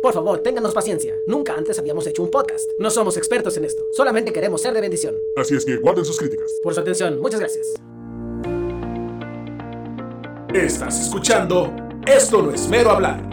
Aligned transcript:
Por 0.00 0.14
favor, 0.14 0.38
ténganos 0.44 0.74
paciencia. 0.74 1.16
Nunca 1.26 1.54
antes 1.54 1.76
habíamos 1.78 2.06
hecho 2.06 2.22
un 2.22 2.30
podcast. 2.30 2.70
No 2.78 2.88
somos 2.88 3.16
expertos 3.16 3.56
en 3.56 3.64
esto. 3.64 3.82
Solamente 3.92 4.32
queremos 4.32 4.62
ser 4.62 4.72
de 4.72 4.80
bendición. 4.80 5.16
Así 5.36 5.56
es 5.56 5.64
que 5.64 5.76
guarden 5.76 6.04
sus 6.04 6.16
críticas. 6.16 6.48
Por 6.62 6.72
su 6.72 6.80
atención, 6.80 7.20
muchas 7.20 7.40
gracias. 7.40 7.74
Estás 10.54 11.00
escuchando 11.00 11.74
Esto 12.06 12.42
no 12.42 12.52
es 12.52 12.68
mero 12.68 12.90
hablar. 12.90 13.28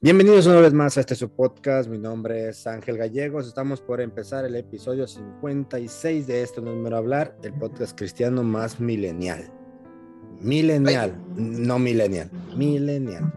Bienvenidos 0.00 0.46
una 0.46 0.60
vez 0.60 0.72
más 0.72 0.96
a 0.96 1.00
este 1.00 1.16
su 1.16 1.30
podcast. 1.30 1.88
Mi 1.88 1.98
nombre 1.98 2.48
es 2.48 2.64
Ángel 2.68 2.96
Gallegos. 2.96 3.48
Estamos 3.48 3.80
por 3.80 4.00
empezar 4.00 4.44
el 4.44 4.54
episodio 4.54 5.08
56 5.08 6.28
de 6.28 6.42
Esto 6.42 6.60
no 6.60 6.70
es 6.70 6.76
mero 6.76 6.96
hablar, 6.96 7.36
el 7.42 7.54
podcast 7.54 7.98
cristiano 7.98 8.44
más 8.44 8.78
milenial. 8.78 9.61
Milenial, 10.42 11.14
no 11.36 11.78
millennial, 11.78 12.28
milenial. 12.56 13.32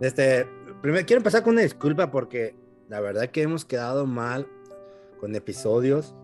Este, 0.00 0.46
primero 0.82 1.06
quiero 1.06 1.20
empezar 1.20 1.42
con 1.42 1.54
una 1.54 1.62
disculpa 1.62 2.10
porque 2.10 2.54
la 2.90 3.00
verdad 3.00 3.30
que 3.30 3.40
hemos 3.40 3.64
quedado 3.64 4.04
mal 4.04 4.46
con 5.18 5.34
episodios. 5.34 6.14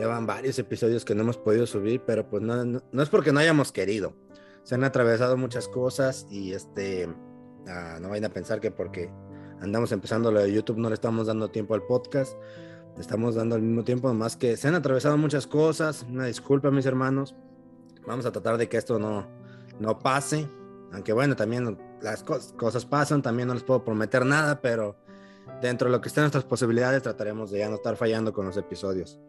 Llevan 0.00 0.26
varios 0.26 0.58
episodios 0.58 1.04
que 1.04 1.14
no 1.14 1.22
hemos 1.22 1.36
podido 1.36 1.66
subir, 1.66 2.02
pero 2.04 2.28
pues 2.28 2.42
no, 2.42 2.64
no, 2.64 2.82
no 2.90 3.02
es 3.02 3.08
porque 3.08 3.32
no 3.32 3.38
hayamos 3.38 3.70
querido. 3.70 4.14
Se 4.64 4.74
han 4.74 4.82
atravesado 4.82 5.36
muchas 5.36 5.68
cosas 5.68 6.26
y 6.28 6.52
este, 6.52 7.08
ah, 7.68 7.98
no 8.00 8.08
vayan 8.08 8.24
a 8.24 8.34
pensar 8.34 8.60
que 8.60 8.72
porque 8.72 9.10
andamos 9.60 9.92
empezando 9.92 10.32
lo 10.32 10.40
de 10.40 10.52
YouTube 10.52 10.78
no 10.78 10.88
le 10.88 10.94
estamos 10.94 11.28
dando 11.28 11.50
tiempo 11.50 11.74
al 11.74 11.82
podcast. 11.82 12.36
Le 12.96 13.00
estamos 13.00 13.36
dando 13.36 13.54
al 13.54 13.62
mismo 13.62 13.84
tiempo, 13.84 14.12
más 14.12 14.36
que 14.36 14.56
se 14.56 14.66
han 14.66 14.74
atravesado 14.74 15.16
muchas 15.18 15.46
cosas. 15.46 16.04
Una 16.08 16.26
disculpa, 16.26 16.72
mis 16.72 16.86
hermanos 16.86 17.36
vamos 18.06 18.26
a 18.26 18.32
tratar 18.32 18.56
de 18.58 18.68
que 18.68 18.76
esto 18.76 18.98
no, 18.98 19.26
no 19.78 19.98
pase. 19.98 20.48
Aunque 20.92 21.12
bueno, 21.12 21.36
también 21.36 21.78
las 22.00 22.22
cos 22.22 22.54
cosas 22.56 22.84
pasan, 22.84 23.22
también 23.22 23.48
no 23.48 23.54
les 23.54 23.62
puedo 23.62 23.84
prometer 23.84 24.24
nada, 24.26 24.60
pero 24.60 24.96
dentro 25.60 25.88
de 25.88 25.92
lo 25.92 26.00
que 26.00 26.08
estén 26.08 26.22
nuestras 26.22 26.44
posibilidades 26.44 27.02
trataremos 27.02 27.50
de 27.50 27.60
ya 27.60 27.68
no 27.68 27.76
estar 27.76 27.96
fallando 27.96 28.32
con 28.32 28.46
los 28.46 28.56
episodios. 28.56 29.20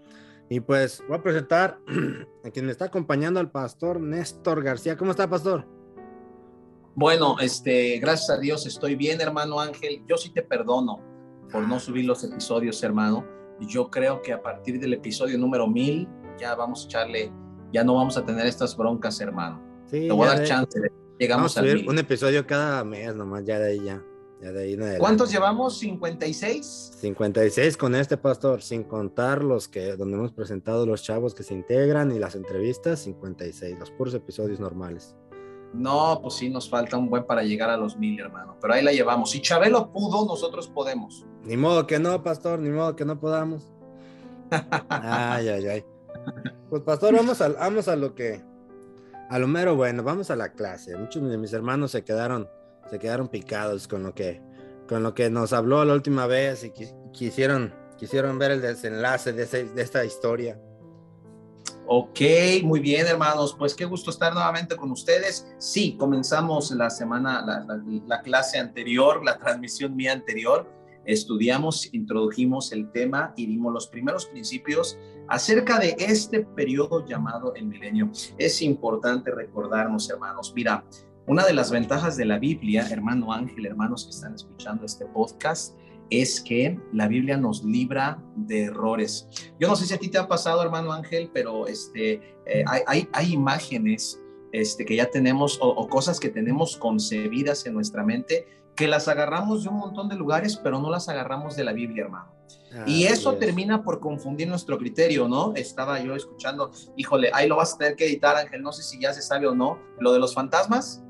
Y 0.49 0.59
pues 0.59 1.03
voy 1.07 1.17
a 1.17 1.23
presentar 1.23 1.79
a 2.43 2.49
quien 2.49 2.65
me 2.65 2.71
está 2.71 2.85
acompañando 2.85 3.39
al 3.39 3.51
pastor 3.51 4.01
Néstor 4.01 4.63
García. 4.63 4.97
¿Cómo 4.97 5.11
está, 5.11 5.29
pastor? 5.29 5.65
Bueno, 6.93 7.37
este, 7.39 7.99
gracias 7.99 8.29
a 8.31 8.37
Dios 8.37 8.65
estoy 8.65 8.95
bien, 8.95 9.21
hermano 9.21 9.61
Ángel. 9.61 10.03
Yo 10.07 10.17
sí 10.17 10.29
te 10.29 10.41
perdono 10.41 10.99
por 11.51 11.67
no 11.67 11.79
subir 11.79 12.05
los 12.05 12.23
episodios, 12.23 12.83
hermano. 12.83 13.25
Yo 13.61 13.89
creo 13.89 14.21
que 14.21 14.33
a 14.33 14.41
partir 14.41 14.79
del 14.79 14.93
episodio 14.93 15.37
número 15.37 15.67
mil 15.67 16.07
ya 16.37 16.55
vamos 16.55 16.83
a 16.83 16.85
echarle 16.87 17.31
ya 17.71 17.83
no 17.83 17.95
vamos 17.95 18.17
a 18.17 18.25
tener 18.25 18.45
estas 18.45 18.75
broncas, 18.75 19.19
hermano. 19.21 19.61
Sí, 19.87 20.07
Te 20.07 20.11
voy 20.11 20.27
a 20.27 20.35
dar 20.35 20.43
chance. 20.43 20.79
Llegamos 21.19 21.57
a 21.57 21.61
subir 21.61 21.87
un 21.87 21.99
episodio 21.99 22.47
cada 22.47 22.83
mes 22.83 23.15
nomás, 23.15 23.45
ya 23.45 23.59
de 23.59 23.71
ahí 23.71 23.83
ya. 23.83 24.03
ya 24.41 24.51
de 24.51 24.63
ahí 24.63 24.97
¿Cuántos 24.97 25.31
llevamos? 25.31 25.81
¿56? 25.81 26.63
56 26.63 27.77
con 27.77 27.93
este 27.95 28.17
pastor, 28.17 28.61
sin 28.61 28.83
contar 28.83 29.43
los 29.43 29.67
que, 29.67 29.95
donde 29.95 30.17
hemos 30.17 30.31
presentado 30.31 30.85
los 30.85 31.03
chavos 31.03 31.35
que 31.35 31.43
se 31.43 31.53
integran 31.53 32.11
y 32.11 32.17
las 32.17 32.35
entrevistas, 32.35 33.01
56, 33.01 33.77
los 33.79 33.91
puros 33.91 34.13
episodios 34.15 34.59
normales. 34.59 35.15
No, 35.73 36.19
pues 36.21 36.35
sí, 36.35 36.49
nos 36.49 36.69
falta 36.69 36.97
un 36.97 37.09
buen 37.09 37.25
para 37.25 37.43
llegar 37.43 37.69
a 37.69 37.77
los 37.77 37.97
mil, 37.97 38.19
hermano. 38.19 38.57
Pero 38.59 38.73
ahí 38.73 38.83
la 38.83 38.91
llevamos. 38.91 39.31
Si 39.31 39.41
Chabelo 39.41 39.91
pudo, 39.91 40.25
nosotros 40.25 40.67
podemos. 40.67 41.25
Ni 41.43 41.55
modo 41.55 41.87
que 41.87 41.99
no, 41.99 42.23
pastor, 42.23 42.59
ni 42.59 42.69
modo 42.69 42.95
que 42.95 43.05
no 43.05 43.19
podamos. 43.19 43.71
ay, 44.89 45.47
ay, 45.47 45.67
ay. 45.67 45.85
Pues 46.69 46.83
pastor, 46.83 47.15
vamos 47.15 47.41
a, 47.41 47.49
vamos 47.49 47.87
a 47.87 47.95
lo 47.95 48.15
que, 48.15 48.41
a 49.29 49.39
lo 49.39 49.47
mero 49.47 49.75
bueno, 49.75 50.03
vamos 50.03 50.31
a 50.31 50.35
la 50.35 50.53
clase. 50.53 50.97
Muchos 50.97 51.29
de 51.29 51.37
mis 51.37 51.53
hermanos 51.53 51.91
se 51.91 52.03
quedaron, 52.03 52.47
se 52.89 52.99
quedaron 52.99 53.27
picados 53.27 53.87
con 53.87 54.03
lo 54.03 54.13
que, 54.13 54.41
con 54.87 55.03
lo 55.03 55.13
que 55.13 55.29
nos 55.29 55.53
habló 55.53 55.83
la 55.83 55.93
última 55.93 56.27
vez 56.27 56.63
y 56.63 56.71
quisieron, 57.11 57.73
quisieron 57.97 58.39
ver 58.39 58.51
el 58.51 58.61
desenlace 58.61 59.33
de, 59.33 59.45
de 59.45 59.81
esta 59.81 60.05
historia. 60.05 60.59
Ok, 61.87 62.21
muy 62.63 62.79
bien, 62.79 63.05
hermanos. 63.07 63.53
Pues 63.57 63.75
qué 63.75 63.83
gusto 63.83 64.11
estar 64.11 64.33
nuevamente 64.33 64.77
con 64.77 64.91
ustedes. 64.91 65.45
Sí, 65.57 65.97
comenzamos 65.97 66.71
la 66.71 66.89
semana, 66.89 67.43
la, 67.45 67.59
la, 67.65 67.83
la 68.07 68.21
clase 68.21 68.59
anterior, 68.59 69.23
la 69.25 69.37
transmisión 69.37 69.95
mía 69.95 70.13
anterior 70.13 70.80
estudiamos, 71.05 71.93
introdujimos 71.93 72.71
el 72.71 72.91
tema 72.91 73.33
y 73.35 73.45
dimos 73.45 73.73
los 73.73 73.87
primeros 73.87 74.25
principios 74.25 74.97
acerca 75.27 75.79
de 75.79 75.95
este 75.97 76.41
periodo 76.41 77.05
llamado 77.05 77.53
el 77.55 77.67
milenio. 77.67 78.11
Es 78.37 78.61
importante 78.61 79.31
recordarnos, 79.31 80.09
hermanos, 80.09 80.53
mira, 80.55 80.83
una 81.27 81.45
de 81.45 81.53
las 81.53 81.71
ventajas 81.71 82.17
de 82.17 82.25
la 82.25 82.39
Biblia, 82.39 82.87
hermano 82.89 83.31
Ángel, 83.31 83.65
hermanos 83.65 84.05
que 84.05 84.09
están 84.11 84.35
escuchando 84.35 84.85
este 84.85 85.05
podcast, 85.05 85.77
es 86.09 86.41
que 86.41 86.77
la 86.91 87.07
Biblia 87.07 87.37
nos 87.37 87.63
libra 87.63 88.21
de 88.35 88.63
errores. 88.63 89.29
Yo 89.59 89.69
no 89.69 89.75
sé 89.75 89.85
si 89.85 89.93
a 89.93 89.97
ti 89.97 90.09
te 90.09 90.17
ha 90.17 90.27
pasado, 90.27 90.61
hermano 90.61 90.91
Ángel, 90.91 91.31
pero 91.33 91.67
este, 91.67 92.35
eh, 92.45 92.65
hay, 92.67 93.07
hay, 93.13 93.31
imágenes 93.31 94.19
este, 94.51 94.83
que 94.83 94.97
ya 94.97 95.09
tenemos 95.09 95.57
o, 95.61 95.69
o 95.69 95.87
cosas 95.87 96.19
que 96.19 96.27
tenemos 96.27 96.75
concebidas 96.75 97.65
en 97.65 97.75
nuestra 97.75 98.03
mente 98.03 98.45
que 98.75 98.87
las 98.87 99.07
agarramos 99.07 99.63
de 99.63 99.69
un 99.69 99.77
montón 99.77 100.09
de 100.09 100.15
lugares, 100.15 100.57
pero 100.57 100.79
no 100.79 100.89
las 100.89 101.09
agarramos 101.09 101.55
de 101.55 101.63
la 101.63 101.73
Biblia, 101.73 102.05
hermano. 102.05 102.31
y 102.85 103.05
eso 103.05 103.35
termina 103.35 103.83
por 103.83 103.99
confundir 103.99 104.47
nuestro 104.47 104.77
criterio, 104.77 105.27
¿no? 105.27 105.53
Estaba 105.55 105.99
yo 105.99 106.15
escuchando, 106.15 106.71
híjole, 106.95 107.29
ahí 107.33 107.47
lo 107.47 107.57
vas 107.57 107.73
a 107.73 107.77
tener 107.77 107.95
que 107.95 108.05
editar, 108.05 108.35
Ángel, 108.35 108.61
no 108.61 108.71
sé 108.71 108.83
si 108.83 108.99
ya 108.99 109.13
se 109.13 109.21
sabe 109.21 109.47
o 109.47 109.55
no, 109.55 109.79
lo 109.99 110.13
de 110.13 110.19
los 110.19 110.33
fantasmas. 110.33 111.03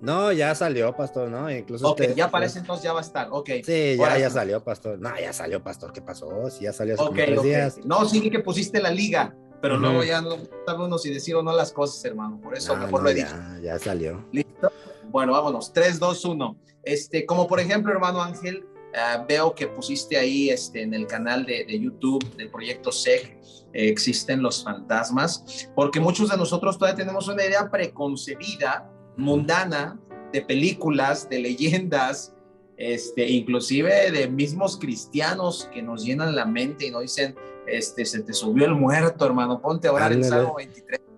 No, 0.00 0.32
ya 0.32 0.52
salió, 0.56 0.92
pastor, 0.96 1.28
¿no? 1.28 1.48
Incluso. 1.48 1.88
Ok, 1.88 2.02
ya 2.16 2.28
parece 2.28 2.58
entonces 2.58 2.82
ya 2.82 2.92
va 2.92 2.98
a 2.98 3.02
estar, 3.02 3.28
ok. 3.30 3.50
Sí, 3.64 3.96
ya, 3.96 4.18
ya 4.18 4.30
salió, 4.30 4.62
pastor. 4.62 4.98
No, 4.98 5.10
ya 5.18 5.32
salió, 5.32 5.62
pastor, 5.62 5.92
¿qué 5.92 6.02
pasó? 6.02 6.50
Sí, 6.50 6.64
ya 6.64 6.72
salió 6.72 6.94
hace 6.94 7.04
okay, 7.04 7.26
como 7.26 7.42
tres 7.42 7.42
días. 7.44 7.78
No, 7.84 8.04
sí 8.04 8.28
que 8.28 8.40
pusiste 8.40 8.82
la 8.82 8.90
liga, 8.90 9.32
pero 9.60 9.76
luego 9.76 10.02
ya 10.02 10.20
no 10.20 10.36
sabemos 10.66 11.02
si 11.02 11.14
decir 11.14 11.36
o 11.36 11.42
no 11.42 11.52
las 11.54 11.72
cosas, 11.72 12.04
hermano. 12.04 12.40
Por 12.42 12.56
eso 12.56 12.74
no, 12.74 12.84
mejor 12.84 13.00
no, 13.00 13.04
lo 13.04 13.10
he 13.10 13.14
dicho. 13.14 13.28
Ya, 13.28 13.74
ya 13.74 13.78
salió. 13.78 14.24
¿Listo? 14.32 14.72
Bueno, 15.12 15.32
vámonos. 15.32 15.72
3, 15.72 15.98
2, 15.98 16.24
1. 16.24 16.56
Este, 16.84 17.26
como 17.26 17.46
por 17.46 17.60
ejemplo, 17.60 17.92
hermano 17.92 18.22
Ángel, 18.22 18.64
uh, 18.64 19.24
veo 19.28 19.54
que 19.54 19.68
pusiste 19.68 20.16
ahí 20.16 20.50
este, 20.50 20.82
en 20.82 20.94
el 20.94 21.06
canal 21.06 21.46
de, 21.46 21.64
de 21.64 21.78
YouTube 21.78 22.24
del 22.36 22.50
proyecto 22.50 22.90
SEC, 22.90 23.38
eh, 23.74 23.88
existen 23.88 24.42
los 24.42 24.64
fantasmas, 24.64 25.68
porque 25.74 26.00
muchos 26.00 26.30
de 26.30 26.36
nosotros 26.36 26.78
todavía 26.78 27.04
tenemos 27.04 27.28
una 27.28 27.44
idea 27.44 27.70
preconcebida, 27.70 28.90
mundana, 29.16 29.98
de 30.32 30.42
películas, 30.42 31.28
de 31.28 31.40
leyendas, 31.40 32.34
este, 32.76 33.28
inclusive 33.28 34.10
de 34.10 34.28
mismos 34.28 34.78
cristianos 34.78 35.68
que 35.72 35.82
nos 35.82 36.04
llenan 36.04 36.34
la 36.34 36.46
mente 36.46 36.86
y 36.86 36.90
nos 36.90 37.02
dicen, 37.02 37.34
este, 37.66 38.04
se 38.04 38.22
te 38.22 38.32
subió 38.32 38.66
el 38.66 38.74
muerto, 38.74 39.24
hermano, 39.24 39.60
ponte 39.60 39.88
a 39.88 39.92
orar 39.92 40.12
en 40.12 40.24
Salmo 40.24 40.54
23. 40.56 41.00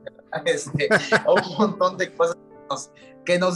Este, 0.47 0.89
un 1.29 1.57
montón 1.57 1.97
de 1.97 2.13
cosas 2.13 2.35
que 2.35 2.67
nos 2.69 2.91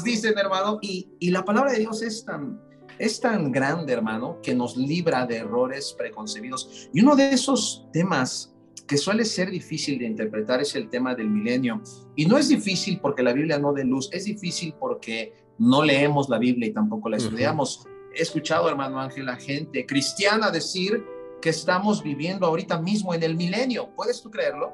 dicen, 0.04 0.34
hermano, 0.38 0.78
y, 0.82 1.08
y 1.18 1.30
la 1.30 1.44
palabra 1.44 1.72
de 1.72 1.80
Dios 1.80 2.02
es 2.02 2.24
tan, 2.24 2.60
es 2.98 3.20
tan 3.20 3.52
grande, 3.52 3.92
hermano, 3.92 4.38
que 4.42 4.54
nos 4.54 4.76
libra 4.76 5.26
de 5.26 5.36
errores 5.36 5.94
preconcebidos. 5.96 6.88
Y 6.92 7.00
uno 7.00 7.16
de 7.16 7.30
esos 7.30 7.86
temas 7.92 8.54
que 8.86 8.96
suele 8.96 9.24
ser 9.24 9.50
difícil 9.50 9.98
de 9.98 10.06
interpretar 10.06 10.60
es 10.60 10.74
el 10.74 10.88
tema 10.88 11.14
del 11.14 11.28
milenio. 11.28 11.82
Y 12.16 12.26
no 12.26 12.38
es 12.38 12.48
difícil 12.48 12.98
porque 13.00 13.22
la 13.22 13.32
Biblia 13.32 13.58
no 13.58 13.72
dé 13.72 13.84
luz, 13.84 14.08
es 14.12 14.24
difícil 14.24 14.74
porque 14.80 15.34
no 15.58 15.84
leemos 15.84 16.28
la 16.28 16.38
Biblia 16.38 16.68
y 16.68 16.72
tampoco 16.72 17.08
la 17.08 17.18
estudiamos. 17.18 17.80
Uh 17.84 17.88
-huh. 17.88 18.12
He 18.16 18.22
escuchado, 18.22 18.68
hermano 18.68 18.98
Ángel, 18.98 19.28
a 19.28 19.36
gente 19.36 19.84
cristiana 19.84 20.50
decir 20.50 21.04
que 21.42 21.50
estamos 21.50 22.02
viviendo 22.02 22.46
ahorita 22.46 22.80
mismo 22.80 23.14
en 23.14 23.22
el 23.22 23.36
milenio. 23.36 23.90
¿Puedes 23.94 24.22
tú 24.22 24.30
creerlo? 24.30 24.72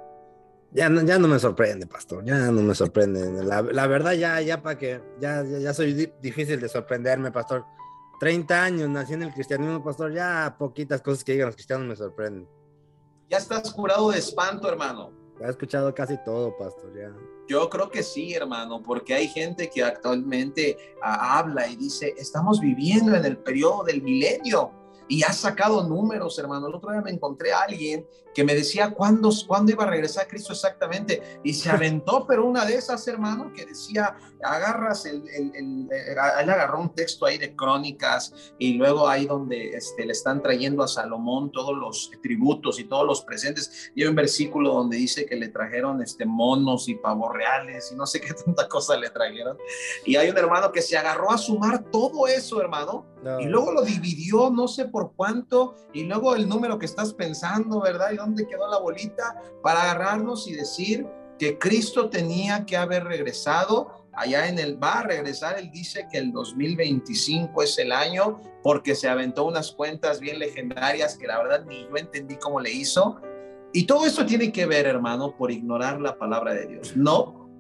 Ya 0.75 0.89
no, 0.89 1.03
ya 1.03 1.21
no 1.21 1.29
me 1.29 1.39
sorprende, 1.39 1.87
pastor, 1.87 2.25
ya 2.25 2.51
no 2.51 2.61
me 2.61 2.75
sorprende. 2.75 3.45
La, 3.45 3.63
la 3.63 3.87
verdad, 3.87 4.13
ya, 4.13 4.41
ya 4.41 4.61
para 4.61 4.77
que, 4.77 5.01
ya, 5.21 5.45
ya, 5.45 5.59
ya, 5.61 5.73
soy 5.73 5.95
di 5.95 6.13
difícil 6.21 6.61
de 6.61 6.69
sorprenderme, 6.69 7.31
pastor. 7.31 7.65
30 8.19 8.63
años 8.63 8.89
nací 8.89 9.15
en 9.15 9.23
el 9.23 9.33
cristianismo, 9.33 9.85
pastor, 9.85 10.13
ya 10.13 10.57
poquitas 10.59 11.01
cosas 11.01 11.23
que 11.23 11.33
digan 11.33 11.47
los 11.47 11.55
cristianos 11.55 11.87
me 11.87 11.95
sorprenden. 11.95 12.49
Ya 13.31 13.39
estás 13.39 13.73
curado 13.73 14.11
de 14.11 14.19
espanto, 14.19 14.69
hermano. 14.69 15.13
Ya 15.41 15.47
he 15.47 15.51
escuchado 15.51 15.95
casi 15.95 16.17
todo, 16.25 16.57
pastor, 16.57 16.93
ya. 16.97 17.13
Yo 17.47 17.71
creo 17.71 17.89
que 17.89 18.03
sí, 18.03 18.35
hermano, 18.35 18.83
porque 18.83 19.15
hay 19.15 19.29
gente 19.29 19.71
que 19.71 19.83
actualmente 19.83 20.77
uh, 20.97 21.03
habla 21.05 21.69
y 21.69 21.77
dice, 21.77 22.15
estamos 22.17 22.61
viviendo 22.61 23.15
en 23.15 23.25
el 23.25 23.37
periodo 23.37 23.85
del 23.85 24.03
milenio. 24.03 24.73
Y 25.09 25.23
ha 25.23 25.33
sacado 25.33 25.87
números, 25.87 26.39
hermano. 26.39 26.69
El 26.69 26.75
otro 26.75 26.91
día 26.91 27.01
me 27.01 27.11
encontré 27.11 27.53
a 27.53 27.61
alguien 27.61 28.07
que 28.35 28.45
me 28.45 28.55
decía 28.55 28.91
cuándo, 28.91 29.31
cuándo 29.47 29.73
iba 29.73 29.85
a 29.85 29.91
regresar 29.91 30.27
Cristo 30.27 30.53
exactamente 30.53 31.41
y 31.45 31.55
se 31.55 31.71
aventó, 31.71 32.27
pero 32.27 32.45
una 32.45 32.65
de 32.67 32.75
esas, 32.75 33.07
hermano, 33.09 33.53
que 33.55 33.65
decía, 33.65 34.17
agarras 34.43 35.07
el, 35.07 35.23
el, 35.29 35.55
el, 35.55 35.89
él 35.91 36.51
agarró 36.51 36.81
un 36.81 36.95
texto 36.95 37.25
ahí 37.25 37.39
de 37.39 37.55
crónicas 37.55 38.35
y 38.59 38.75
luego 38.75 39.09
ahí 39.09 39.27
donde 39.27 39.71
este, 39.71 40.05
le 40.05 40.13
están 40.13 40.43
trayendo 40.43 40.83
a 40.83 40.89
Salomón 40.89 41.53
todos 41.53 41.77
los 41.77 42.11
tributos 42.23 42.79
y 42.79 42.85
todos 42.85 43.07
los 43.07 43.23
presentes. 43.23 43.93
Y 43.95 44.03
hay 44.03 44.09
un 44.09 44.17
versículo 44.17 44.75
donde 44.75 44.97
dice 44.97 45.25
que 45.27 45.37
le 45.37 45.49
trajeron 45.49 46.03
este, 46.03 46.27
monos 46.27 46.89
y 46.89 46.97
pavos 46.97 47.33
reales 47.33 47.91
y 47.93 47.95
no 47.95 48.07
sé 48.07 48.21
qué 48.21 48.35
tanta 48.35 48.69
cosa 48.69 48.97
le 48.97 49.11
trajeron. 49.11 49.57
Y 50.05 50.17
hay 50.17 50.29
un 50.29 50.37
hermano 50.37 50.73
que 50.73 50.83
se 50.83 50.97
agarró 50.97 51.31
a 51.31 51.39
sumar 51.39 51.85
todo 51.91 52.27
eso, 52.27 52.61
hermano, 52.61 53.07
no. 53.23 53.41
y 53.41 53.47
luego 53.47 53.73
lo 53.73 53.83
dividió, 53.83 54.51
no 54.51 54.67
sé 54.67 54.87
por 54.95 55.13
cuánto, 55.17 55.75
y 55.93 56.05
luego 56.05 56.37
el 56.37 56.49
número 56.49 56.79
que 56.79 56.87
estás 56.87 57.13
pensando, 57.13 57.81
¿verdad? 57.81 58.13
¿Y 58.13 58.17
dónde 58.17 58.47
quedó 58.47 58.71
la 58.71 58.79
bolita? 58.79 59.43
Para 59.61 59.83
agarrarnos 59.83 60.47
y 60.47 60.55
decir 60.55 61.05
que 61.37 61.59
Cristo 61.59 62.09
tenía 62.09 62.65
que 62.65 62.77
haber 62.77 63.03
regresado 63.03 63.91
allá 64.13 64.49
en 64.49 64.61
el 64.61 64.81
va 64.81 65.01
a 65.01 65.03
regresar, 65.03 65.59
él 65.59 65.69
dice 65.73 66.07
que 66.13 66.19
el 66.19 66.31
2025 66.31 67.61
es 67.65 67.77
el 67.81 67.91
año 67.91 68.41
porque 68.63 68.95
se 68.95 69.09
aventó 69.09 69.45
unas 69.47 69.73
cuentas 69.73 70.21
bien 70.21 70.39
legendarias 70.39 71.19
que 71.19 71.27
la 71.27 71.43
verdad 71.43 71.65
ni 71.67 71.83
yo 71.83 71.97
entendí 71.97 72.37
cómo 72.37 72.61
le 72.61 72.71
hizo. 72.71 73.21
Y 73.73 73.83
todo 73.87 74.07
esto 74.07 74.25
tiene 74.25 74.53
que 74.53 74.65
ver, 74.65 74.87
hermano, 74.87 75.37
por 75.37 75.51
ignorar 75.51 76.01
la 76.01 76.17
palabra 76.17 76.55
de 76.55 76.69
Dios. 76.69 76.97
No, 76.97 77.51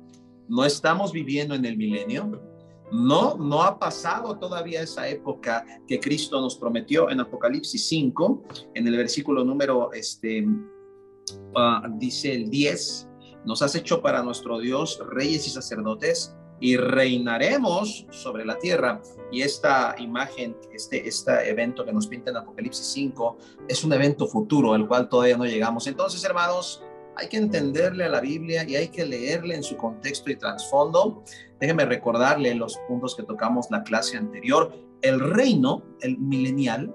no 0.49 0.65
estamos 0.65 1.11
viviendo 1.11 1.57
en 1.57 1.65
el 1.65 1.77
milenio. 1.77 2.54
No, 2.95 3.37
no 3.37 3.65
ha 3.65 3.77
pasado 3.77 4.39
todavía 4.39 4.83
esa 4.83 5.09
época 5.09 5.67
que 5.89 5.99
Cristo 5.99 6.41
nos 6.41 6.57
prometió 6.57 7.11
en 7.11 7.19
Apocalipsis 7.19 7.89
5, 7.89 8.45
en 8.73 8.87
el 8.87 8.97
versículo 8.97 9.43
número, 9.43 9.93
este, 9.93 10.47
uh, 10.47 11.99
dice 11.99 12.33
el 12.33 12.49
10, 12.49 13.09
nos 13.47 13.63
has 13.63 13.75
hecho 13.75 14.01
para 14.01 14.23
nuestro 14.23 14.61
Dios 14.61 15.03
reyes 15.11 15.45
y 15.49 15.51
sacerdotes 15.51 16.37
y 16.61 16.77
reinaremos 16.77 18.07
sobre 18.11 18.45
la 18.45 18.59
tierra. 18.59 19.03
Y 19.33 19.43
esta 19.43 19.97
imagen, 19.99 20.57
este, 20.73 21.09
este 21.09 21.51
evento 21.51 21.85
que 21.85 21.93
nos 21.93 22.07
pinta 22.07 22.31
en 22.31 22.37
Apocalipsis 22.37 22.87
5, 22.87 23.39
es 23.69 23.83
un 23.83 23.93
evento 23.93 24.29
futuro 24.29 24.73
al 24.73 24.87
cual 24.87 25.09
todavía 25.09 25.37
no 25.37 25.47
llegamos. 25.47 25.89
Entonces, 25.89 26.23
hermanos, 26.25 26.81
hay 27.17 27.29
que 27.29 27.37
entenderle 27.37 28.05
a 28.05 28.09
la 28.09 28.21
Biblia 28.21 28.65
y 28.69 28.77
hay 28.77 28.89
que 28.89 29.05
leerle 29.05 29.55
en 29.55 29.63
su 29.63 29.77
contexto 29.77 30.31
y 30.31 30.37
trasfondo. 30.37 31.23
Déjeme 31.65 31.87
recordarle 31.87 32.55
los 32.55 32.77
puntos 32.87 33.17
que 33.17 33.23
tocamos 33.23 33.69
la 33.71 33.85
clase 33.85 34.19
anterior. 34.19 34.71
El 35.01 35.19
reino, 35.19 35.83
el 36.03 36.19
milenial, 36.19 36.95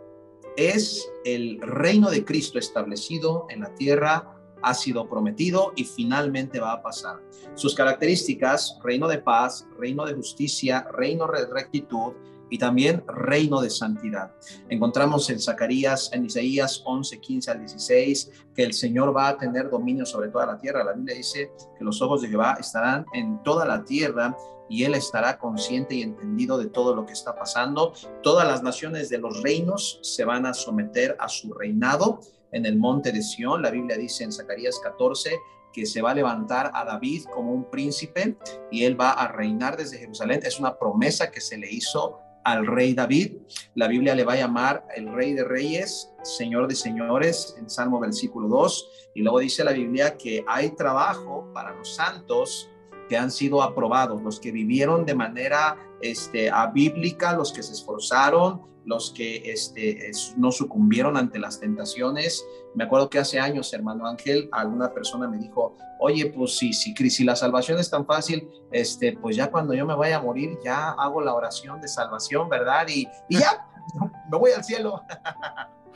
es 0.58 1.12
el 1.26 1.60
reino 1.60 2.12
de 2.12 2.24
Cristo 2.24 2.60
establecido 2.60 3.48
en 3.50 3.62
la 3.62 3.74
tierra 3.74 4.36
ha 4.62 4.76
sido 4.76 5.10
prometido 5.10 5.74
y 5.76 5.86
finalmente 5.86 6.60
va 6.60 6.74
a 6.74 6.84
pasar. 6.84 7.20
Sus 7.56 7.74
características, 7.74 8.78
reino 8.84 9.08
de 9.08 9.18
paz, 9.18 9.68
reino 9.80 10.06
de 10.06 10.14
justicia, 10.14 10.88
reino 10.94 11.26
de 11.26 11.48
rectitud 11.48 12.14
y 12.50 12.58
también 12.58 13.04
reino 13.08 13.62
de 13.62 13.70
santidad. 13.70 14.32
Encontramos 14.70 15.30
en 15.30 15.40
Zacarías, 15.40 16.10
en 16.14 16.26
Isaías 16.26 16.82
11, 16.86 17.20
15 17.20 17.52
al 17.52 17.60
16, 17.60 18.32
que 18.56 18.64
el 18.64 18.74
Señor 18.74 19.16
va 19.16 19.30
a 19.30 19.38
tener 19.38 19.70
dominio 19.70 20.06
sobre 20.06 20.30
toda 20.30 20.46
la 20.46 20.58
tierra. 20.58 20.84
La 20.84 20.94
Biblia 20.94 21.16
dice 21.16 21.52
que 21.78 21.84
los 21.84 22.02
ojos 22.02 22.22
de 22.22 22.30
Jehová 22.30 22.58
estarán 22.60 23.06
en 23.14 23.42
toda 23.44 23.66
la 23.66 23.84
tierra 23.84 24.36
y 24.70 24.84
él 24.84 24.94
estará 24.94 25.38
consciente 25.38 25.96
y 25.96 26.04
entendido 26.04 26.58
de 26.58 26.68
todo 26.68 26.96
lo 26.96 27.06
que 27.06 27.14
está 27.14 27.36
pasando. 27.36 27.94
Todas 28.22 28.48
las 28.48 28.62
naciones 28.64 29.10
de 29.10 29.18
los 29.18 29.42
reinos 29.42 30.00
se 30.04 30.26
van 30.26 30.46
a 30.46 30.54
someter 30.54 31.18
a 31.20 31.28
su 31.28 31.54
reinado 31.54 32.20
en 32.52 32.66
el 32.66 32.78
monte 32.78 33.12
de 33.12 33.22
Sión. 33.22 33.62
La 33.62 33.72
Biblia 33.72 33.98
dice 33.98 34.24
en 34.24 34.32
Zacarías 34.32 34.80
14 34.80 35.32
que 35.74 35.86
se 35.86 36.02
va 36.02 36.12
a 36.12 36.16
levantar 36.16 36.72
a 36.74 36.84
David 36.84 37.26
como 37.34 37.54
un 37.54 37.70
príncipe 37.70 38.38
y 38.72 38.86
él 38.86 39.00
va 39.00 39.12
a 39.12 39.28
reinar 39.28 39.78
desde 39.78 39.98
Jerusalén. 39.98 40.42
Es 40.44 40.60
una 40.60 40.78
promesa 40.78 41.32
que 41.32 41.42
se 41.42 41.58
le 41.58 41.72
hizo 41.72 42.20
al 42.44 42.66
rey 42.66 42.94
David. 42.94 43.38
La 43.76 43.88
Biblia 43.88 44.16
le 44.16 44.24
va 44.24 44.34
a 44.34 44.38
llamar 44.38 44.86
el 44.96 45.12
rey 45.14 45.34
de 45.34 45.44
reyes, 45.44 46.12
señor 46.24 46.68
de 46.68 46.76
señores, 46.76 47.56
en 47.58 47.70
Salmo 47.70 48.00
versículo 48.00 48.48
2. 48.48 49.12
Y 49.16 49.22
luego 49.22 49.40
dice 49.40 49.64
la 49.64 49.72
Biblia 49.72 50.18
que 50.18 50.44
hay 50.48 50.72
trabajo 50.72 51.52
para 51.54 51.74
los 51.76 51.96
santos 51.96 52.70
que 53.10 53.18
han 53.18 53.32
sido 53.32 53.62
aprobados, 53.62 54.22
los 54.22 54.40
que 54.40 54.52
vivieron 54.52 55.06
de 55.06 55.16
manera 55.16 55.76
este, 56.00 56.50
bíblica, 56.74 57.34
los 57.34 57.52
que 57.52 57.64
se 57.64 57.74
esforzaron, 57.74 58.62
los 58.86 59.12
que 59.12 59.52
este, 59.52 60.12
no 60.38 60.52
sucumbieron 60.52 61.18
ante 61.18 61.40
las 61.40 61.60
tentaciones. 61.60 62.46
Me 62.76 62.86
acuerdo 62.86 63.10
que 63.10 63.20
hace 63.20 63.40
años, 63.40 63.74
hermano 63.74 64.08
Ángel, 64.08 64.48
alguna 64.52 64.94
persona 64.94 65.28
me 65.28 65.38
dijo, 65.38 65.76
oye, 66.00 66.28
pues 66.28 66.58
si, 66.58 66.72
si, 66.72 66.94
si 67.10 67.24
la 67.24 67.36
salvación 67.36 67.80
es 67.80 67.90
tan 67.90 68.06
fácil, 68.06 68.48
este, 68.72 69.18
pues 69.18 69.36
ya 69.36 69.52
cuando 69.52 69.74
yo 69.74 69.86
me 69.86 69.96
vaya 69.96 70.18
a 70.18 70.22
morir, 70.22 70.58
ya 70.64 70.92
hago 70.92 71.22
la 71.22 71.34
oración 71.34 71.82
de 71.82 71.88
salvación, 71.88 72.48
¿verdad? 72.48 72.88
Y, 72.88 73.08
y 73.28 73.38
ya, 73.38 73.68
me 74.32 74.38
voy 74.38 74.52
al 74.52 74.64
cielo. 74.64 75.02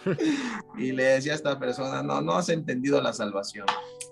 y 0.77 0.91
le 0.91 1.03
decía 1.03 1.33
a 1.33 1.35
esta 1.35 1.59
persona, 1.59 2.03
no, 2.03 2.21
no 2.21 2.33
has 2.33 2.49
entendido 2.49 3.01
la 3.01 3.13
salvación. 3.13 3.65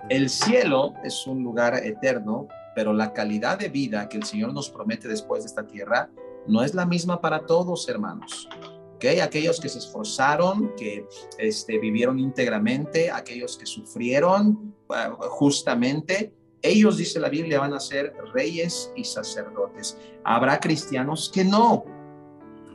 El 0.09 0.29
cielo 0.29 0.93
es 1.03 1.27
un 1.27 1.43
lugar 1.43 1.75
eterno 1.75 2.47
pero 2.75 2.93
la 2.93 3.13
calidad 3.13 3.59
de 3.59 3.69
vida 3.69 4.07
que 4.07 4.17
el 4.17 4.23
Señor 4.23 4.53
nos 4.53 4.69
promete 4.69 5.07
después 5.07 5.43
de 5.43 5.47
esta 5.47 5.65
tierra 5.65 6.09
no 6.47 6.63
es 6.63 6.73
la 6.73 6.85
misma 6.85 7.21
para 7.21 7.45
todos, 7.45 7.87
hermanos. 7.89 8.47
¿Okay? 8.95 9.19
Aquellos 9.19 9.59
que 9.59 9.69
se 9.69 9.79
esforzaron, 9.79 10.73
que 10.75 11.05
este, 11.37 11.79
vivieron 11.79 12.19
íntegramente, 12.19 13.11
aquellos 13.11 13.57
que 13.57 13.65
sufrieron 13.65 14.75
uh, 14.89 15.15
justamente, 15.29 16.33
ellos, 16.61 16.97
dice 16.97 17.19
la 17.19 17.29
Biblia, 17.29 17.59
van 17.59 17.73
a 17.73 17.79
ser 17.79 18.13
reyes 18.33 18.91
y 18.95 19.03
sacerdotes. 19.03 19.97
Habrá 20.23 20.59
cristianos 20.59 21.31
que 21.33 21.43
no. 21.43 21.83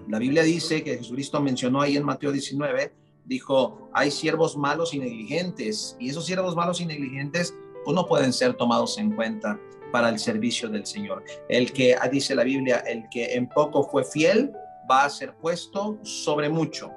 La 0.08 0.18
Biblia 0.18 0.42
dice 0.42 0.82
que 0.82 0.98
Jesucristo 0.98 1.40
mencionó 1.40 1.80
ahí 1.80 1.96
en 1.96 2.04
Mateo 2.04 2.32
19, 2.32 2.92
dijo, 3.24 3.88
hay 3.92 4.10
siervos 4.10 4.56
malos 4.56 4.94
y 4.94 4.98
negligentes, 4.98 5.96
y 6.00 6.10
esos 6.10 6.26
siervos 6.26 6.56
malos 6.56 6.80
y 6.80 6.86
negligentes 6.86 7.54
pues 7.84 7.94
no 7.94 8.06
pueden 8.06 8.32
ser 8.32 8.54
tomados 8.54 8.98
en 8.98 9.12
cuenta 9.12 9.60
para 9.92 10.08
el 10.08 10.18
servicio 10.18 10.68
del 10.68 10.86
Señor. 10.86 11.24
El 11.48 11.72
que, 11.72 11.94
ah, 11.94 12.08
dice 12.08 12.34
la 12.34 12.44
Biblia, 12.44 12.78
el 12.86 13.08
que 13.08 13.34
en 13.34 13.48
poco 13.48 13.88
fue 13.88 14.04
fiel, 14.04 14.52
va 14.90 15.04
a 15.04 15.10
ser 15.10 15.34
puesto 15.34 15.98
sobre 16.02 16.48
mucho. 16.48 16.92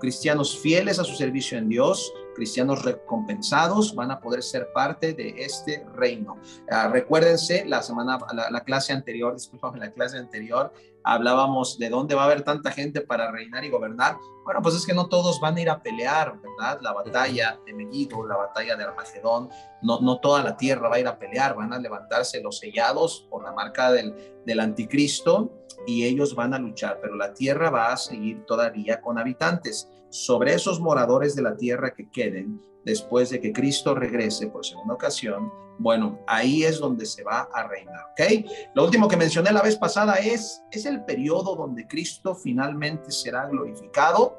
Cristianos 0.00 0.58
fieles 0.58 0.98
a 0.98 1.04
su 1.04 1.14
servicio 1.14 1.58
en 1.58 1.68
Dios, 1.68 2.12
cristianos 2.34 2.84
recompensados 2.84 3.94
van 3.94 4.10
a 4.10 4.20
poder 4.20 4.42
ser 4.42 4.72
parte 4.72 5.12
de 5.12 5.34
este 5.38 5.86
reino. 5.94 6.36
Uh, 6.70 6.90
recuérdense, 6.90 7.64
la 7.66 7.82
semana, 7.82 8.18
la, 8.32 8.50
la 8.50 8.60
clase 8.64 8.92
anterior, 8.92 9.34
disculpame, 9.34 9.78
la 9.78 9.92
clase 9.92 10.18
anterior, 10.18 10.72
hablábamos 11.04 11.78
de 11.78 11.88
dónde 11.88 12.14
va 12.14 12.22
a 12.22 12.24
haber 12.26 12.42
tanta 12.42 12.70
gente 12.70 13.00
para 13.00 13.30
reinar 13.30 13.64
y 13.64 13.70
gobernar. 13.70 14.16
Bueno, 14.44 14.60
pues 14.62 14.74
es 14.74 14.86
que 14.86 14.94
no 14.94 15.08
todos 15.08 15.40
van 15.40 15.56
a 15.56 15.60
ir 15.60 15.70
a 15.70 15.82
pelear, 15.82 16.38
¿verdad? 16.40 16.78
La 16.80 16.92
batalla 16.92 17.58
de 17.64 17.74
Megiddo, 17.74 18.26
la 18.26 18.36
batalla 18.36 18.76
de 18.76 18.84
Armagedón, 18.84 19.48
no, 19.82 20.00
no 20.00 20.18
toda 20.20 20.42
la 20.42 20.56
tierra 20.56 20.88
va 20.88 20.96
a 20.96 21.00
ir 21.00 21.08
a 21.08 21.18
pelear, 21.18 21.54
van 21.54 21.72
a 21.72 21.78
levantarse 21.78 22.40
los 22.40 22.58
sellados 22.58 23.26
por 23.30 23.44
la 23.44 23.52
marca 23.52 23.92
del, 23.92 24.14
del 24.44 24.60
anticristo 24.60 25.52
y 25.86 26.04
ellos 26.04 26.34
van 26.34 26.54
a 26.54 26.58
luchar, 26.58 26.98
pero 27.00 27.16
la 27.16 27.32
tierra 27.32 27.70
va 27.70 27.92
a 27.92 27.96
seguir 27.96 28.44
todavía 28.44 29.00
con 29.00 29.18
habitantes. 29.18 29.88
Sobre 30.12 30.52
esos 30.52 30.78
moradores 30.78 31.34
de 31.34 31.40
la 31.40 31.56
tierra 31.56 31.94
que 31.94 32.10
queden, 32.10 32.60
después 32.84 33.30
de 33.30 33.40
que 33.40 33.50
Cristo 33.50 33.94
regrese 33.94 34.46
por 34.48 34.62
segunda 34.62 34.92
ocasión, 34.92 35.50
bueno, 35.78 36.18
ahí 36.26 36.64
es 36.64 36.78
donde 36.78 37.06
se 37.06 37.22
va 37.22 37.48
a 37.50 37.66
reinar, 37.66 38.10
¿ok? 38.12 38.46
Lo 38.74 38.84
último 38.84 39.08
que 39.08 39.16
mencioné 39.16 39.52
la 39.52 39.62
vez 39.62 39.76
pasada 39.76 40.16
es, 40.16 40.62
es 40.70 40.84
el 40.84 41.02
periodo 41.06 41.56
donde 41.56 41.86
Cristo 41.86 42.34
finalmente 42.34 43.10
será 43.10 43.46
glorificado. 43.46 44.38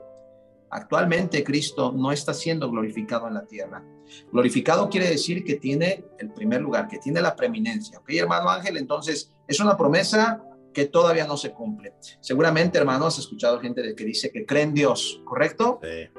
Actualmente 0.69 1.43
Cristo 1.43 1.91
no 1.91 2.11
está 2.11 2.35
siendo 2.35 2.69
glorificado 2.69 3.27
en 3.27 3.33
la 3.33 3.45
tierra. 3.47 3.83
Glorificado 4.31 4.87
quiere 4.91 5.09
decir 5.09 5.43
que 5.43 5.55
tiene 5.55 6.05
el 6.19 6.31
primer 6.33 6.61
lugar, 6.61 6.87
que 6.87 6.99
tiene 6.99 7.19
la 7.19 7.35
preeminencia, 7.35 7.97
¿ok, 7.97 8.11
hermano 8.11 8.47
Ángel? 8.47 8.77
Entonces, 8.77 9.33
es 9.47 9.59
una 9.59 9.75
promesa 9.75 10.43
que 10.73 10.85
todavía 10.85 11.25
no 11.25 11.37
se 11.37 11.51
cumple. 11.51 11.93
Seguramente, 12.19 12.77
hermano, 12.77 13.05
has 13.05 13.19
escuchado 13.19 13.59
gente 13.59 13.81
de 13.81 13.95
que 13.95 14.03
dice 14.03 14.31
que 14.31 14.45
creen 14.45 14.69
en 14.69 14.75
Dios, 14.75 15.21
¿correcto? 15.23 15.79
Sí. 15.81 16.09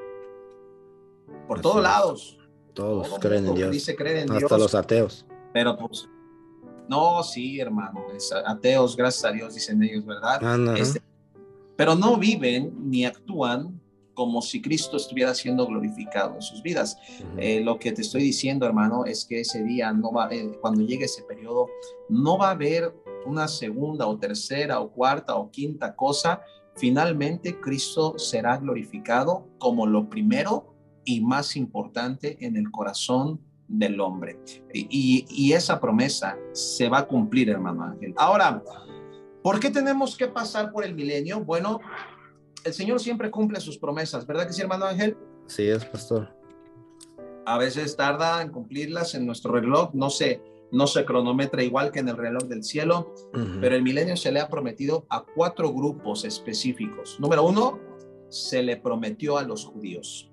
Por 1.47 1.61
todos 1.61 1.81
lados. 1.81 2.37
Todos 2.73 3.19
creen 3.19 3.47
en 3.47 3.55
Dios. 3.55 3.71
Dice 3.71 3.95
creen 3.95 4.29
en 4.29 4.31
Hasta 4.31 4.57
los 4.57 4.75
ateos. 4.75 5.25
Pero 5.53 5.77
pues, 5.77 6.09
no, 6.89 7.23
sí, 7.23 7.59
hermano, 7.59 8.05
es, 8.15 8.31
ateos, 8.31 8.95
gracias 8.95 9.25
a 9.25 9.31
Dios, 9.31 9.53
dicen 9.53 9.81
ellos, 9.81 10.05
¿verdad? 10.05 10.39
Ah, 10.41 10.75
este, 10.77 11.01
pero 11.75 11.95
no 11.95 12.17
viven 12.17 12.73
ni 12.89 13.05
actúan 13.05 13.81
como 14.13 14.41
si 14.41 14.61
Cristo 14.61 14.97
estuviera 14.97 15.33
siendo 15.35 15.67
glorificado 15.67 16.35
en 16.35 16.41
sus 16.41 16.63
vidas. 16.63 16.97
Uh 17.19 17.23
-huh. 17.23 17.39
eh, 17.39 17.61
lo 17.61 17.77
que 17.77 17.91
te 17.91 18.01
estoy 18.01 18.23
diciendo, 18.23 18.65
hermano, 18.65 19.05
es 19.05 19.25
que 19.25 19.41
ese 19.41 19.63
día 19.63 19.91
no 19.91 20.11
va, 20.11 20.33
eh, 20.33 20.57
cuando 20.61 20.81
llegue 20.81 21.05
ese 21.05 21.23
periodo, 21.23 21.67
no 22.09 22.37
va 22.37 22.47
a 22.47 22.51
haber 22.51 22.93
una 23.25 23.47
segunda 23.47 24.07
o 24.07 24.17
tercera 24.17 24.79
o 24.79 24.91
cuarta 24.91 25.35
o 25.35 25.49
quinta 25.51 25.95
cosa 25.95 26.41
finalmente 26.75 27.59
Cristo 27.59 28.17
será 28.17 28.57
glorificado 28.57 29.47
como 29.57 29.87
lo 29.87 30.09
primero 30.09 30.75
y 31.03 31.21
más 31.21 31.55
importante 31.55 32.37
en 32.45 32.55
el 32.55 32.71
corazón 32.71 33.39
del 33.67 33.99
hombre. 33.99 34.39
Y, 34.73 35.25
y, 35.29 35.53
esa 35.53 35.79
promesa 35.79 36.37
se 36.51 36.87
va 36.87 36.99
a 36.99 37.07
cumplir, 37.07 37.49
hermano 37.49 37.83
Ángel. 37.83 38.13
Ahora, 38.17 38.61
¿por 39.41 39.59
qué 39.59 39.69
tenemos 39.69 40.15
que 40.15 40.27
pasar 40.27 40.71
por 40.71 40.83
el 40.83 40.93
milenio? 40.93 41.43
Bueno, 41.43 41.79
el 42.63 42.73
Señor 42.73 42.99
siempre 42.99 43.31
cumple 43.31 43.59
sus 43.59 43.77
promesas, 43.77 44.25
¿verdad 44.27 44.45
que 44.45 44.53
sí, 44.53 44.61
hermano 44.61 44.85
Ángel? 44.85 45.17
Sí, 45.47 45.67
es, 45.67 45.85
pastor. 45.85 46.35
A 47.45 47.57
veces 47.57 47.95
tarda 47.95 48.41
en 48.41 48.49
cumplirlas 48.49 49.13
en 49.15 49.25
nuestro 49.25 49.53
reloj, 49.53 49.91
no 49.93 50.09
se, 50.09 50.41
no 50.75 50.87
se 50.87 51.05
cronometra 51.05 51.63
igual 51.63 51.91
que 51.91 51.99
en 51.99 52.09
el 52.09 52.17
reloj 52.17 52.43
del 52.43 52.61
cielo, 52.61 53.13
pero 53.61 53.75
el 53.75 53.81
milenio 53.81 54.17
se 54.17 54.29
le 54.29 54.41
ha 54.41 54.49
prometido 54.49 55.05
a 55.09 55.23
cuatro 55.23 55.71
grupos 55.73 56.25
específicos. 56.25 57.17
Número 57.17 57.43
uno, 57.43 57.79
se 58.27 58.61
le 58.61 58.75
prometió 58.75 59.37
a 59.37 59.43
los 59.43 59.63
judíos. 59.63 60.29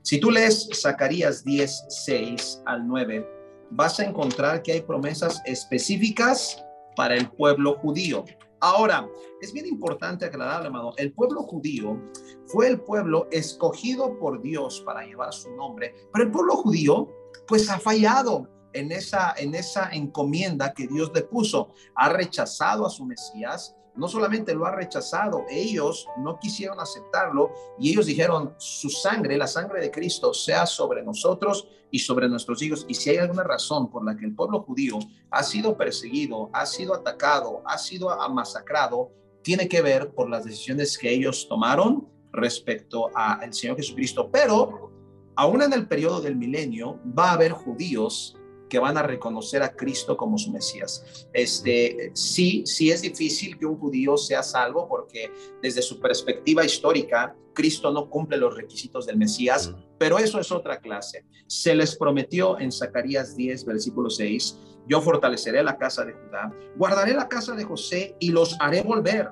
Si 0.00 0.18
tú 0.18 0.30
lees 0.30 0.70
Zacarías 0.74 1.44
10, 1.44 1.84
6 1.88 2.62
al 2.64 2.88
9, 2.88 3.28
vas 3.70 4.00
a 4.00 4.04
encontrar 4.04 4.62
que 4.62 4.72
hay 4.72 4.80
promesas 4.80 5.42
específicas 5.44 6.64
para 6.96 7.14
el 7.14 7.30
pueblo 7.30 7.74
judío. 7.74 8.24
Ahora, 8.60 9.06
es 9.42 9.52
bien 9.52 9.66
importante 9.66 10.24
aclarar, 10.24 10.64
hermano, 10.64 10.94
el 10.96 11.12
pueblo 11.12 11.42
judío 11.42 12.00
fue 12.46 12.68
el 12.68 12.80
pueblo 12.80 13.28
escogido 13.30 14.18
por 14.18 14.40
Dios 14.40 14.80
para 14.86 15.04
llevar 15.04 15.34
su 15.34 15.54
nombre, 15.54 15.94
pero 16.12 16.24
el 16.24 16.30
pueblo 16.30 16.56
judío 16.56 17.08
pues 17.46 17.68
ha 17.68 17.78
fallado 17.78 18.48
en 18.72 18.92
esa, 18.92 19.34
en 19.36 19.54
esa 19.54 19.90
encomienda 19.90 20.72
que 20.72 20.86
Dios 20.86 21.10
le 21.14 21.22
puso. 21.22 21.74
Ha 21.94 22.08
rechazado 22.08 22.86
a 22.86 22.90
su 22.90 23.04
Mesías, 23.04 23.76
no 23.94 24.08
solamente 24.08 24.54
lo 24.54 24.64
ha 24.64 24.74
rechazado, 24.74 25.44
ellos 25.50 26.06
no 26.18 26.38
quisieron 26.38 26.80
aceptarlo 26.80 27.52
y 27.78 27.90
ellos 27.90 28.06
dijeron, 28.06 28.54
su 28.58 28.88
sangre, 28.88 29.36
la 29.36 29.46
sangre 29.46 29.80
de 29.80 29.90
Cristo, 29.90 30.32
sea 30.32 30.66
sobre 30.66 31.02
nosotros 31.02 31.68
y 31.90 31.98
sobre 31.98 32.28
nuestros 32.28 32.62
hijos. 32.62 32.86
Y 32.88 32.94
si 32.94 33.10
hay 33.10 33.18
alguna 33.18 33.44
razón 33.44 33.90
por 33.90 34.04
la 34.04 34.16
que 34.16 34.24
el 34.24 34.34
pueblo 34.34 34.62
judío 34.62 34.98
ha 35.30 35.42
sido 35.42 35.76
perseguido, 35.76 36.48
ha 36.52 36.64
sido 36.64 36.94
atacado, 36.94 37.62
ha 37.66 37.76
sido 37.76 38.16
masacrado, 38.30 39.12
tiene 39.42 39.68
que 39.68 39.82
ver 39.82 40.14
por 40.14 40.30
las 40.30 40.44
decisiones 40.44 40.96
que 40.96 41.12
ellos 41.12 41.46
tomaron 41.48 42.08
respecto 42.32 43.10
al 43.14 43.52
Señor 43.52 43.76
Jesucristo. 43.76 44.30
Pero 44.32 44.90
aún 45.36 45.62
en 45.62 45.72
el 45.72 45.86
periodo 45.86 46.20
del 46.20 46.36
milenio 46.36 46.98
va 47.18 47.30
a 47.30 47.34
haber 47.34 47.52
judíos 47.52 48.38
que 48.72 48.78
van 48.78 48.96
a 48.96 49.02
reconocer 49.02 49.62
a 49.62 49.76
Cristo 49.76 50.16
como 50.16 50.38
su 50.38 50.50
Mesías. 50.50 51.26
Este, 51.34 52.10
sí, 52.14 52.62
sí 52.64 52.90
es 52.90 53.02
difícil 53.02 53.58
que 53.58 53.66
un 53.66 53.76
judío 53.76 54.16
sea 54.16 54.42
salvo 54.42 54.88
porque 54.88 55.30
desde 55.60 55.82
su 55.82 56.00
perspectiva 56.00 56.64
histórica, 56.64 57.36
Cristo 57.52 57.92
no 57.92 58.08
cumple 58.08 58.38
los 58.38 58.56
requisitos 58.56 59.04
del 59.04 59.18
Mesías, 59.18 59.74
pero 59.98 60.18
eso 60.18 60.40
es 60.40 60.50
otra 60.50 60.80
clase. 60.80 61.26
Se 61.46 61.74
les 61.74 61.94
prometió 61.96 62.58
en 62.58 62.72
Zacarías 62.72 63.36
10, 63.36 63.66
versículo 63.66 64.08
6, 64.08 64.58
yo 64.88 65.02
fortaleceré 65.02 65.62
la 65.62 65.76
casa 65.76 66.06
de 66.06 66.14
Judá, 66.14 66.50
guardaré 66.74 67.12
la 67.12 67.28
casa 67.28 67.54
de 67.54 67.64
José 67.64 68.16
y 68.20 68.30
los 68.30 68.56
haré 68.58 68.80
volver, 68.80 69.28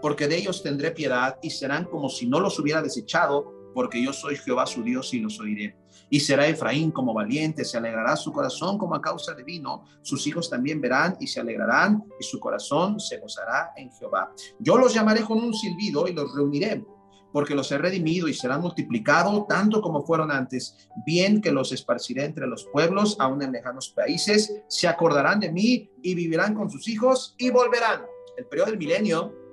porque 0.00 0.28
de 0.28 0.36
ellos 0.36 0.62
tendré 0.62 0.92
piedad 0.92 1.40
y 1.42 1.50
serán 1.50 1.86
como 1.86 2.08
si 2.08 2.28
no 2.28 2.38
los 2.38 2.56
hubiera 2.60 2.82
desechado, 2.82 3.52
porque 3.76 4.02
yo 4.02 4.10
soy 4.10 4.36
Jehová 4.36 4.64
su 4.64 4.82
Dios 4.82 5.12
y 5.12 5.20
los 5.20 5.38
oiré. 5.38 5.76
Y 6.08 6.20
será 6.20 6.46
Efraín 6.48 6.90
como 6.90 7.12
valiente, 7.12 7.62
se 7.62 7.76
alegrará 7.76 8.16
su 8.16 8.32
corazón 8.32 8.78
como 8.78 8.94
a 8.94 9.02
causa 9.02 9.34
de 9.34 9.42
vino, 9.42 9.84
sus 10.00 10.26
hijos 10.26 10.48
también 10.48 10.80
verán 10.80 11.18
y 11.20 11.26
se 11.26 11.40
alegrarán, 11.40 12.02
y 12.18 12.24
su 12.24 12.40
corazón 12.40 12.98
se 12.98 13.18
gozará 13.18 13.72
en 13.76 13.92
Jehová. 13.92 14.32
Yo 14.60 14.78
los 14.78 14.94
llamaré 14.94 15.20
con 15.24 15.44
un 15.44 15.52
silbido 15.52 16.08
y 16.08 16.14
los 16.14 16.34
reuniré, 16.34 16.86
porque 17.34 17.54
los 17.54 17.70
he 17.70 17.76
redimido 17.76 18.28
y 18.28 18.32
serán 18.32 18.62
multiplicados 18.62 19.46
tanto 19.46 19.82
como 19.82 20.06
fueron 20.06 20.30
antes. 20.30 20.88
Bien 21.04 21.42
que 21.42 21.52
los 21.52 21.70
esparciré 21.70 22.24
entre 22.24 22.46
los 22.46 22.64
pueblos, 22.72 23.18
aún 23.20 23.42
en 23.42 23.52
lejanos 23.52 23.90
países, 23.90 24.54
se 24.68 24.88
acordarán 24.88 25.38
de 25.38 25.52
mí 25.52 25.90
y 26.02 26.14
vivirán 26.14 26.54
con 26.54 26.70
sus 26.70 26.88
hijos 26.88 27.34
y 27.36 27.50
volverán. 27.50 28.06
El 28.38 28.46
periodo 28.46 28.70
del 28.70 28.78
milenio 28.78 29.45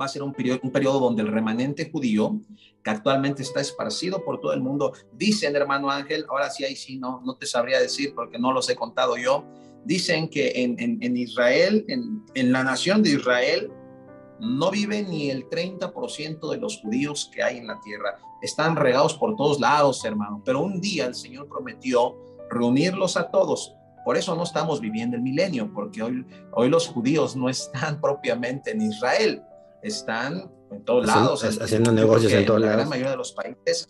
va 0.00 0.06
a 0.06 0.08
ser 0.08 0.22
un 0.22 0.32
periodo, 0.32 0.60
un 0.62 0.70
periodo 0.70 1.00
donde 1.00 1.22
el 1.22 1.28
remanente 1.28 1.90
judío, 1.90 2.40
que 2.82 2.90
actualmente 2.90 3.42
está 3.42 3.60
esparcido 3.60 4.24
por 4.24 4.40
todo 4.40 4.52
el 4.52 4.60
mundo, 4.60 4.92
dicen, 5.12 5.56
hermano 5.56 5.90
Ángel, 5.90 6.24
ahora 6.28 6.50
sí, 6.50 6.64
ahí 6.64 6.76
sí, 6.76 6.98
no, 6.98 7.20
no 7.24 7.36
te 7.36 7.46
sabría 7.46 7.80
decir 7.80 8.14
porque 8.14 8.38
no 8.38 8.52
los 8.52 8.68
he 8.70 8.76
contado 8.76 9.16
yo, 9.16 9.44
dicen 9.84 10.28
que 10.28 10.52
en, 10.62 10.76
en, 10.78 11.16
Israel, 11.16 11.84
en, 11.88 12.22
en 12.34 12.52
la 12.52 12.62
nación 12.62 13.02
de 13.02 13.10
Israel, 13.10 13.70
no 14.40 14.70
vive 14.70 15.02
ni 15.02 15.30
el 15.30 15.48
30% 15.48 16.50
de 16.50 16.58
los 16.58 16.80
judíos 16.80 17.30
que 17.32 17.42
hay 17.42 17.58
en 17.58 17.66
la 17.66 17.80
tierra. 17.80 18.18
Están 18.40 18.76
regados 18.76 19.14
por 19.14 19.34
todos 19.34 19.58
lados, 19.58 20.04
hermano. 20.04 20.42
Pero 20.44 20.60
un 20.60 20.80
día 20.80 21.06
el 21.06 21.14
Señor 21.14 21.48
prometió 21.48 22.16
reunirlos 22.50 23.16
a 23.16 23.30
todos. 23.30 23.74
Por 24.04 24.16
eso 24.16 24.36
no 24.36 24.44
estamos 24.44 24.80
viviendo 24.80 25.16
el 25.16 25.22
milenio, 25.22 25.72
porque 25.72 26.02
hoy, 26.02 26.24
hoy 26.52 26.68
los 26.68 26.86
judíos 26.86 27.34
no 27.34 27.48
están 27.48 28.00
propiamente 28.00 28.70
en 28.70 28.82
Israel 28.82 29.42
están 29.82 30.50
en 30.70 30.84
todos 30.84 31.06
lados. 31.06 31.44
Haciendo 31.44 31.92
negocios 31.92 32.32
en 32.32 32.46
todos 32.46 32.60
lados. 32.60 32.72
La 32.72 32.76
gran 32.78 32.88
mayoría 32.88 33.10
de 33.12 33.16
los 33.16 33.32
países. 33.32 33.88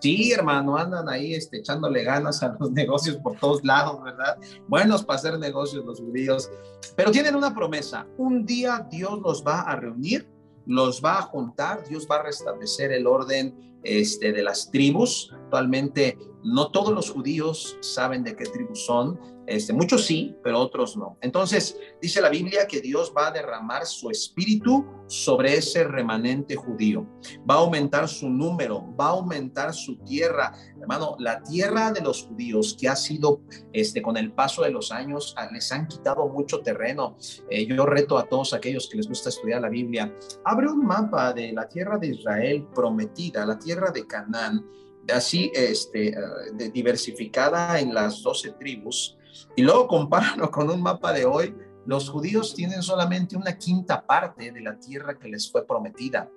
Sí, 0.00 0.32
hermano, 0.32 0.76
andan 0.76 1.08
ahí 1.08 1.34
este, 1.34 1.58
echándole 1.58 2.04
ganas 2.04 2.42
a 2.42 2.56
los 2.58 2.70
negocios 2.72 3.16
por 3.16 3.38
todos 3.38 3.64
lados, 3.64 4.02
¿verdad? 4.02 4.38
Buenos 4.68 5.04
para 5.04 5.18
hacer 5.18 5.38
negocios 5.38 5.84
los 5.84 6.00
judíos, 6.00 6.50
pero 6.96 7.10
tienen 7.10 7.34
una 7.34 7.54
promesa. 7.54 8.06
Un 8.16 8.46
día 8.46 8.86
Dios 8.90 9.20
los 9.20 9.44
va 9.44 9.60
a 9.62 9.76
reunir, 9.76 10.28
los 10.66 11.04
va 11.04 11.18
a 11.18 11.22
juntar, 11.22 11.86
Dios 11.86 12.06
va 12.10 12.16
a 12.16 12.22
restablecer 12.22 12.92
el 12.92 13.06
orden 13.06 13.79
este, 13.84 14.32
de 14.32 14.42
las 14.42 14.70
tribus. 14.70 15.32
Actualmente 15.44 16.18
no 16.42 16.70
todos 16.70 16.92
los 16.94 17.10
judíos 17.10 17.76
saben 17.80 18.24
de 18.24 18.34
qué 18.34 18.44
tribus 18.44 18.84
son, 18.86 19.18
este, 19.50 19.72
muchos 19.72 20.06
sí, 20.06 20.36
pero 20.44 20.60
otros 20.60 20.96
no. 20.96 21.18
Entonces, 21.22 21.76
dice 22.00 22.20
la 22.20 22.28
Biblia 22.28 22.68
que 22.68 22.80
Dios 22.80 23.12
va 23.16 23.26
a 23.26 23.30
derramar 23.32 23.84
su 23.84 24.08
espíritu 24.08 24.86
sobre 25.08 25.56
ese 25.56 25.82
remanente 25.82 26.54
judío. 26.54 27.04
Va 27.50 27.56
a 27.56 27.58
aumentar 27.58 28.06
su 28.08 28.30
número, 28.30 28.94
va 28.94 29.06
a 29.06 29.10
aumentar 29.10 29.74
su 29.74 29.96
tierra. 30.04 30.52
Hermano, 30.80 31.16
la 31.18 31.42
tierra 31.42 31.90
de 31.90 32.00
los 32.00 32.22
judíos 32.26 32.76
que 32.80 32.88
ha 32.88 32.94
sido, 32.94 33.40
este, 33.72 34.00
con 34.00 34.16
el 34.16 34.32
paso 34.32 34.62
de 34.62 34.70
los 34.70 34.92
años, 34.92 35.34
ah, 35.36 35.48
les 35.52 35.72
han 35.72 35.88
quitado 35.88 36.28
mucho 36.28 36.60
terreno. 36.60 37.16
Eh, 37.50 37.66
yo 37.66 37.84
reto 37.86 38.18
a 38.18 38.28
todos 38.28 38.54
aquellos 38.54 38.88
que 38.88 38.98
les 38.98 39.08
gusta 39.08 39.30
estudiar 39.30 39.62
la 39.62 39.68
Biblia, 39.68 40.14
abre 40.44 40.68
un 40.68 40.86
mapa 40.86 41.32
de 41.32 41.52
la 41.52 41.68
tierra 41.68 41.98
de 41.98 42.06
Israel 42.06 42.68
prometida, 42.72 43.44
la 43.44 43.58
tierra 43.58 43.69
de 43.92 44.06
Canaán 44.06 44.64
así 45.12 45.50
este, 45.54 46.14
ah, 46.16 46.52
diversificada 46.72 47.78
en 47.80 47.94
las 47.94 48.22
doce 48.22 48.52
tribus, 48.52 49.16
y 49.56 49.62
luego 49.62 49.86
compáralo 49.86 50.50
con 50.50 50.70
un 50.70 50.82
mapa 50.82 51.12
de 51.12 51.24
hoy, 51.24 51.54
los 51.86 52.08
judíos 52.08 52.54
tienen 52.54 52.82
solamente 52.82 53.36
una 53.36 53.56
quinta 53.56 54.06
parte 54.06 54.52
de 54.52 54.60
la 54.60 54.78
tierra 54.78 55.18
que 55.18 55.28
les 55.28 55.50
fue 55.50 55.66
prometida. 55.66 56.30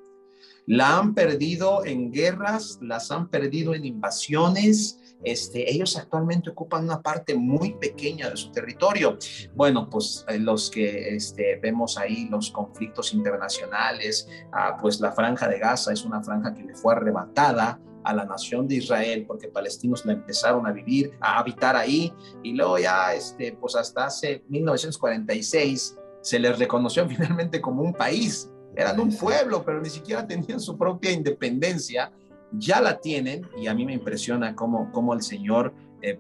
La 0.66 0.98
han 0.98 1.14
perdido 1.14 1.86
en 1.86 2.12
guerras, 2.12 2.80
las 2.82 3.12
han 3.12 3.28
perdido 3.28 3.76
en 3.76 3.86
invasiones. 3.86 5.00
Este, 5.24 5.72
ellos 5.72 5.98
actualmente 5.98 6.50
ocupan 6.50 6.84
una 6.84 7.02
parte 7.02 7.36
muy 7.36 7.74
pequeña 7.76 8.30
de 8.30 8.38
su 8.38 8.52
territorio. 8.52 9.18
Bueno, 9.54 9.90
pues 9.90 10.26
eh, 10.28 10.40
los 10.40 10.70
que 10.70 11.16
este, 11.16 11.58
vemos 11.62 11.98
ahí 11.98 12.28
los 12.30 12.52
conflictos 12.52 13.14
internacionales, 13.14 14.28
ah, 14.52 14.78
pues 14.80 15.00
la 15.00 15.12
franja 15.12 15.48
de 15.48 15.60
Gaza 15.60 15.94
es 15.94 16.04
una 16.04 16.22
franja 16.24 16.54
que 16.54 16.64
le 16.64 16.76
fue 16.76 16.94
arrebatada 16.94 17.80
a 18.04 18.14
la 18.14 18.26
nación 18.26 18.68
de 18.68 18.76
Israel, 18.76 19.26
porque 19.26 19.48
palestinos 19.48 20.06
la 20.06 20.14
empezaron 20.14 20.68
a 20.68 20.72
vivir, 20.72 21.12
a 21.22 21.40
habitar 21.40 21.76
ahí, 21.76 22.14
y 22.44 22.54
luego 22.54 22.78
ya, 22.78 23.14
este, 23.14 23.54
pues 23.54 23.76
hasta 23.76 24.06
hace 24.06 24.44
1946 24.50 25.98
se 26.22 26.40
les 26.40 26.58
reconoció 26.58 27.08
finalmente 27.10 27.62
como 27.62 27.82
un 27.82 27.94
país. 27.94 28.50
Eran 28.76 29.00
un 29.00 29.16
pueblo, 29.16 29.64
pero 29.64 29.82
ni 29.82 29.90
siquiera 29.90 30.26
tenían 30.26 30.60
su 30.60 30.78
propia 30.78 31.12
independencia. 31.12 32.12
Ya 32.54 32.82
la 32.82 33.00
tienen, 33.00 33.48
y 33.58 33.68
a 33.68 33.74
mí 33.74 33.86
me 33.86 33.94
impresiona 33.94 34.56
cómo, 34.56 34.92
cómo 34.92 35.14
el 35.14 35.22
Señor 35.22 35.74
eh, 36.02 36.20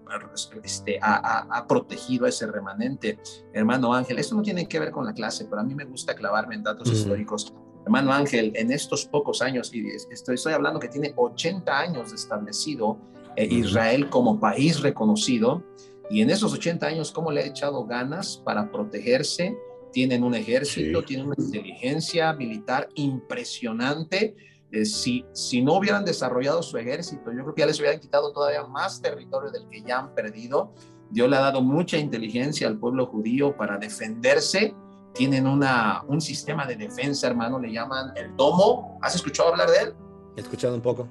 este, 0.63 1.00
ha, 1.02 1.48
ha, 1.50 1.68
protegido 1.68 2.25
a 2.25 2.30
ese 2.30 2.48
remanente. 2.48 3.20
Hermano 3.54 3.94
Ángel, 3.94 4.18
esto 4.18 4.36
no 4.36 4.42
tiene 4.42 4.68
que 4.68 4.80
ver 4.80 4.92
con 4.92 5.06
la 5.06 5.13
clase, 5.13 5.46
pero 5.46 5.62
a 5.62 5.63
mí 5.63 5.75
me 5.75 5.86
gusta 5.86 6.16
clavarme 6.16 6.56
en 6.56 6.63
datos 6.63 6.90
históricos 6.90 7.54
Hermano 7.86 8.13
Ángel, 8.13 8.54
en 8.56 8.72
estos 8.72 9.06
pocos 9.06 9.42
años, 9.42 9.74
y 9.74 9.86
estoy, 9.90 10.36
estoy 10.36 10.54
hablando 10.54 10.80
que 10.80 10.88
tiene 10.88 11.13
80 11.16 11.80
años 11.80 12.13
establecido 12.13 12.98
eh, 13.36 13.46
Israel 13.46 14.10
como 14.10 14.40
país 14.40 14.80
reconocido, 14.80 15.63
y 16.10 16.22
en 16.22 16.30
esos 16.30 16.54
80 16.54 16.86
años, 16.86 17.12
¿cómo 17.12 17.32
le 17.32 17.42
ha 17.42 17.46
echado 17.46 17.86
ganas 17.86 18.42
para 18.46 18.72
protegerse? 18.72 19.58
Tienen 19.92 20.24
un 20.24 20.36
ejército, 20.36 21.04
tienen 21.04 21.28
una 21.28 21.36
inteligencia 21.38 22.34
militar 22.34 22.90
impresionante. 22.96 24.36
Eh, 24.74 24.86
si, 24.86 25.24
si 25.34 25.62
no 25.62 25.75
hubieran 25.77 26.03
desarrollado 26.03 26.63
su 26.63 26.77
ejército, 26.77 27.32
yo 27.32 27.44
creo 27.44 27.53
que 27.53 27.62
ya 27.62 27.68
les 27.68 27.80
hubieran 27.80 28.00
quitado 28.00 28.34
todavía 28.34 28.63
más 28.65 29.00
territorio 29.01 29.51
del 29.51 29.70
que 29.70 29.84
ya 29.84 30.00
han 30.00 30.15
perdido. 30.15 30.74
Dios 31.12 31.30
le 31.30 31.36
ha 31.38 31.42
dado 31.42 31.62
mucha 31.62 31.96
inteligencia 31.98 32.68
al 32.68 32.80
pueblo 32.80 33.06
judío 33.06 33.56
para 33.56 33.77
defenderse 33.77 34.74
tienen 35.13 35.46
una, 35.46 36.03
un 36.08 36.20
sistema 36.20 36.65
de 36.65 36.75
defensa, 36.75 37.27
hermano, 37.27 37.60
le 37.60 37.72
llaman 37.72 38.13
el 38.15 38.36
domo. 38.36 38.98
¿Has 39.03 39.13
escuchado 39.13 39.50
hablar 39.50 39.70
de 39.70 39.77
él? 39.77 39.94
He 40.36 40.42
escuchado 40.42 40.74
un 40.74 40.82
poco. 40.82 41.08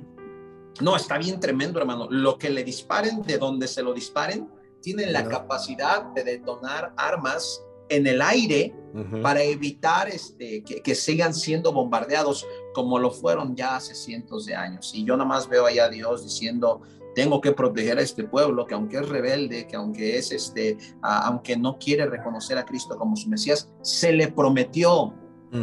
No, 0.81 0.97
está 0.97 1.19
bien 1.19 1.39
tremendo, 1.39 1.79
hermano. 1.79 2.09
Lo 2.11 2.37
que 2.37 2.51
le 2.51 2.65
disparen, 2.65 3.23
de 3.23 3.39
donde 3.39 3.69
se 3.69 3.81
lo 3.81 3.95
disparen, 3.95 4.51
tienen 4.81 5.13
la 5.13 5.23
No. 5.23 5.31
capacidad 5.31 6.03
de 6.15 6.25
detonar 6.25 6.93
armas 6.97 7.63
en 7.89 8.09
el 8.09 8.21
aire 8.23 8.75
Ujú. 8.93 9.23
para 9.23 9.43
evitar 9.43 10.09
este, 10.09 10.65
que, 10.65 10.83
que 10.83 10.95
sigan 10.97 11.33
siendo 11.33 11.73
bombardeados 11.73 12.45
como 12.75 12.99
lo 12.99 13.11
fueron 13.11 13.55
ya 13.57 13.77
hace 13.77 13.95
cientos 13.95 14.47
de 14.47 14.55
años. 14.55 14.93
Y 14.95 15.05
yo 15.05 15.17
nada 15.17 15.29
más 15.29 15.49
veo 15.49 15.67
allá 15.67 15.85
a 15.85 15.89
Dios 15.89 16.23
diciendo, 16.25 16.81
tengo 17.15 17.41
que 17.41 17.53
proteger 17.53 17.99
a 17.99 18.03
este 18.03 18.25
pueblo 18.25 18.67
que 18.67 18.75
aunque 18.75 18.97
es 18.99 19.09
rebelde, 19.09 19.67
que 19.67 19.77
aunque 19.77 20.17
es 20.17 20.33
este, 20.33 20.79
a- 21.03 21.27
aunque 21.29 21.57
no 21.57 21.79
quiere 21.79 22.07
reconocer 22.07 22.57
a 22.59 22.65
Cristo 22.65 22.97
como 22.97 23.17
su 23.17 23.29
Mesías, 23.29 23.69
se 23.83 24.13
le 24.13 24.29
prometió 24.29 25.15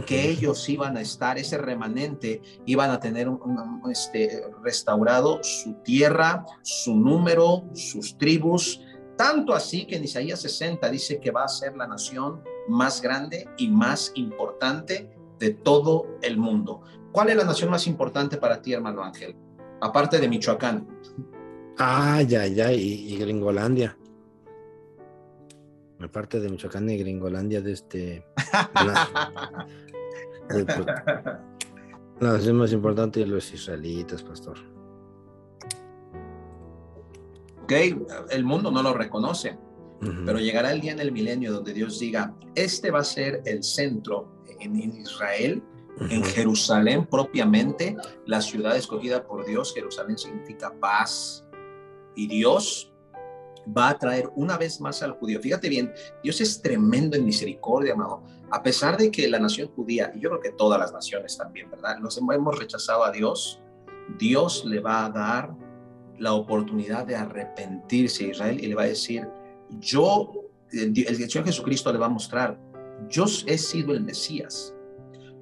que 0.05 0.29
ellos 0.29 0.69
iban 0.69 0.97
a 0.97 1.01
estar, 1.01 1.39
ese 1.39 1.57
remanente, 1.57 2.43
iban 2.67 2.91
a 2.91 2.99
tener 2.99 3.27
un- 3.27 3.41
un- 3.43 3.81
un, 3.83 3.91
este, 3.91 4.43
restaurado 4.63 5.39
su 5.41 5.73
tierra, 5.83 6.45
su 6.61 6.95
número, 6.95 7.63
sus 7.73 8.15
tribus, 8.19 8.79
tanto 9.17 9.51
así 9.55 9.87
que 9.87 9.95
en 9.95 10.03
Isaías 10.03 10.41
60 10.41 10.87
dice 10.91 11.19
que 11.19 11.31
va 11.31 11.43
a 11.45 11.47
ser 11.47 11.75
la 11.75 11.87
nación 11.87 12.41
más 12.67 13.01
grande 13.01 13.49
y 13.57 13.67
más 13.67 14.11
importante 14.13 15.09
de 15.39 15.49
todo 15.55 16.05
el 16.21 16.37
mundo. 16.37 16.81
¿Cuál 17.11 17.29
es 17.29 17.35
la 17.35 17.43
nación 17.43 17.69
más 17.69 17.87
importante 17.87 18.37
para 18.37 18.61
ti, 18.61 18.73
hermano 18.73 19.03
Ángel? 19.03 19.35
Aparte 19.81 20.19
de 20.19 20.27
Michoacán. 20.27 20.87
Ay, 21.77 22.35
ay, 22.35 22.59
ay, 22.61 22.75
y, 22.75 23.13
y 23.13 23.17
Gringolandia. 23.17 23.97
Aparte 25.99 26.39
de 26.39 26.49
Michoacán 26.49 26.89
y 26.89 26.97
Gringolandia 26.97 27.61
de 27.61 27.71
este... 27.71 28.25
la, 28.85 29.67
pues, 30.49 30.65
la 32.19 32.33
nación 32.33 32.57
más 32.57 32.71
importante 32.73 33.21
de 33.21 33.27
los 33.27 33.53
israelitas, 33.53 34.23
pastor. 34.23 34.57
ok, 37.69 37.73
el 38.31 38.43
mundo 38.43 38.71
no 38.71 38.81
lo 38.81 38.93
reconoce, 38.93 39.55
pero 40.25 40.39
llegará 40.39 40.71
el 40.71 40.81
día 40.81 40.93
en 40.93 40.99
el 40.99 41.11
milenio 41.11 41.53
donde 41.53 41.71
Dios 41.71 41.99
diga, 41.99 42.33
este 42.55 42.89
va 42.89 42.99
a 42.99 43.03
ser 43.03 43.43
el 43.45 43.63
centro 43.63 44.43
en 44.59 44.75
en 44.75 44.95
Israel 44.95 45.61
en. 45.99 46.23
Jerusalén 46.23 47.05
propiamente, 47.05 47.95
la 48.25 48.41
ciudad 48.41 48.75
escogida 48.75 49.23
por 49.23 49.45
Dios, 49.45 49.73
Jerusalén 49.73 50.17
significa 50.17 50.73
paz. 50.79 51.45
Y 52.15 52.27
Dios 52.27 52.93
va 53.77 53.89
a 53.89 53.97
traer 53.97 54.29
una 54.35 54.57
vez 54.57 54.81
más 54.81 55.03
al 55.03 55.11
judío. 55.13 55.39
Fíjate 55.39 55.69
bien, 55.69 55.91
Dios 56.23 56.41
es 56.41 56.61
tremendo 56.61 57.15
en 57.15 57.25
misericordia, 57.25 57.93
amado. 57.93 58.23
A 58.51 58.63
pesar 58.63 58.97
de 58.97 59.11
que 59.11 59.27
la 59.27 59.39
nación 59.39 59.69
judía, 59.75 60.11
y 60.15 60.19
yo 60.19 60.29
creo 60.29 60.41
que 60.41 60.51
todas 60.51 60.79
las 60.79 60.91
naciones 60.91 61.37
también, 61.37 61.69
¿verdad? 61.69 61.97
Los 61.99 62.17
hemos 62.17 62.57
rechazado 62.57 63.03
a 63.03 63.11
Dios, 63.11 63.61
Dios 64.17 64.65
le 64.65 64.79
va 64.79 65.05
a 65.05 65.09
dar 65.09 65.55
la 66.17 66.33
oportunidad 66.33 67.05
de 67.05 67.15
arrepentirse 67.15 68.25
a 68.25 68.27
Israel 68.29 68.63
y 68.63 68.67
le 68.67 68.75
va 68.75 68.83
a 68.83 68.87
decir, 68.87 69.27
yo, 69.79 70.31
el, 70.71 70.97
el 71.07 71.15
Señor 71.29 71.45
Jesucristo 71.45 71.93
le 71.93 71.99
va 71.99 72.07
a 72.07 72.09
mostrar, 72.09 72.59
yo 73.07 73.25
he 73.45 73.57
sido 73.57 73.93
el 73.93 74.01
Mesías. 74.01 74.73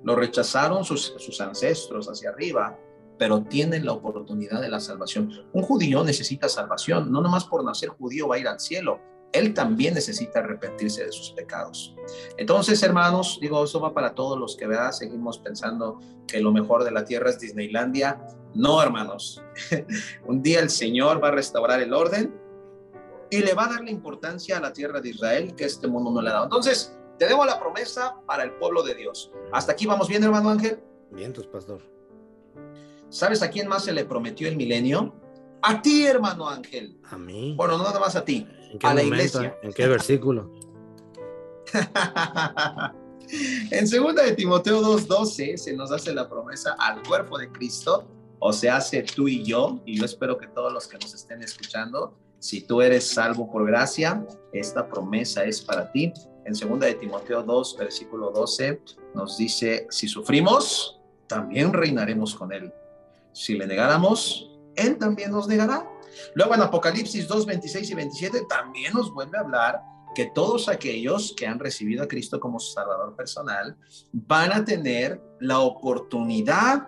Lo 0.03 0.15
rechazaron 0.15 0.83
sus, 0.83 1.41
ancestros 1.41 2.07
hacia 2.07 2.29
arriba, 2.29 2.77
pero 3.17 3.43
tienen 3.43 3.85
la 3.85 3.93
oportunidad 3.93 4.61
de 4.61 4.69
la 4.69 4.79
salvación. 4.79 5.31
Un 5.53 5.63
judío 5.63 6.03
necesita 6.03 6.47
salvación, 6.47 7.11
no 7.11 7.21
nomás 7.21 7.45
por 7.45 7.63
nacer 7.63 7.89
judío 7.89 8.27
va 8.27 8.35
a 8.35 8.39
ir 8.39 8.47
al 8.47 8.59
cielo, 8.59 8.99
él 9.33 9.53
también 9.53 9.93
necesita 9.93 10.39
arrepentirse 10.39 11.05
de 11.05 11.11
sus 11.11 11.31
pecados. 11.31 11.95
Entonces, 12.37 12.81
hermanos, 12.81 13.39
digo, 13.41 13.63
eso 13.63 13.79
va 13.79 13.93
para 13.93 14.15
todos 14.15 14.39
los 14.39 14.55
que 14.55 14.67
¿verdad? 14.67 14.91
seguimos 14.91 15.39
pensando 15.39 15.99
que 16.27 16.39
lo 16.39 16.51
mejor 16.51 16.83
de 16.83 16.91
la 16.91 17.03
tierra 17.03 17.29
es 17.29 17.39
Disneylandia. 17.39 18.21
No, 18.53 18.81
hermanos. 18.81 19.41
Un 20.25 20.41
día 20.41 20.59
el 20.59 20.69
Señor 20.69 21.21
va 21.21 21.29
a 21.29 21.31
restaurar 21.31 21.81
el 21.81 21.93
orden 21.93 22.33
y 23.29 23.39
le 23.39 23.53
va 23.53 23.65
a 23.65 23.69
dar 23.69 23.83
la 23.83 23.91
importancia 23.91 24.57
a 24.57 24.61
la 24.61 24.71
tierra 24.71 25.01
de 25.01 25.09
Israel 25.09 25.53
que 25.55 25.65
este 25.65 25.87
mundo 25.87 26.11
no 26.11 26.21
le 26.21 26.29
ha 26.29 26.33
dado. 26.33 26.45
Entonces, 26.45 26.97
tenemos 27.17 27.45
la 27.45 27.59
promesa 27.59 28.15
para 28.25 28.43
el 28.43 28.51
pueblo 28.53 28.83
de 28.83 28.95
Dios. 28.95 29.31
Hasta 29.51 29.71
aquí 29.71 29.85
vamos 29.85 30.07
bien, 30.07 30.23
hermano 30.23 30.49
Ángel. 30.49 30.79
Vientos, 31.11 31.47
pastor. 31.47 31.81
¿Sabes 33.09 33.41
a 33.41 33.49
quién 33.49 33.67
más 33.67 33.85
se 33.85 33.93
le 33.93 34.05
prometió 34.05 34.47
el 34.47 34.55
milenio? 34.55 35.13
A 35.61 35.81
ti, 35.81 36.05
hermano 36.05 36.47
Ángel. 36.49 36.99
A 37.09 37.17
mí. 37.17 37.53
Bueno, 37.55 37.77
no 37.77 37.83
nada 37.83 37.99
más 37.99 38.15
a 38.15 38.23
ti. 38.23 38.47
¿En 38.71 38.79
qué 38.79 38.87
a 38.87 38.93
la 38.93 39.03
iglesia. 39.03 39.57
¿En 39.63 39.73
qué 39.73 39.87
versículo? 39.87 40.51
en 43.71 43.87
segunda 43.87 44.23
de 44.23 44.33
Timoteo 44.33 44.81
2:12 44.81 45.57
se 45.57 45.73
nos 45.73 45.91
hace 45.91 46.13
la 46.13 46.29
promesa 46.29 46.75
al 46.79 47.01
cuerpo 47.03 47.37
de 47.37 47.51
Cristo, 47.51 48.07
o 48.39 48.53
se 48.53 48.69
hace 48.69 49.03
tú 49.03 49.27
y 49.27 49.43
yo, 49.43 49.81
y 49.85 49.97
yo 49.97 50.05
espero 50.05 50.37
que 50.37 50.47
todos 50.47 50.71
los 50.71 50.87
que 50.87 50.97
nos 50.97 51.13
estén 51.13 51.41
escuchando, 51.41 52.13
si 52.39 52.61
tú 52.61 52.81
eres 52.81 53.07
salvo 53.07 53.51
por 53.51 53.65
gracia, 53.65 54.25
esta 54.53 54.87
promesa 54.87 55.43
es 55.43 55.61
para 55.61 55.91
ti. 55.91 56.13
En 56.47 56.55
segunda 56.55 56.87
de 56.87 56.93
Timoteo 56.93 57.43
2, 57.43 57.75
versículo 57.77 58.31
12, 58.31 58.81
nos 59.13 59.37
dice, 59.37 59.85
si 59.89 60.07
sufrimos, 60.07 60.97
también 61.27 61.73
reinaremos 61.73 62.33
con 62.33 62.53
él. 62.53 62.73
Si 63.33 63.57
le 63.57 63.67
negáramos, 63.67 64.49
él 64.77 64.97
también 64.97 65.31
nos 65.31 65.49
negará. 65.49 65.85
Luego 66.35 66.55
en 66.55 66.61
Apocalipsis 66.61 67.27
2, 67.27 67.45
26 67.45 67.91
y 67.91 67.93
27 67.95 68.45
también 68.47 68.93
nos 68.93 69.13
vuelve 69.13 69.37
a 69.37 69.41
hablar 69.41 69.81
que 70.15 70.31
todos 70.33 70.69
aquellos 70.69 71.33
que 71.35 71.45
han 71.45 71.59
recibido 71.59 72.05
a 72.05 72.07
Cristo 72.07 72.39
como 72.39 72.61
su 72.61 72.71
Salvador 72.71 73.13
personal 73.17 73.75
van 74.13 74.53
a 74.53 74.63
tener 74.63 75.21
la 75.41 75.59
oportunidad 75.59 76.87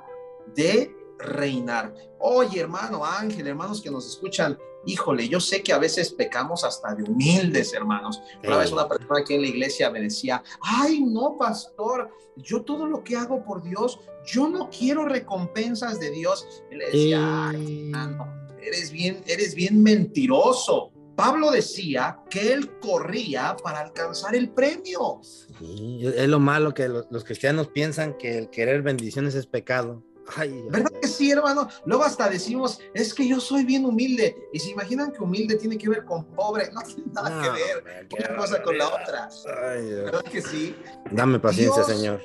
de 0.56 0.96
reinar. 1.20 1.94
Oye, 2.18 2.62
hermano 2.62 3.04
Ángel, 3.04 3.46
hermanos 3.46 3.82
que 3.82 3.92
nos 3.92 4.08
escuchan, 4.08 4.58
híjole, 4.86 5.28
yo 5.28 5.40
sé 5.40 5.62
que 5.62 5.74
a 5.74 5.78
veces 5.78 6.12
pecamos 6.14 6.64
hasta 6.64 6.96
de 6.96 7.04
humildes, 7.04 7.74
hermanos. 7.74 8.22
Una 8.46 8.58
vez 8.58 8.72
una 8.72 8.88
persona 8.88 9.20
aquí 9.20 9.36
en 9.36 9.42
la 9.42 9.48
iglesia 9.48 9.90
me 9.90 10.02
decía, 10.02 10.44
ay, 10.62 11.02
no, 11.02 11.38
pastor, 11.38 12.10
yo 12.38 12.64
todo 12.64 12.88
lo 12.88 13.04
que 13.04 13.16
hago 13.16 13.44
por 13.44 13.64
Dios, 13.64 14.00
yo 14.26 14.48
no 14.48 14.70
quiero 14.70 15.06
recompensas 15.06 16.00
de 16.00 16.12
Dios. 16.12 16.46
Y 16.72 16.76
le 16.76 16.86
decía, 16.86 17.50
ay, 17.50 17.86
hermano, 17.86 18.48
eres 18.62 18.92
bien, 18.92 19.22
eres 19.28 19.56
bien 19.56 19.82
mentiroso. 19.82 20.92
Pablo 21.16 21.52
decía 21.52 22.20
que 22.30 22.54
él 22.54 22.80
corría 22.80 23.58
para 23.62 23.82
alcanzar 23.82 24.36
el 24.36 24.52
premio. 24.52 25.20
Sí, 25.22 26.00
es 26.02 26.30
lo 26.30 26.40
malo 26.40 26.74
que 26.74 26.88
los, 26.88 27.08
los 27.12 27.26
cristianos 27.26 27.68
piensan 27.68 28.18
que 28.18 28.38
el 28.38 28.50
querer 28.50 28.84
bendiciones 28.84 29.36
es 29.36 29.46
pecado. 29.46 30.02
Ay, 30.36 30.64
¿Verdad 30.70 30.92
que 31.02 31.08
sí, 31.08 31.32
hermano? 31.32 31.68
Luego 31.86 32.04
hasta 32.04 32.30
decimos, 32.30 32.80
es 32.94 33.14
que 33.14 33.28
yo 33.28 33.40
soy 33.40 33.64
bien 33.66 33.86
humilde. 33.86 34.36
Y 34.54 34.60
se 34.60 34.70
imaginan 34.72 35.12
que 35.12 35.24
humilde 35.24 35.56
tiene 35.56 35.78
que 35.78 35.90
ver 35.90 36.06
con 36.06 36.26
pobre. 36.36 36.70
No 36.74 36.82
tiene 36.82 37.04
nada 37.14 37.30
No, 37.30 37.42
que 37.42 37.50
ver 37.50 38.08
qué 38.10 38.16
una 38.30 38.36
cosa 38.38 38.62
con 38.64 38.78
la 38.78 38.88
otra. 38.88 39.30
Ay. 39.70 39.90
¿Verdad 39.92 40.22
que 40.24 40.42
sí? 40.42 40.76
Dame 41.12 41.40
paciencia, 41.40 41.84
Dios- 41.84 41.98
Señor. 41.98 42.22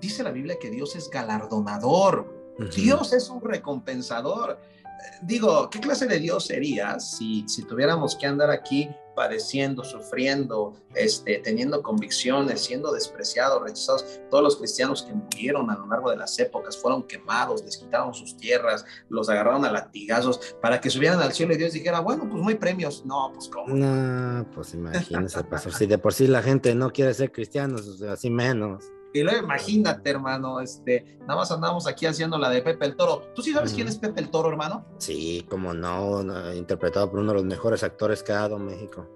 Dice 0.00 0.22
la 0.22 0.30
Biblia 0.30 0.56
que 0.60 0.70
Dios 0.70 0.94
es 0.96 1.08
galardonador. 1.10 2.36
Dios 2.74 3.12
es 3.12 3.28
un 3.28 3.40
recompensador. 3.40 4.58
Eh, 4.84 5.18
Digo, 5.22 5.70
¿qué 5.70 5.80
clase 5.80 6.06
de 6.06 6.18
Dios 6.18 6.46
sería 6.46 6.98
si, 7.00 7.44
si 7.48 7.62
tuviéramos 7.64 8.16
que 8.16 8.26
andar 8.26 8.50
aquí 8.50 8.88
padeciendo, 9.18 9.82
sufriendo, 9.82 10.74
este, 10.94 11.38
teniendo 11.38 11.82
convicciones, 11.82 12.60
siendo 12.60 12.92
despreciados, 12.92 13.60
rechazados? 13.60 14.20
Todos 14.30 14.44
los 14.44 14.56
cristianos 14.56 15.02
que 15.02 15.12
murieron 15.12 15.68
a 15.70 15.76
lo 15.76 15.88
largo 15.88 16.08
de 16.10 16.16
las 16.16 16.38
épocas 16.38 16.76
fueron 16.78 17.02
quemados, 17.02 17.64
les 17.64 17.76
quitaron 17.76 18.14
sus 18.14 18.36
tierras, 18.36 18.84
los 19.08 19.28
agarraron 19.28 19.64
a 19.64 19.72
latigazos 19.72 20.54
para 20.62 20.80
que 20.80 20.88
subieran 20.88 21.20
al 21.20 21.32
cielo 21.32 21.52
y 21.54 21.56
Dios 21.56 21.72
dijera, 21.72 21.98
bueno, 21.98 22.28
pues 22.30 22.40
no 22.40 22.48
hay 22.48 22.54
premios. 22.54 23.04
No, 23.04 23.32
pues 23.34 23.48
cómo. 23.48 23.74
No, 23.74 24.46
pues 24.54 24.74
imagínese, 24.74 25.42
pastor. 25.42 25.74
Si 25.74 25.86
de 25.86 25.98
por 25.98 26.14
sí 26.14 26.28
la 26.28 26.42
gente 26.42 26.76
no 26.76 26.90
quiere 26.90 27.12
ser 27.12 27.32
cristianos, 27.32 28.00
así 28.02 28.30
menos. 28.30 28.84
Y 29.14 29.22
luego 29.22 29.42
imagínate, 29.42 30.10
hermano, 30.10 30.60
este, 30.60 31.16
nada 31.20 31.36
más 31.36 31.50
andamos 31.50 31.86
aquí 31.86 32.04
haciendo 32.06 32.36
la 32.38 32.50
de 32.50 32.60
Pepe 32.62 32.84
el 32.86 32.96
Toro. 32.96 33.22
¿Tú 33.34 33.42
sí 33.42 33.52
sabes 33.52 33.72
quién 33.72 33.88
es 33.88 33.96
Pepe 33.96 34.20
el 34.20 34.30
Toro, 34.30 34.50
hermano? 34.50 34.84
Sí, 34.98 35.46
como 35.48 35.72
no, 35.72 36.22
no, 36.22 36.52
interpretado 36.52 37.10
por 37.10 37.20
uno 37.20 37.32
de 37.32 37.38
los 37.38 37.44
mejores 37.44 37.82
actores 37.82 38.22
que 38.22 38.32
ha 38.32 38.40
dado 38.40 38.58
México. 38.58 39.06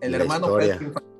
El 0.00 0.12
La 0.12 0.18
hermano 0.18 0.46
historia. 0.46 0.78
Pedro 0.78 0.86
Infante. 0.88 1.14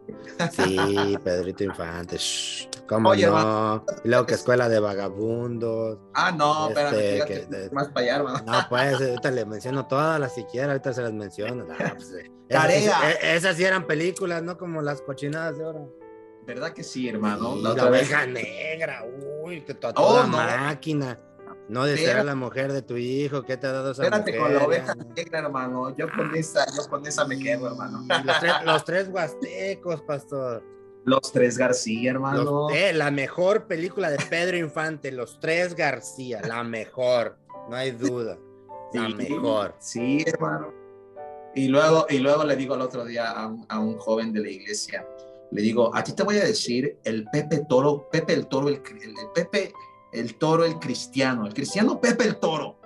Sí, 0.53 1.19
Pedrito 1.23 1.65
Infante. 1.65 2.17
shh, 2.17 2.69
¿Cómo 2.89 3.11
Oye, 3.11 3.27
no? 3.27 3.85
Y 4.05 4.09
luego 4.09 4.27
que 4.27 4.35
escuela 4.35 4.69
de 4.69 4.79
vagabundos. 4.81 5.99
Ah, 6.15 6.33
no, 6.33 6.69
Este, 6.69 6.81
espérame, 6.81 7.27
que- 7.27 7.35
fíjate, 7.37 7.57
de- 7.57 7.71
más 7.71 7.89
para 7.89 8.01
allá, 8.01 8.17
hermano. 8.17 8.45
No, 8.47 8.59
pues, 8.69 8.95
ahorita 9.01 9.31
le 9.31 9.47
menciono 9.47 9.87
todas 9.87 10.21
las 10.21 10.35
siquiera, 10.35 10.69
ahorita 10.73 10.93
se 10.93 11.03
las 11.03 11.13
menciono. 11.13 11.65
No, 11.65 11.75
pues, 11.77 12.13
eh, 12.13 12.31
Tarea. 12.49 12.79
Esas, 12.79 13.05
eh, 13.05 13.37
esas 13.37 13.57
sí 13.57 13.65
eran 13.65 13.87
películas, 13.87 14.43
no 14.43 14.59
como 14.59 14.83
las 14.83 15.01
cochinadas 15.01 15.57
de 15.57 15.65
ahora. 15.65 15.81
¿Verdad 16.47 16.73
que 16.73 16.83
sí, 16.83 17.09
hermano? 17.09 17.55
Sí, 17.55 17.63
La 17.63 17.69
la, 17.69 17.71
otra 17.75 17.91
vez- 17.91 18.03
oveja 18.09 18.27
negra, 18.27 19.05
uy, 19.43 19.63
que 19.63 19.73
Oh, 19.73 19.93
toda 19.95 20.27
no. 20.27 20.37
máquina. 20.37 21.19
No 21.67 21.85
desear 21.87 22.23
la 22.27 22.35
mujer 22.35 22.73
de 22.73 22.83
tu 22.83 22.97
hijo, 22.99 23.43
¿qué 23.43 23.57
te 23.57 23.67
ha 23.67 23.73
dado 23.73 23.93
esa 23.93 24.03
Espérate 24.05 24.33
mujer? 24.33 24.43
con 24.43 24.55
la 24.55 24.67
oveja 24.67 24.95
negra, 24.95 25.39
hermano. 25.39 25.97
Yo 25.97 26.07
con 26.15 26.35
esa, 26.37 26.67
yo 26.77 26.87
con 26.91 27.07
esa 27.07 27.25
me 27.25 27.39
quedo, 27.39 27.69
hermano. 27.69 28.05
Los 28.25 28.39
tres, 28.41 28.53
los 28.67 28.85
tres 28.85 29.09
huastecos, 29.09 30.03
pastor. 30.03 30.63
Los 31.07 31.33
Tres 31.33 31.57
García, 31.59 32.11
hermano. 32.13 32.45
Los- 32.45 32.73
eh, 32.73 32.93
la 32.95 33.11
mejor 33.11 33.67
película 33.67 34.11
de 34.11 34.17
Pedro 34.29 34.57
Infante, 34.59 35.13
Los 35.13 35.39
Tres 35.41 35.75
García, 35.75 36.41
la 36.47 36.65
mejor, 36.65 37.37
no 37.69 37.77
hay 37.77 37.91
duda. 37.93 38.39
La 38.95 39.07
Sí, 39.09 39.15
mejor. 39.15 39.75
Sí, 39.81 40.25
hermano. 40.27 40.73
Y 41.55 41.69
luego, 41.69 42.07
y 42.11 42.19
luego 42.19 42.45
le 42.45 42.57
digo 42.57 42.75
el 42.75 42.81
otro 42.81 43.05
día 43.05 43.31
a 43.31 43.47
un, 43.49 43.65
a 43.69 43.79
un 43.79 43.97
joven 43.99 44.33
de 44.33 44.41
la 44.41 44.49
iglesia, 44.51 45.07
le 45.55 45.63
digo, 45.63 45.95
a 45.95 46.03
ti 46.05 46.13
te 46.13 46.23
voy 46.23 46.37
a 46.39 46.45
decir 46.45 46.99
el 47.05 47.25
Pepe 47.33 47.65
Toro, 47.69 48.09
Pepe 48.11 48.35
el 48.35 48.47
Toro, 48.49 48.69
el, 48.69 48.83
el- 49.03 49.11
el 49.19 49.29
Pepe 49.35 49.73
el 50.13 50.35
Toro, 50.37 50.65
el 50.65 50.79
cristiano, 50.79 51.47
el 51.47 51.55
cristiano 51.55 52.01
Pepe 52.01 52.25
el 52.25 52.37
Toro. 52.37 52.77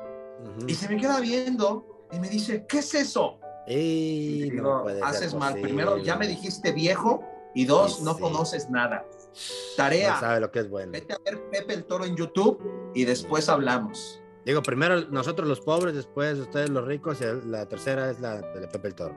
Ujú. 0.43 0.67
Y 0.69 0.75
se 0.75 0.89
me 0.89 0.97
queda 1.01 1.19
viendo 1.21 2.07
y 2.13 2.21
me 2.21 2.29
dice, 2.29 2.65
¿qué 2.69 2.79
es 2.79 2.95
eso? 2.95 3.39
Y 3.67 4.45
Y 4.45 4.51
no 4.51 4.85
digo, 4.85 4.89
ser 4.89 5.05
haces 5.05 5.35
mal. 5.35 5.51
posible. 5.53 5.63
Primero, 5.69 5.99
ya 5.99 6.17
me 6.17 6.27
dijiste 6.29 6.73
viejo 6.73 7.23
y 7.55 7.65
dos, 7.65 7.97
Sí, 7.97 8.05
no 8.05 8.15
sí. 8.15 8.21
conoces 8.21 8.71
nada. 8.71 9.05
No 9.11 9.77
Tarea, 9.77 10.19
sabe 10.21 10.41
lo 10.41 10.51
que 10.51 10.61
es 10.61 10.71
bueno. 10.71 10.93
vete 10.93 11.13
a 11.15 11.19
ver 11.25 11.43
Pepe 11.51 11.75
el 11.75 11.85
Toro 11.85 12.05
en 12.05 12.17
YouTube 12.17 12.59
y 12.95 13.05
después 13.05 13.49
hablamos. 13.49 14.21
Digo, 14.47 14.63
primero 14.63 15.03
nosotros 15.11 15.47
los 15.47 15.61
pobres, 15.61 15.95
después 15.95 16.39
ustedes 16.39 16.71
los 16.71 16.87
ricos, 16.87 17.19
y 17.21 17.47
la 17.49 17.67
tercera 17.69 18.11
es 18.11 18.21
la 18.21 18.41
de 18.41 18.67
Pepe 18.69 18.89
el 18.89 18.95
Toro. 18.95 19.15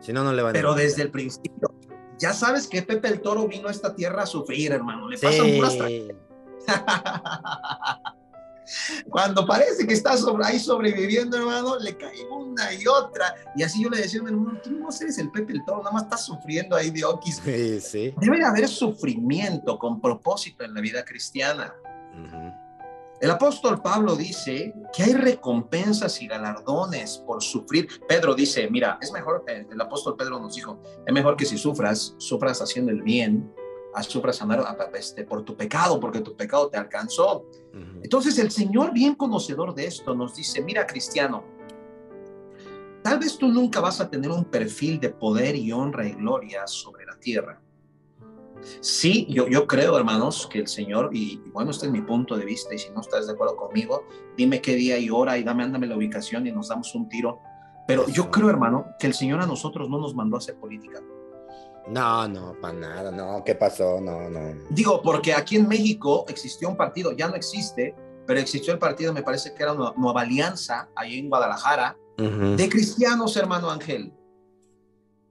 Si 0.00 0.12
no, 0.12 0.22
no 0.22 0.32
le 0.32 0.42
van 0.42 0.50
a 0.50 0.52
Pero 0.52 0.68
entender. 0.70 0.90
desde 0.90 1.02
el 1.02 1.10
principio, 1.10 1.72
ya 2.18 2.32
sabes 2.32 2.66
que 2.66 2.82
Pepe 2.82 3.08
el 3.08 3.20
Toro 3.20 3.46
vino 3.46 3.68
a 3.68 3.70
esta 3.70 3.94
tierra 3.94 4.22
a 4.22 4.26
sufrir, 4.26 4.72
hermano. 4.72 5.08
Le 5.08 5.18
pasan 5.18 5.50
puras 5.56 5.74
Sí, 5.74 6.08
Cuando 9.08 9.46
parece 9.46 9.86
que 9.86 9.94
está 9.94 10.16
sobre, 10.18 10.44
ahí 10.44 10.58
sobreviviendo, 10.58 11.38
hermano, 11.38 11.78
le 11.78 11.96
cae 11.96 12.26
una 12.30 12.72
y 12.74 12.86
otra. 12.86 13.34
Y 13.56 13.62
así 13.62 13.82
yo 13.82 13.88
le 13.88 14.02
decía 14.02 14.20
a 14.20 14.24
mi 14.24 14.30
hermano, 14.30 14.60
tú 14.62 14.72
no 14.72 14.88
eres 15.00 15.16
el 15.18 15.30
Pepe 15.30 15.54
el 15.54 15.64
Toro, 15.64 15.78
nada 15.78 15.92
más 15.92 16.02
estás 16.02 16.26
sufriendo 16.26 16.76
ahí 16.76 16.90
de 16.90 17.04
oquis. 17.04 17.40
sí, 17.42 17.80
sí. 17.80 18.14
Debe 18.20 18.38
de 18.38 18.44
haber 18.44 18.68
sufrimiento 18.68 19.78
con 19.78 20.00
propósito 20.00 20.64
en 20.64 20.74
la 20.74 20.80
vida 20.80 21.04
cristiana. 21.04 21.72
Ujú. 22.12 22.67
El 23.20 23.30
apóstol 23.32 23.82
Pablo 23.82 24.14
dice 24.14 24.72
que 24.92 25.02
hay 25.02 25.12
recompensas 25.14 26.22
y 26.22 26.28
galardones 26.28 27.18
por 27.26 27.42
sufrir. 27.42 27.88
Pedro 28.08 28.34
dice, 28.34 28.68
mira, 28.70 28.96
es 29.00 29.10
mejor, 29.12 29.44
eh, 29.48 29.66
el 29.70 29.80
apóstol 29.80 30.14
Pedro 30.16 30.38
nos 30.38 30.54
dijo, 30.54 30.80
es 31.04 31.12
mejor 31.12 31.36
que 31.36 31.44
si 31.44 31.58
sufras, 31.58 32.14
sufras 32.18 32.62
haciendo 32.62 32.92
el 32.92 33.02
bien, 33.02 33.52
a 33.94 34.02
sufras 34.04 34.40
andar 34.40 34.60
a- 34.60 34.70
a- 34.70 34.90
este, 34.96 35.24
por 35.24 35.42
tu 35.44 35.56
pecado, 35.56 35.98
porque 35.98 36.20
tu 36.20 36.36
pecado 36.36 36.68
te 36.68 36.76
alcanzó. 36.78 37.44
Entonces 38.02 38.38
el 38.38 38.50
Señor, 38.52 38.92
bien 38.92 39.14
conocedor 39.16 39.74
de 39.74 39.86
esto, 39.86 40.14
nos 40.14 40.36
dice, 40.36 40.62
mira 40.62 40.86
cristiano, 40.86 41.42
tal 43.02 43.18
vez 43.18 43.36
tú 43.36 43.48
nunca 43.48 43.80
vas 43.80 44.00
a 44.00 44.08
tener 44.08 44.30
un 44.30 44.44
perfil 44.44 45.00
de 45.00 45.08
poder 45.10 45.56
y 45.56 45.72
honra 45.72 46.06
y 46.06 46.12
gloria 46.12 46.66
sobre 46.66 47.04
la 47.06 47.18
tierra. 47.18 47.60
Sí, 48.80 49.26
yo, 49.28 49.48
yo 49.48 49.66
creo, 49.66 49.96
hermanos, 49.96 50.48
que 50.50 50.58
el 50.60 50.68
Señor, 50.68 51.10
y, 51.12 51.40
y 51.44 51.50
bueno, 51.50 51.70
este 51.70 51.86
es 51.86 51.92
mi 51.92 52.00
punto 52.00 52.36
de 52.36 52.44
vista, 52.44 52.74
y 52.74 52.78
si 52.78 52.90
no 52.90 53.00
estás 53.00 53.26
de 53.26 53.32
acuerdo 53.32 53.56
conmigo, 53.56 54.04
dime 54.36 54.60
qué 54.60 54.74
día 54.74 54.98
y 54.98 55.10
hora 55.10 55.38
y 55.38 55.44
dame, 55.44 55.64
ándame 55.64 55.86
la 55.86 55.96
ubicación 55.96 56.46
y 56.46 56.52
nos 56.52 56.68
damos 56.68 56.94
un 56.94 57.08
tiro. 57.08 57.40
Pero 57.86 58.06
yo 58.08 58.30
creo, 58.30 58.50
hermano, 58.50 58.86
que 58.98 59.06
el 59.06 59.14
Señor 59.14 59.40
a 59.40 59.46
nosotros 59.46 59.88
no 59.88 59.98
nos 59.98 60.14
mandó 60.14 60.36
a 60.36 60.38
hacer 60.38 60.56
política. 60.56 61.00
No, 61.88 62.28
no, 62.28 62.54
para 62.60 62.74
nada, 62.74 63.10
no, 63.10 63.42
¿qué 63.44 63.54
pasó? 63.54 63.98
No, 64.00 64.28
no. 64.28 64.40
Digo, 64.68 65.00
porque 65.00 65.32
aquí 65.32 65.56
en 65.56 65.66
México 65.66 66.26
existió 66.28 66.68
un 66.68 66.76
partido, 66.76 67.12
ya 67.12 67.28
no 67.28 67.34
existe, 67.34 67.96
pero 68.26 68.40
existió 68.40 68.74
el 68.74 68.78
partido, 68.78 69.14
me 69.14 69.22
parece 69.22 69.54
que 69.54 69.62
era 69.62 69.72
una 69.72 69.94
Nueva 69.96 70.20
Alianza, 70.20 70.90
ahí 70.94 71.18
en 71.18 71.30
Guadalajara, 71.30 71.96
de 72.18 72.68
cristianos, 72.68 73.36
hermano 73.36 73.70
Ángel. 73.70 74.12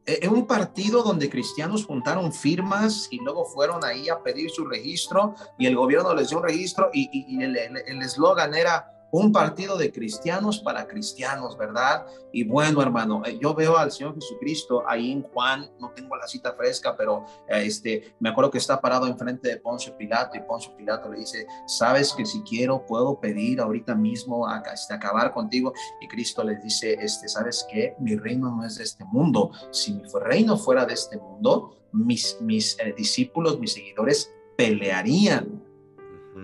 Eh, 0.08 0.20
En 0.24 0.32
un 0.32 0.48
partido 0.48 1.04
donde 1.04 1.30
cristianos 1.30 1.86
juntaron 1.86 2.32
firmas 2.34 3.08
y 3.12 3.18
luego 3.20 3.46
fueron 3.46 3.84
ahí 3.84 4.08
a 4.10 4.24
pedir 4.24 4.50
su 4.50 4.66
registro 4.66 5.36
y 5.58 5.66
el 5.68 5.76
gobierno 5.76 6.16
les 6.16 6.30
dio 6.30 6.38
un 6.40 6.46
registro 6.46 6.90
y, 6.94 7.10
y- 7.12 7.36
y 7.38 7.44
el 7.44 8.02
eslogan 8.02 8.56
era 8.56 8.94
un 9.12 9.32
partido 9.32 9.78
de 9.78 9.92
cristianos 9.92 10.60
para 10.60 10.88
cristianos, 10.88 11.58
¿verdad? 11.58 12.06
Y 12.32 12.44
bueno, 12.44 12.82
hermano, 12.82 13.22
eh, 13.26 13.38
yo 13.42 13.54
veo 13.54 13.78
al 13.78 13.92
Señor 13.92 14.16
Jesucristo 14.16 14.84
ahí 14.88 15.12
en 15.12 15.24
Juan, 15.24 15.70
no 15.80 15.92
tengo 15.92 16.16
la 16.16 16.28
cita 16.28 16.54
fresca, 16.54 16.96
pero 16.98 17.26
eh, 17.48 17.64
este, 17.66 18.16
me 18.20 18.30
acuerdo 18.30 18.52
que 18.52 18.58
está 18.58 18.80
parado 18.80 19.08
enfrente 19.08 19.50
de 19.50 19.58
Poncio 19.58 19.96
Pilato 19.98 20.38
y 20.38 20.42
Poncio 20.42 20.76
Pilato 20.76 21.10
le 21.10 21.20
dice, 21.20 21.48
sabes 21.66 22.14
que 22.14 22.26
si 22.26 22.42
quiero 22.42 22.86
puedo 22.86 23.20
pedir 23.20 23.62
ahorita 23.62 23.96
mismo 23.96 24.48
a, 24.48 24.62
este, 24.74 24.94
acabar 24.94 25.32
contigo 25.32 25.74
y 26.02 26.08
Cristo 26.08 26.44
les 26.44 26.62
dice, 26.62 26.98
este, 27.00 27.28
¿sabes 27.28 27.66
qué? 27.72 27.96
Mi 28.00 28.16
reino 28.16 28.52
no 28.56 28.66
es 28.66 28.78
de 28.78 28.84
este 28.84 29.04
mundo. 29.06 29.52
Si 29.72 29.94
mi 29.94 30.04
reino 30.22 30.58
fuera 30.58 30.86
de 30.86 30.94
este 30.94 31.18
mundo, 31.18 31.78
mis, 31.94 32.38
mis 32.42 32.78
eh, 32.80 32.94
discípulos, 32.96 33.60
mis 33.60 33.74
seguidores 33.74 34.34
pelearían. 34.58 35.64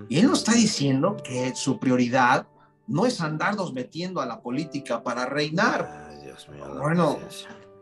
Y 0.09 0.19
él 0.19 0.27
nos 0.27 0.39
está 0.39 0.53
diciendo 0.53 1.17
que 1.23 1.53
su 1.55 1.79
prioridad 1.79 2.47
no 2.87 3.05
es 3.05 3.21
andarnos 3.21 3.73
metiendo 3.73 4.21
a 4.21 4.25
la 4.25 4.41
política 4.41 5.03
para 5.03 5.25
reinar. 5.25 6.07
Ay, 6.09 6.25
Dios 6.25 6.47
mío. 6.49 6.65
Bueno. 6.79 7.19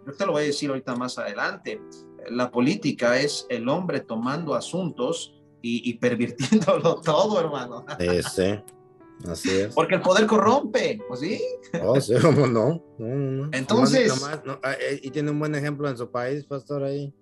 Yo 0.05 0.13
te 0.13 0.25
lo 0.25 0.31
voy 0.31 0.43
a 0.43 0.45
decir 0.47 0.69
ahorita 0.69 0.95
más 0.95 1.17
adelante. 1.17 1.81
La 2.29 2.49
política 2.49 3.17
es 3.19 3.45
el 3.49 3.69
hombre 3.69 4.01
tomando 4.01 4.55
asuntos 4.55 5.33
y, 5.61 5.89
y 5.89 5.95
pervirtiéndolo 5.95 6.95
todo, 7.03 7.39
hermano. 7.39 7.85
Sí. 7.99 8.59
Así 9.29 9.51
es. 9.51 9.75
Porque 9.75 9.95
el 9.95 10.01
poder 10.01 10.25
corrompe, 10.25 10.99
¿pues 11.07 11.19
sí? 11.19 11.39
Oh, 11.83 11.99
sí, 12.01 12.15
¿cómo 12.21 12.47
no? 12.47 12.83
No, 12.97 13.07
no. 13.07 13.49
Entonces- 13.51 14.11
no, 14.45 14.59
ah, 14.63 14.73
eh, 14.73 14.99
y 15.03 15.11
tiene 15.11 15.31
un 15.31 15.39
buen 15.39 15.53
ejemplo 15.53 15.87
en 15.87 15.97
su 15.97 16.09
país, 16.09 16.45
pastor, 16.45 16.83
ahí. 16.83 17.13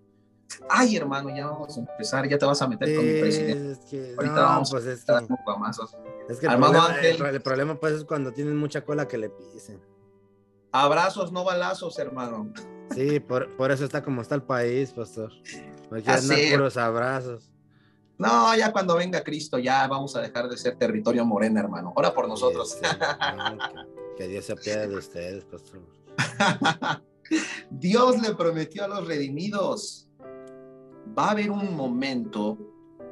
Ay, 0.69 0.95
hermano, 0.95 1.29
ya 1.35 1.47
vamos 1.47 1.77
a 1.77 1.81
empezar, 1.81 2.27
ya 2.27 2.37
te 2.37 2.45
vas 2.45 2.61
a 2.61 2.67
meter 2.67 2.95
con 2.95 3.05
mi 3.05 3.19
presidente. 3.19 3.71
es 3.71 3.79
que, 3.79 4.15
Ahorita 4.17 4.35
no, 4.35 4.41
vamos 4.41 4.71
pues 4.71 4.85
es 4.85 5.05
Te 5.05 5.11
das 5.11 5.23
que. 5.23 6.18
Es 6.29 6.39
que 6.39 6.45
el, 6.45 6.53
Armando 6.53 6.77
problema, 6.77 6.99
el, 6.99 7.11
Ángel. 7.11 7.35
el 7.35 7.41
problema, 7.41 7.79
pues 7.79 7.93
es 7.93 8.05
cuando 8.05 8.31
tienen 8.31 8.55
mucha 8.55 8.85
cola 8.85 9.07
que 9.07 9.17
le 9.17 9.29
pisen. 9.29 9.81
Abrazos, 10.71 11.31
no 11.31 11.43
balazos, 11.43 11.97
hermano. 11.97 12.53
Sí, 12.93 13.19
por, 13.19 13.55
por 13.57 13.71
eso 13.71 13.83
está 13.83 14.03
como 14.03 14.21
está 14.21 14.35
el 14.35 14.43
país, 14.43 14.91
pastor. 14.91 15.31
Quieren 15.89 16.09
Así 16.09 16.51
puros 16.51 16.77
abrazos. 16.77 17.51
No, 18.19 18.55
ya 18.55 18.71
cuando 18.71 18.95
venga 18.95 19.23
Cristo, 19.23 19.57
ya 19.57 19.87
vamos 19.87 20.15
a 20.15 20.21
dejar 20.21 20.47
de 20.49 20.57
ser 20.57 20.75
territorio 20.75 21.25
morena, 21.25 21.61
hermano. 21.61 21.93
Ora 21.95 22.13
por 22.13 22.27
nosotros. 22.27 22.71
Sí, 22.71 22.79
sí, 22.83 22.97
no, 23.37 23.57
que, 23.57 24.23
que 24.23 24.27
Dios 24.27 24.45
se 24.45 24.53
apiade 24.53 24.87
de 24.87 24.97
ustedes, 24.97 25.45
pastor. 25.45 25.79
Dios 27.71 28.21
le 28.21 28.35
prometió 28.35 28.85
a 28.85 28.87
los 28.87 29.07
redimidos. 29.07 30.07
Va 31.17 31.29
a 31.29 31.31
haber 31.31 31.49
un 31.49 31.75
momento 31.75 32.57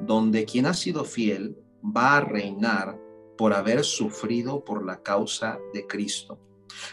donde 0.00 0.44
quien 0.44 0.66
ha 0.66 0.74
sido 0.74 1.04
fiel 1.04 1.58
va 1.84 2.18
a 2.18 2.20
reinar 2.20 3.07
por 3.38 3.54
haber 3.54 3.84
sufrido 3.84 4.62
por 4.64 4.84
la 4.84 5.02
causa 5.02 5.58
de 5.72 5.86
Cristo. 5.86 6.38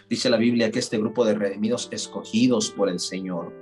Dice 0.09 0.29
la 0.29 0.37
Biblia 0.37 0.71
que 0.71 0.79
este 0.79 0.97
grupo 0.97 1.25
de 1.25 1.33
redimidos 1.33 1.89
escogidos 1.91 2.69
por 2.71 2.87
el 2.87 2.99
Señor 2.99 3.53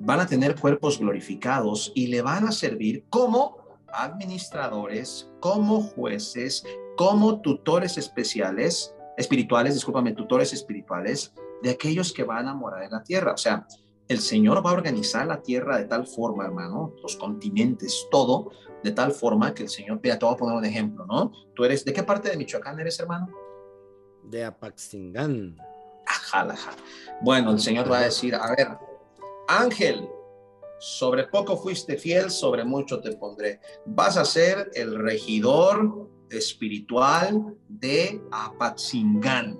van 0.00 0.20
a 0.20 0.26
tener 0.26 0.60
cuerpos 0.60 0.98
glorificados 0.98 1.92
y 1.94 2.08
le 2.08 2.20
van 2.20 2.46
a 2.46 2.52
servir 2.52 3.06
como 3.08 3.56
administradores, 3.92 5.30
como 5.40 5.80
jueces, 5.80 6.64
como 6.96 7.40
tutores 7.40 7.96
especiales, 7.96 8.94
espirituales, 9.16 9.74
discúlpame, 9.74 10.12
tutores 10.12 10.52
espirituales 10.52 11.32
de 11.62 11.70
aquellos 11.70 12.12
que 12.12 12.24
van 12.24 12.48
a 12.48 12.54
morar 12.54 12.82
en 12.82 12.90
la 12.90 13.02
tierra. 13.02 13.32
O 13.32 13.38
sea, 13.38 13.66
el 14.08 14.20
Señor 14.20 14.64
va 14.64 14.70
a 14.70 14.74
organizar 14.74 15.26
la 15.26 15.42
tierra 15.42 15.78
de 15.78 15.84
tal 15.86 16.06
forma, 16.06 16.44
hermano, 16.44 16.92
los 17.02 17.16
continentes, 17.16 18.06
todo, 18.10 18.50
de 18.86 18.92
tal 18.92 19.10
forma 19.10 19.52
que 19.52 19.64
el 19.64 19.68
Señor, 19.68 19.98
mira, 20.00 20.16
te 20.16 20.24
voy 20.24 20.34
a 20.34 20.36
poner 20.36 20.56
un 20.56 20.64
ejemplo, 20.64 21.04
¿no? 21.06 21.32
Tú 21.56 21.64
eres, 21.64 21.84
¿de 21.84 21.92
qué 21.92 22.04
parte 22.04 22.30
de 22.30 22.36
Michoacán 22.36 22.78
eres, 22.78 23.00
hermano? 23.00 23.28
De 24.22 24.44
Apaxingán. 24.44 25.56
Ajalaja. 26.06 26.70
Bueno, 27.20 27.50
el 27.50 27.58
Señor 27.58 27.90
va 27.90 27.98
a 27.98 28.02
decir, 28.02 28.36
a 28.36 28.48
ver, 28.54 28.78
Ángel, 29.48 30.08
sobre 30.78 31.24
poco 31.24 31.56
fuiste 31.56 31.96
fiel, 31.96 32.30
sobre 32.30 32.64
mucho 32.64 33.00
te 33.00 33.16
pondré. 33.16 33.58
Vas 33.86 34.16
a 34.16 34.24
ser 34.24 34.70
el 34.74 34.96
regidor 34.96 36.08
espiritual 36.30 37.56
de 37.68 38.22
Apatzingán. 38.30 39.58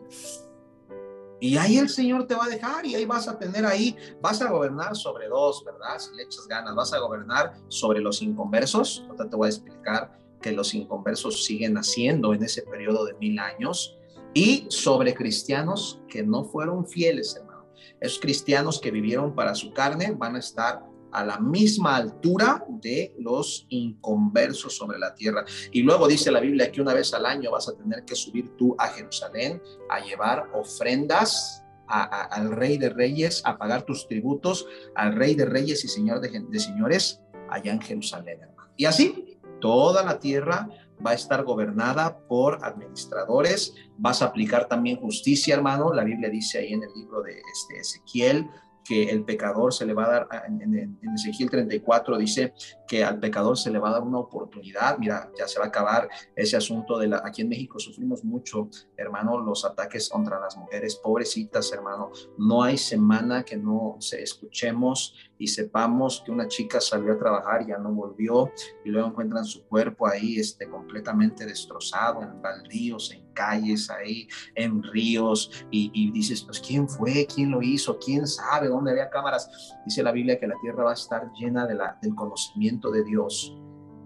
Y 1.41 1.57
ahí 1.59 1.77
el 1.77 1.89
Señor 1.89 2.27
te 2.27 2.35
va 2.35 2.47
a 2.47 2.49
dejar 2.49 2.87
y 2.87 2.95
ahí 2.95 3.05
vas 3.05 3.29
a 3.29 3.39
tener 3.39 3.67
ahí, 3.67 3.97
vas 4.23 4.41
a 4.41 4.51
gobernar 4.51 4.97
sobre 4.97 5.29
dos, 5.29 5.63
¿verdad? 5.65 5.99
Si 5.99 6.15
le 6.15 6.23
echas 6.23 6.47
ganas, 6.47 6.75
vas 6.75 6.93
a 6.93 6.99
gobernar 6.99 7.55
sobre 7.69 8.01
los 8.01 8.23
inconversos. 8.23 9.05
Ahorita 9.07 9.29
te 9.29 9.37
voy 9.37 9.47
a 9.47 9.51
explicar 9.51 10.19
que 10.41 10.53
los 10.53 10.75
inconversos 10.75 11.45
siguen 11.45 11.75
naciendo 11.75 12.33
en 12.33 12.43
ese 12.43 12.63
periodo 12.63 13.05
de 13.05 13.15
mil 13.15 13.39
años 13.39 13.99
y 14.33 14.67
sobre 14.69 15.15
cristianos 15.15 16.01
que 16.09 16.23
no 16.23 16.45
fueron 16.45 16.87
fieles, 16.87 17.37
hermano. 17.37 17.67
Esos 18.01 18.21
cristianos 18.21 18.81
que 18.81 18.91
vivieron 18.91 19.35
para 19.35 19.55
su 19.55 19.73
carne 19.73 20.13
van 20.17 20.37
a 20.37 20.39
estar 20.39 20.85
a 21.17 21.25
la 21.25 21.39
misma 21.39 21.97
altura 21.97 22.63
de 22.69 23.15
los 23.19 23.67
inconversos 23.71 24.77
sobre 24.77 24.99
la 24.99 25.15
tierra. 25.15 25.47
Y 25.73 25.83
luego 25.83 26.07
dice 26.07 26.31
la 26.31 26.41
Biblia 26.41 26.71
que 26.71 26.83
una 26.83 26.93
vez 26.93 27.15
al 27.15 27.25
año 27.25 27.51
vas 27.51 27.71
a 27.71 27.75
tener 27.75 28.05
que 28.05 28.15
subir 28.15 28.55
tú 28.59 28.77
a 28.79 28.89
Jerusalén 28.89 29.63
a 29.89 30.01
llevar 30.01 30.51
ofrendas 30.53 31.65
al 31.89 32.51
Rey 32.51 32.77
de 32.77 32.91
Reyes, 32.91 33.41
a 33.47 33.57
pagar 33.57 33.85
tus 33.85 34.07
tributos 34.09 34.67
al 34.95 35.15
Rey 35.15 35.35
de 35.35 35.47
Reyes 35.47 35.85
y 35.85 35.89
Señor 35.89 36.21
de, 36.21 36.61
señores 36.61 37.23
allá 37.49 37.73
en 37.73 37.81
Jerusalén. 37.81 38.41
Y 38.77 38.85
así, 38.85 39.39
toda 39.63 40.05
la 40.05 40.19
tierra 40.19 40.69
va 41.05 41.13
a 41.13 41.15
estar 41.15 41.45
gobernada 41.45 42.19
por 42.29 42.63
administradores, 42.63 43.75
vas 43.97 44.21
a 44.21 44.27
aplicar 44.27 44.69
también 44.69 44.99
justicia, 44.99 45.55
hermano. 45.55 45.95
La 45.95 46.05
Biblia 46.05 46.29
dice 46.29 46.59
ahí 46.59 46.75
en 46.75 46.83
el 46.83 46.93
libro 46.95 47.23
de 47.23 47.41
este 47.55 47.79
Ezequiel 47.79 48.51
que 48.87 49.05
el 49.05 49.25
pecador 49.25 49.73
se 49.73 49.87
le 49.87 49.95
va 49.95 50.05
a 50.05 50.11
dar, 50.11 50.29
en, 50.47 50.63
en, 50.63 51.15
Ezequiel 51.15 51.51
34 51.51 52.19
dice 52.19 52.53
que 52.87 53.05
al 53.05 53.19
pecador 53.21 53.57
se 53.57 53.71
le 53.71 53.79
va 53.79 53.91
a 53.91 53.93
dar 53.93 54.03
una 54.03 54.19
oportunidad, 54.19 54.99
mira, 54.99 55.31
ya 55.39 55.47
se 55.49 55.59
va 55.59 55.67
a 55.67 55.69
acabar 55.69 56.09
ese 56.35 56.57
asunto 56.57 56.99
de 56.99 57.09
la, 57.09 57.23
aquí 57.25 57.43
en 57.43 57.49
México 57.49 57.79
sufrimos 57.79 58.25
mucho, 58.25 58.69
hermano, 58.97 59.41
los 59.41 59.65
ataques 59.65 60.09
contra 60.09 60.41
las 60.41 60.57
mujeres, 60.57 60.97
pobrecitas, 60.97 61.73
hermano, 61.73 62.11
no 62.39 62.63
hay 62.63 62.79
semana 62.79 63.45
que 63.45 63.57
no 63.57 63.97
se 64.01 64.23
escuchemos 64.23 65.15
y 65.39 65.49
sepamos 65.49 66.23
que 66.25 66.31
una 66.31 66.49
chica 66.49 66.81
salió 66.81 67.13
a 67.13 67.19
trabajar 67.19 67.67
ya 67.67 67.79
no 67.79 67.93
volvió 67.93 68.51
y 68.85 68.91
luego 68.91 69.09
encuentran 69.09 69.45
su 69.45 69.65
cuerpo 69.67 70.07
ahí 70.07 70.39
este, 70.39 70.69
completamente 70.69 71.45
destrozado 71.45 72.23
en 72.23 72.41
baldíos, 72.41 73.13
en 73.13 73.27
calles, 73.33 73.91
ahí 73.91 74.27
en 74.55 74.83
ríos 74.83 75.51
y, 75.71 75.91
y, 75.93 76.11
dices, 76.11 76.43
pues 76.43 76.61
¿quién 76.61 76.89
fue? 76.89 77.27
¿Quién 77.27 77.51
lo 77.51 77.61
hizo? 77.63 77.99
¿Quién 77.99 78.27
sabe 78.27 78.69
dónde 78.69 78.93
había 78.93 79.11
cámaras? 79.11 79.75
Dice 79.85 80.03
la 80.03 80.13
Biblia 80.13 80.41
que 80.41 80.47
la 80.47 80.55
tierra 80.63 80.85
va 80.85 80.91
a 80.93 80.95
estar 80.95 81.31
llena 81.39 81.67
de 81.67 81.75
la, 81.75 81.99
del 82.01 82.15
conocimiento 82.15 82.76
de 82.91 83.05
Dios 83.05 83.57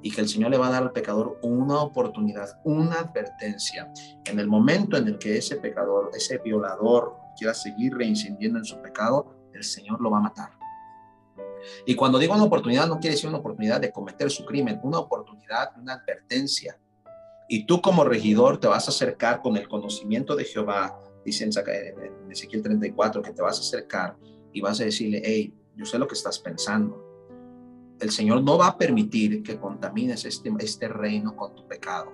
y 0.03 0.11
que 0.11 0.21
el 0.21 0.29
Señor 0.29 0.51
le 0.51 0.59
va 0.59 0.69
a 0.69 0.71
dar 0.71 0.83
al 0.83 0.93
pecador 0.93 1.39
una 1.43 1.81
oportunidad, 1.81 2.61
una 2.65 3.01
advertencia. 3.01 3.93
En 4.25 4.39
el 4.39 4.49
momento 4.49 4.97
en 4.97 5.09
el 5.09 5.19
que 5.19 5.37
ese 5.37 5.57
pecador, 5.57 6.11
ese 6.15 6.39
violador 6.39 7.17
quiera 7.37 7.55
seguir 7.55 7.95
reincidiendo 7.95 8.59
en 8.59 8.65
su 8.65 8.81
pecado, 8.81 9.35
el 9.53 9.63
Señor 9.63 10.01
lo 10.01 10.11
va 10.11 10.19
a 10.19 10.23
matar. 10.23 10.51
Y 11.85 11.95
cuando 11.95 12.19
digo 12.19 12.35
una 12.35 12.45
oportunidad, 12.45 12.87
no 12.87 12.99
quiere 12.99 13.15
decir 13.15 13.29
una 13.29 13.39
oportunidad 13.39 13.81
de 13.81 13.93
cometer 13.93 14.31
su 14.31 14.45
crimen, 14.47 14.81
una 14.83 14.99
oportunidad, 14.99 15.71
una 15.77 15.95
advertencia. 15.95 16.79
Y 17.49 17.67
tú 17.67 17.83
como 17.83 18.05
regidor 18.05 18.59
te 18.59 18.69
vas 18.69 18.87
a 18.87 18.91
acercar 18.91 19.43
con 19.43 19.57
el 19.57 19.69
conocimiento 19.69 20.37
de 20.37 20.45
Jehová, 20.45 20.99
dice 21.25 21.45
en 21.45 22.31
Ezequiel 22.31 22.63
34, 22.63 23.23
que 23.23 23.33
te 23.33 23.43
vas 23.43 23.59
a 23.59 23.61
acercar 23.61 24.17
y 24.53 24.61
vas 24.61 24.81
a 24.81 24.85
decirle, 24.85 25.21
hey, 25.25 25.55
yo 25.77 25.85
sé 25.85 25.99
lo 25.99 26.07
que 26.07 26.15
estás 26.15 26.39
pensando. 26.39 27.10
El 28.01 28.11
Señor 28.11 28.43
no 28.43 28.59
va 28.59 28.69
a 28.69 28.79
permitir 28.79 29.43
que 29.43 29.59
contamines 29.59 30.25
este, 30.25 30.53
este 30.59 30.89
reino 30.89 31.37
con 31.37 31.55
tu 31.55 31.67
pecado. 31.69 32.13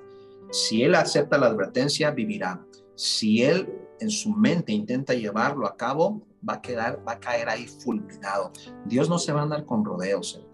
Si 0.50 0.82
Él 0.82 0.94
acepta 0.94 1.38
la 1.38 1.46
advertencia, 1.46 2.10
vivirá. 2.10 2.64
Si 2.94 3.42
Él 3.42 3.72
en 4.00 4.10
su 4.10 4.30
mente 4.30 4.72
intenta 4.72 5.14
llevarlo 5.14 5.66
a 5.66 5.76
cabo, 5.76 6.26
va 6.48 6.54
a 6.54 6.62
quedar, 6.62 7.02
va 7.06 7.12
a 7.12 7.20
caer 7.20 7.48
ahí 7.48 7.66
fulminado. 7.66 8.52
Dios 8.84 9.08
no 9.08 9.18
se 9.18 9.32
va 9.32 9.40
a 9.40 9.42
andar 9.44 9.64
con 9.64 9.84
rodeos. 9.84 10.44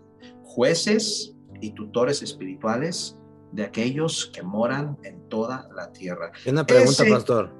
Jueces 0.45 1.35
y 1.61 1.71
tutores 1.71 2.23
espirituales 2.23 3.18
de 3.53 3.64
aquellos 3.64 4.31
que 4.33 4.42
moran 4.42 4.99
en 5.03 5.29
toda 5.29 5.68
la 5.75 5.92
tierra. 5.92 6.33
Una 6.47 6.66
pregunta, 6.66 7.05
pastor. 7.09 7.51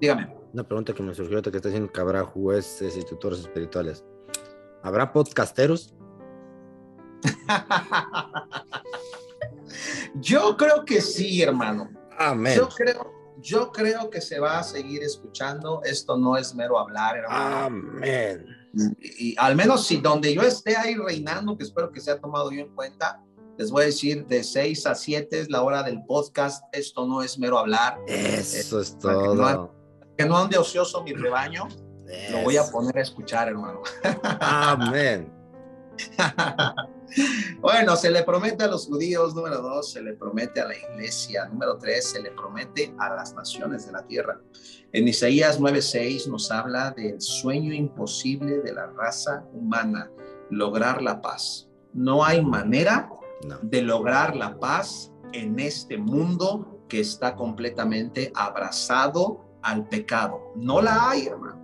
Dígame. 0.00 0.34
Una 0.52 0.64
pregunta 0.64 0.92
que 0.92 1.02
me 1.02 1.14
surgió 1.14 1.36
ahorita 1.36 1.50
que 1.50 1.58
está 1.58 1.68
diciendo 1.68 1.92
que 1.92 2.00
habrá 2.00 2.24
jueces 2.24 2.96
y 2.96 3.04
tutores 3.04 3.40
espirituales. 3.40 4.04
¿Habrá 4.82 5.12
podcasteros? 5.12 5.94
Yo 10.14 10.56
creo 10.56 10.84
que 10.84 11.00
sí, 11.00 11.42
hermano. 11.42 11.90
Amén. 12.18 12.56
Yo 12.56 12.68
creo, 12.68 13.12
yo 13.38 13.72
creo 13.72 14.10
que 14.10 14.20
se 14.20 14.38
va 14.38 14.58
a 14.58 14.62
seguir 14.62 15.02
escuchando. 15.02 15.80
Esto 15.84 16.16
no 16.16 16.36
es 16.36 16.54
mero 16.54 16.78
hablar, 16.78 17.16
hermano. 17.16 17.56
Amén. 17.56 18.46
Y, 19.00 19.34
al 19.38 19.56
menos 19.56 19.86
si 19.86 19.96
donde 19.96 20.34
yo 20.34 20.42
esté 20.42 20.76
ahí 20.76 20.94
reinando, 20.94 21.56
que 21.56 21.64
espero 21.64 21.90
que 21.90 22.00
sea 22.00 22.20
tomado 22.20 22.50
yo 22.52 22.60
en 22.60 22.74
cuenta, 22.74 23.22
les 23.58 23.70
voy 23.70 23.82
a 23.82 23.86
decir 23.86 24.26
de 24.26 24.42
6 24.42 24.86
a 24.86 24.94
7 24.94 25.40
es 25.40 25.50
la 25.50 25.62
hora 25.62 25.82
del 25.82 26.04
podcast. 26.04 26.64
Esto 26.72 27.06
no 27.06 27.22
es 27.22 27.38
mero 27.38 27.58
hablar. 27.58 27.98
Eso 28.06 28.80
es 28.80 28.98
todo. 28.98 29.74
Que 30.16 30.26
no, 30.26 30.36
ande 30.36 30.58
ocioso 30.58 31.02
mi 31.02 31.12
rebaño. 31.12 31.68
Lo 32.30 32.42
voy 32.42 32.56
a 32.56 32.64
poner 32.64 32.98
a 32.98 33.02
escuchar, 33.02 33.48
hermano. 33.48 33.82
Amén. 34.40 35.39
bueno, 37.60 37.96
se 37.96 38.10
le 38.10 38.22
promete 38.22 38.64
a 38.64 38.68
los 38.68 38.86
judíos, 38.86 39.34
número 39.34 39.60
dos, 39.60 39.92
se 39.92 40.02
le 40.02 40.14
promete 40.14 40.60
a 40.60 40.68
la 40.68 40.76
iglesia, 40.76 41.46
número 41.46 41.78
tres, 41.78 42.10
se 42.10 42.22
le 42.22 42.30
promete 42.30 42.94
a 42.98 43.14
las 43.14 43.34
naciones 43.34 43.86
de 43.86 43.92
la 43.92 44.06
tierra. 44.06 44.40
En 44.92 45.08
Isaías 45.08 45.60
9:6 45.60 46.28
nos 46.28 46.50
habla 46.50 46.90
del 46.92 47.20
sueño 47.20 47.72
imposible 47.72 48.60
de 48.60 48.72
la 48.72 48.86
raza 48.86 49.44
humana, 49.52 50.10
lograr 50.50 51.02
la 51.02 51.20
paz. 51.20 51.68
No 51.92 52.24
hay 52.24 52.44
manera 52.44 53.10
de 53.62 53.82
lograr 53.82 54.36
la 54.36 54.58
paz 54.58 55.12
en 55.32 55.58
este 55.58 55.96
mundo 55.96 56.84
que 56.88 57.00
está 57.00 57.34
completamente 57.36 58.32
abrazado 58.34 59.44
al 59.62 59.88
pecado. 59.88 60.52
No 60.56 60.80
la 60.82 61.10
hay, 61.10 61.26
hermano. 61.26 61.59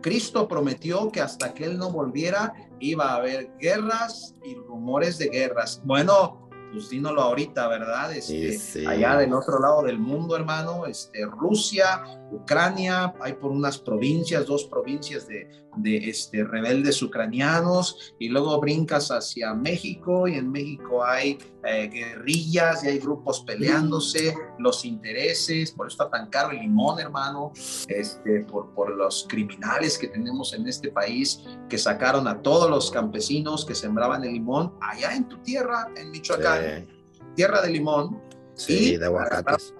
Cristo 0.00 0.48
prometió 0.48 1.10
que 1.10 1.20
hasta 1.20 1.54
que 1.54 1.64
Él 1.64 1.78
no 1.78 1.90
volviera 1.90 2.52
iba 2.78 3.10
a 3.12 3.16
haber 3.16 3.50
guerras 3.58 4.34
y 4.44 4.54
rumores 4.54 5.18
de 5.18 5.28
guerras. 5.28 5.82
Bueno, 5.84 6.48
pues 6.72 6.88
dínoslo 6.88 7.22
ahorita, 7.22 7.66
¿verdad? 7.68 8.14
Este, 8.14 8.86
Allá 8.86 9.16
del 9.16 9.32
otro 9.32 9.58
lado 9.58 9.82
del 9.82 9.98
mundo, 9.98 10.36
hermano, 10.36 10.86
este, 10.86 11.26
Rusia, 11.26 12.02
Ucrania, 12.30 13.14
hay 13.20 13.34
por 13.34 13.50
unas 13.50 13.78
provincias, 13.78 14.46
dos 14.46 14.64
provincias 14.64 15.26
de, 15.26 15.48
de 15.76 16.10
este, 16.10 16.44
rebeldes 16.44 17.02
ucranianos, 17.02 18.14
y 18.18 18.28
luego 18.28 18.60
brincas 18.60 19.10
hacia 19.10 19.54
México, 19.54 20.26
y 20.26 20.34
en 20.34 20.50
México 20.50 21.04
hay 21.04 21.38
eh, 21.64 21.88
guerrillas 21.88 22.84
y 22.84 22.88
hay 22.88 22.98
grupos 22.98 23.44
peleándose, 23.46 24.34
los 24.58 24.84
intereses, 24.84 25.72
por 25.72 25.86
eso 25.86 26.02
está 26.02 26.10
tan 26.10 26.28
caro 26.28 26.50
el 26.50 26.60
limón, 26.60 27.00
hermano, 27.00 27.52
este, 27.88 28.40
por, 28.40 28.70
por 28.74 28.96
los 28.96 29.26
criminales 29.28 29.98
que 29.98 30.08
tenemos 30.08 30.52
en 30.54 30.66
este 30.66 30.90
país, 30.90 31.44
que 31.68 31.78
sacaron 31.78 32.26
a 32.28 32.42
todos 32.42 32.70
los 32.70 32.90
campesinos 32.90 33.64
que 33.64 33.74
sembraban 33.74 34.24
el 34.24 34.32
limón 34.32 34.74
allá 34.80 35.14
en 35.14 35.28
tu 35.28 35.38
tierra, 35.38 35.88
en 35.96 36.10
Michoacán, 36.10 36.88
tierra 37.34 37.62
de 37.62 37.70
limón, 37.70 38.20
sí, 38.54 38.96
de 38.96 39.10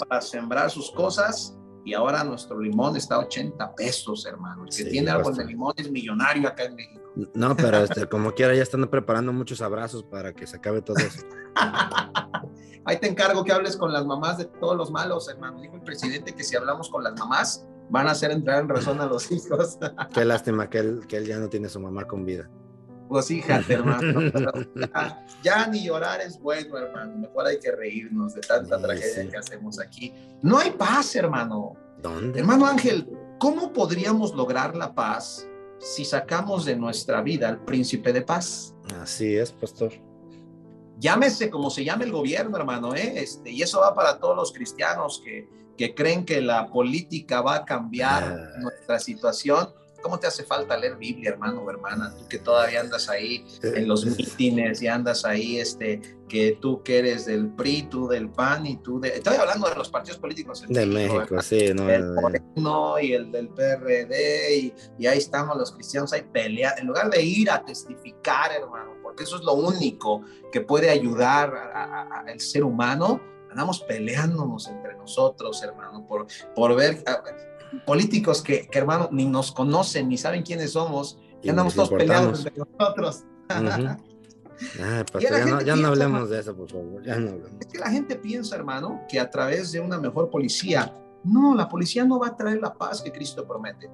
para 0.09 0.21
sembrar 0.21 0.71
sus 0.71 0.91
cosas 0.93 1.57
y 1.85 1.95
ahora 1.95 2.25
nuestro 2.25 2.61
limón 2.61 2.97
está 2.97 3.17
a 3.17 3.21
80 3.21 3.75
pesos, 3.75 4.27
hermano. 4.27 4.65
El 4.65 4.75
que 4.75 4.85
tiene 4.85 5.11
árbol 5.11 5.37
de 5.37 5.45
limón 5.45 5.73
es 5.77 5.91
millonario 5.91 6.49
acá 6.49 6.65
en 6.65 6.75
México. 6.75 7.01
No, 7.35 7.57
pero 7.57 7.79
este, 7.79 8.07
como 8.07 8.33
quiera, 8.33 8.55
ya 8.55 8.63
están 8.63 8.87
preparando 8.89 9.33
muchos 9.33 9.61
abrazos 9.61 10.05
para 10.05 10.33
que 10.33 10.47
se 10.47 10.57
acabe 10.57 10.83
todo 10.83 10.99
eso. 10.99 11.27
Ahí 12.85 12.99
te 12.99 13.09
encargo 13.09 13.45
que 13.45 13.53
hables 13.53 13.77
con 13.77 13.93
las 13.93 14.07
mamás 14.07 14.39
de 14.39 14.47
todos 14.47 14.77
los 14.77 14.91
malos, 14.91 15.29
hermano. 15.29 15.61
Dijo 15.61 15.77
el 15.77 15.83
presidente 15.83 16.35
que 16.35 16.45
si 16.45 16.57
hablamos 16.57 16.89
con 16.89 17.05
las 17.05 17.19
mamás, 17.19 17.67
van 17.91 18.07
a 18.07 18.13
hacer 18.13 18.31
entrar 18.31 18.63
en 18.63 18.69
razón 18.69 19.01
a 19.01 19.07
los 19.07 19.31
hijos. 19.33 19.79
Qué 20.15 20.25
lástima 20.25 20.71
que 20.71 20.79
él, 20.79 21.07
que 21.09 21.17
él 21.17 21.27
ya 21.27 21.39
no 21.39 21.49
tiene 21.49 21.69
su 21.69 21.81
mamá 21.81 22.07
con 22.07 22.25
vida. 22.25 22.49
Pues 23.11 23.27
fíjate, 23.27 23.73
hermano. 23.75 24.21
ya, 25.43 25.67
ni 25.67 25.85
llorar 25.85 26.21
es 26.21 26.39
bueno, 26.41 26.79
hermano. 26.79 27.19
Mejor 27.19 27.45
hay 27.45 27.59
que 27.59 27.73
reírnos 27.73 28.35
de 28.35 28.41
tanta 28.41 28.81
tragedia 28.81 29.29
que 29.29 29.37
hacemos 29.37 29.81
aquí. 29.81 30.15
No 30.43 30.59
hay 30.59 30.71
paz, 30.71 31.17
hermano. 31.17 31.75
¿Dónde? 32.01 32.39
Hermano 32.39 32.67
Ángel, 32.67 33.11
¿cómo 33.41 33.73
podríamos 33.73 34.33
lograr 34.37 34.77
la 34.77 34.95
paz 34.95 35.45
si 35.81 36.05
sacamos 36.05 36.65
de 36.65 36.77
nuestra 36.77 37.21
vida 37.21 37.49
al 37.49 37.65
príncipe 37.65 38.13
de 38.13 38.23
paz? 38.23 38.77
Así 39.01 39.37
es, 39.37 39.51
pastor. 39.51 39.93
Llámese 41.01 41.51
como 41.51 41.69
se 41.69 41.85
llame 41.85 42.05
el 42.05 42.13
gobierno, 42.13 42.57
hermano, 42.57 42.95
¿eh? 42.95 43.15
Este, 43.17 43.51
y 43.51 43.61
eso 43.61 43.81
va 43.81 43.93
para 43.93 44.21
todos 44.21 44.37
los 44.37 44.53
cristianos 44.53 45.21
que, 45.25 45.49
que 45.77 45.97
creen 45.97 46.25
que 46.25 46.41
la 46.41 46.71
política 46.71 47.41
va 47.41 47.57
a 47.57 47.65
cambiar 47.65 48.23
ah. 48.23 48.59
nuestra 48.61 49.01
situación 49.01 49.80
¿Cómo 50.03 50.19
te 50.19 50.27
hace 50.27 50.45
falta 50.45 50.77
leer 50.77 50.97
Biblia, 50.97 51.31
hermano 51.31 51.63
o 51.63 51.71
hermana? 51.71 52.15
Tú 52.17 52.29
que 52.29 52.39
todavía 52.39 52.81
andas 52.81 53.09
ahí 53.09 53.47
en 53.63 53.89
los 53.89 54.05
mítines 54.05 54.81
y 54.83 54.87
andas 54.87 55.25
ahí, 55.25 55.59
este, 55.59 56.01
que 56.29 56.59
tú 56.61 56.83
que 56.83 56.99
eres 56.99 57.27
del 57.27 57.49
PRI, 57.49 57.83
tú 57.91 58.09
del 58.09 58.31
PAN 58.31 58.67
y 58.67 58.77
tú 58.77 59.01
de... 59.01 59.09
Estoy 59.09 59.37
hablando 59.37 59.69
de 59.69 59.75
los 59.75 59.91
partidos 59.91 60.19
políticos. 60.19 60.65
de 60.67 60.87
México, 60.87 61.43
sí. 61.43 61.75
No, 61.75 61.91
el 61.91 62.13
Moreno 62.15 63.01
y 63.01 63.13
el 63.13 63.31
del 63.33 63.49
PRD 63.49 64.57
y, 64.57 64.75
y, 64.99 65.07
ahí 65.07 65.19
estamos 65.19 65.57
los 65.57 65.73
cristianos 65.73 66.13
ahí 66.13 66.23
peleando. 66.33 66.81
En 66.81 66.87
lugar 66.87 67.11
de 67.11 67.23
ir 67.23 67.51
a 67.51 67.65
testificar, 67.65 68.53
hermano, 68.53 68.95
porque 69.03 69.25
eso 69.25 69.37
es 69.37 69.43
lo 69.43 69.55
único 69.55 70.23
que 70.53 70.61
puede 70.61 70.89
ayudar 70.89 71.53
al 71.55 72.41
ser 72.41 72.65
humano, 72.65 73.21
andamos 73.51 73.81
peleándonos 73.81 74.69
entre 74.69 74.97
nosotros, 74.97 75.63
hermano, 75.63 76.07
por, 76.07 76.27
por 76.55 76.77
ver 76.77 77.03
políticos 77.87 78.43
que, 78.43 78.69
hermano, 78.73 79.09
ni 79.13 79.27
nos 79.27 79.53
conocen, 79.53 80.09
ni 80.09 80.19
saben 80.19 80.43
quiénes 80.43 80.73
somos, 80.73 81.19
y 81.43 81.49
andamos 81.49 81.75
todos 81.75 81.91
peleados 81.91 82.47
entre 82.47 82.65
nosotros. 82.79 83.25
ya, 85.19 85.77
no, 85.77 85.89
hablemos 85.89 86.31
de 86.31 86.41
eso, 86.41 86.55
por 86.55 86.71
favor. 86.71 87.03
Ya 87.03 87.17
no 87.19 87.39
Es 87.59 87.67
que 87.67 87.79
la 87.79 87.91
gente 87.91 88.17
piensa, 88.17 88.57
hermano, 88.57 89.03
que 89.09 89.19
a 89.19 89.31
través 89.31 89.73
de 89.73 89.81
una 89.81 89.99
mejor 89.99 90.31
policía, 90.31 90.95
no, 91.25 91.55
la 91.55 91.69
policía 91.69 92.05
no 92.05 92.19
va 92.19 92.29
a 92.29 92.37
traer 92.37 92.61
la 92.61 92.75
paz 92.75 93.03
que 93.03 93.13
Cristo 93.13 93.47
promete. 93.47 93.91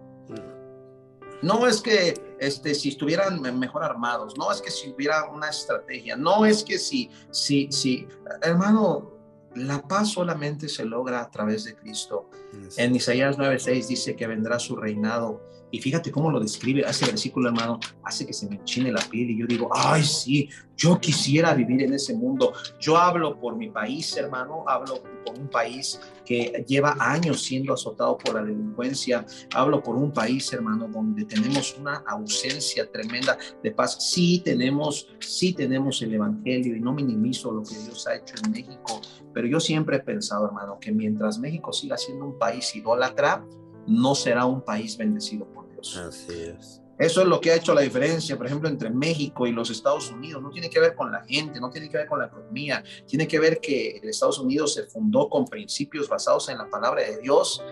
No 1.42 1.66
es 1.66 1.82
que 1.82 2.36
este, 2.40 2.74
si 2.74 2.88
estuvieran 2.88 3.40
mejor 3.58 3.84
armados, 3.84 4.36
no 4.38 4.50
es 4.50 4.62
que 4.62 4.70
si 4.70 4.90
hubiera 4.90 5.28
una 5.28 5.50
estrategia, 5.50 6.16
no 6.16 6.46
es 6.46 6.64
que 6.64 6.78
si, 6.78 7.10
si, 7.30 7.70
si, 7.70 8.08
hermano, 8.40 9.15
la 9.56 9.82
paz 9.82 10.10
solamente 10.10 10.68
se 10.68 10.84
logra 10.84 11.20
a 11.20 11.30
través 11.30 11.64
de 11.64 11.74
Cristo. 11.74 12.28
En 12.76 12.94
Isaías 12.94 13.38
9:6 13.38 13.88
dice 13.88 14.16
que 14.16 14.26
vendrá 14.26 14.58
su 14.58 14.76
reinado 14.76 15.42
y 15.70 15.80
fíjate 15.80 16.10
cómo 16.10 16.30
lo 16.30 16.40
describe 16.40 16.82
ese 16.88 17.06
versículo, 17.06 17.48
hermano, 17.48 17.80
hace 18.04 18.26
que 18.26 18.32
se 18.32 18.48
me 18.48 18.56
enchine 18.56 18.92
la 18.92 19.02
piel 19.10 19.30
y 19.30 19.38
yo 19.38 19.46
digo, 19.46 19.68
ay, 19.72 20.02
sí, 20.02 20.48
yo 20.76 21.00
quisiera 21.00 21.54
vivir 21.54 21.82
en 21.82 21.94
ese 21.94 22.14
mundo. 22.14 22.52
Yo 22.78 22.96
hablo 22.96 23.38
por 23.40 23.56
mi 23.56 23.68
país, 23.70 24.16
hermano, 24.16 24.64
hablo 24.68 25.02
por 25.24 25.38
un 25.38 25.48
país 25.48 26.00
que 26.24 26.64
lleva 26.68 26.96
años 27.00 27.42
siendo 27.42 27.72
azotado 27.72 28.16
por 28.18 28.34
la 28.34 28.42
delincuencia. 28.42 29.24
Hablo 29.54 29.82
por 29.82 29.96
un 29.96 30.12
país, 30.12 30.52
hermano, 30.52 30.88
donde 30.88 31.24
tenemos 31.24 31.76
una 31.78 32.04
ausencia 32.06 32.90
tremenda 32.90 33.36
de 33.62 33.70
paz. 33.72 33.96
Sí 34.12 34.42
tenemos, 34.44 35.08
sí 35.18 35.52
tenemos 35.52 36.00
el 36.02 36.14
evangelio 36.14 36.76
y 36.76 36.80
no 36.80 36.92
minimizo 36.92 37.52
lo 37.52 37.62
que 37.62 37.76
Dios 37.76 38.06
ha 38.06 38.16
hecho 38.16 38.34
en 38.44 38.52
México, 38.52 39.00
pero 39.32 39.46
yo 39.48 39.60
siempre 39.60 39.96
he 39.96 40.00
pensado, 40.00 40.46
hermano, 40.46 40.78
que 40.80 40.92
mientras 40.92 41.38
México 41.38 41.72
siga 41.72 41.98
siendo 41.98 42.24
un 42.24 42.38
país 42.38 42.74
idólatra, 42.74 43.44
no 43.86 44.14
será 44.14 44.44
un 44.44 44.62
país 44.62 44.96
bendecido 44.96 45.46
por 45.46 45.70
Dios. 45.70 45.96
Así 45.96 46.32
es. 46.32 46.82
Eso 46.98 47.20
es 47.20 47.26
lo 47.26 47.40
que 47.40 47.50
ha 47.50 47.56
hecho 47.56 47.74
la 47.74 47.82
diferencia, 47.82 48.36
por 48.36 48.46
ejemplo, 48.46 48.68
entre 48.68 48.88
México 48.88 49.46
y 49.46 49.52
los 49.52 49.68
Estados 49.68 50.10
Unidos. 50.10 50.42
No 50.42 50.50
tiene 50.50 50.70
que 50.70 50.80
ver 50.80 50.94
con 50.94 51.12
la 51.12 51.22
gente, 51.24 51.60
no 51.60 51.68
tiene 51.68 51.90
que 51.90 51.98
ver 51.98 52.06
con 52.06 52.20
la 52.20 52.26
economía, 52.26 52.82
tiene 53.06 53.28
que 53.28 53.38
ver 53.38 53.60
que 53.60 53.98
el 53.98 54.08
Estados 54.08 54.38
Unidos 54.38 54.72
se 54.74 54.84
fundó 54.84 55.28
con 55.28 55.44
principios 55.44 56.08
basados 56.08 56.48
en 56.48 56.56
la 56.56 56.70
palabra 56.70 57.02
de 57.02 57.18
Dios 57.18 57.62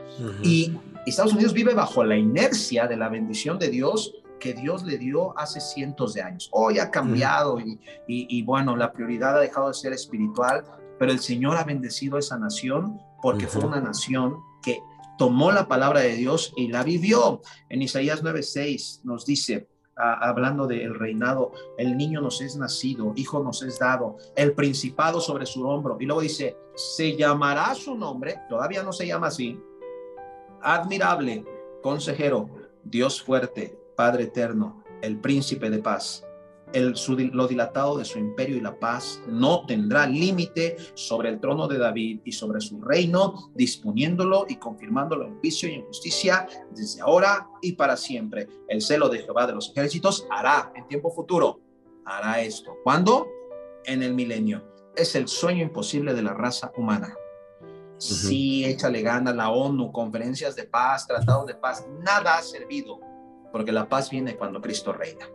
y 0.42 0.72
Estados 1.06 1.32
Unidos 1.32 1.54
vive 1.54 1.74
bajo 1.74 2.04
la 2.04 2.16
inercia 2.16 2.86
de 2.86 2.96
la 2.96 3.08
bendición 3.08 3.58
de 3.58 3.68
Dios 3.68 4.14
que 4.38 4.52
Dios 4.52 4.84
le 4.84 4.98
dio 4.98 5.38
hace 5.38 5.58
cientos 5.58 6.12
de 6.12 6.20
años. 6.20 6.50
Hoy 6.52 6.78
ha 6.78 6.90
cambiado 6.90 7.58
y, 7.60 7.80
y, 8.06 8.42
bueno, 8.42 8.76
la 8.76 8.92
prioridad 8.92 9.38
ha 9.38 9.40
dejado 9.40 9.68
de 9.68 9.74
ser 9.74 9.94
espiritual, 9.94 10.64
pero 10.98 11.12
el 11.12 11.20
Señor 11.20 11.56
ha 11.56 11.64
bendecido 11.64 12.16
a 12.16 12.18
esa 12.18 12.38
nación 12.38 13.00
porque 13.22 13.46
fue 13.46 13.64
una 13.64 13.80
nación 13.80 14.36
que 14.62 14.80
tomó 15.18 15.52
la 15.52 15.68
palabra 15.68 16.00
de 16.00 16.14
Dios 16.14 16.52
y 16.56 16.68
la 16.68 16.82
vivió. 16.82 17.40
En 17.68 17.82
Isaías 17.82 18.22
9:6 18.22 19.00
nos 19.04 19.24
dice, 19.24 19.68
hablando 19.96 20.66
del 20.66 20.94
reinado, 20.94 21.52
el 21.78 21.96
niño 21.96 22.20
nos 22.20 22.40
es 22.40 22.56
nacido, 22.56 23.12
hijo 23.16 23.42
nos 23.42 23.62
es 23.62 23.78
dado, 23.78 24.16
el 24.36 24.54
principado 24.54 25.20
sobre 25.20 25.46
su 25.46 25.66
hombro. 25.66 25.96
Y 26.00 26.06
luego 26.06 26.20
dice, 26.20 26.56
se 26.74 27.16
llamará 27.16 27.74
su 27.74 27.94
nombre, 27.94 28.40
todavía 28.48 28.82
no 28.82 28.92
se 28.92 29.06
llama 29.06 29.28
así, 29.28 29.60
admirable, 30.62 31.44
consejero, 31.82 32.50
Dios 32.82 33.22
fuerte, 33.22 33.78
Padre 33.96 34.24
eterno, 34.24 34.82
el 35.00 35.20
príncipe 35.20 35.70
de 35.70 35.78
paz 35.78 36.24
el, 36.74 36.94
lo 37.32 37.46
dilatado 37.46 37.96
de 37.96 38.04
su 38.04 38.18
imperio 38.18 38.56
y 38.56 38.60
la 38.60 38.78
paz 38.78 39.22
no 39.28 39.64
tendrá 39.64 40.06
límite 40.06 40.76
sobre 40.94 41.28
el 41.30 41.40
trono 41.40 41.68
de 41.68 41.78
David 41.78 42.20
y 42.24 42.32
sobre 42.32 42.60
su 42.60 42.80
reino, 42.82 43.50
disponiéndolo 43.54 44.44
y 44.48 44.56
confirmándolo 44.56 45.26
en 45.26 45.38
juicio 45.38 45.68
y 45.68 45.74
en 45.74 45.86
justicia 45.86 46.46
desde 46.72 47.00
ahora 47.00 47.48
y 47.62 47.72
para 47.72 47.96
siempre. 47.96 48.48
El 48.68 48.82
celo 48.82 49.08
de 49.08 49.20
Jehová 49.20 49.46
de 49.46 49.54
los 49.54 49.70
ejércitos 49.70 50.26
hará 50.30 50.72
en 50.74 50.86
tiempo 50.88 51.10
futuro, 51.10 51.60
hará 52.04 52.40
esto. 52.40 52.76
¿Cuándo? 52.82 53.28
En 53.84 54.02
el 54.02 54.12
milenio. 54.12 54.64
Es 54.96 55.14
el 55.14 55.28
sueño 55.28 55.62
imposible 55.62 56.12
de 56.12 56.22
la 56.22 56.34
raza 56.34 56.72
humana. 56.76 57.14
Sí, 57.98 58.64
échale 58.64 59.02
gana 59.02 59.32
la 59.32 59.50
ONU, 59.50 59.92
conferencias 59.92 60.56
de 60.56 60.64
paz, 60.64 61.06
tratados 61.06 61.46
de 61.46 61.54
paz, 61.54 61.86
nada 62.00 62.36
ha 62.36 62.42
servido, 62.42 63.00
porque 63.52 63.72
la 63.72 63.88
paz 63.88 64.10
viene 64.10 64.36
cuando 64.36 64.60
Cristo 64.60 64.92
reina. 64.92 65.26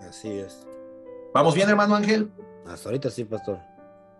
Así 0.00 0.30
es. 0.30 0.66
¿Vamos 1.34 1.54
bien, 1.54 1.68
hermano 1.68 1.94
Ángel? 1.94 2.30
Hasta 2.66 2.88
ahorita 2.88 3.10
sí, 3.10 3.24
pastor. 3.24 3.60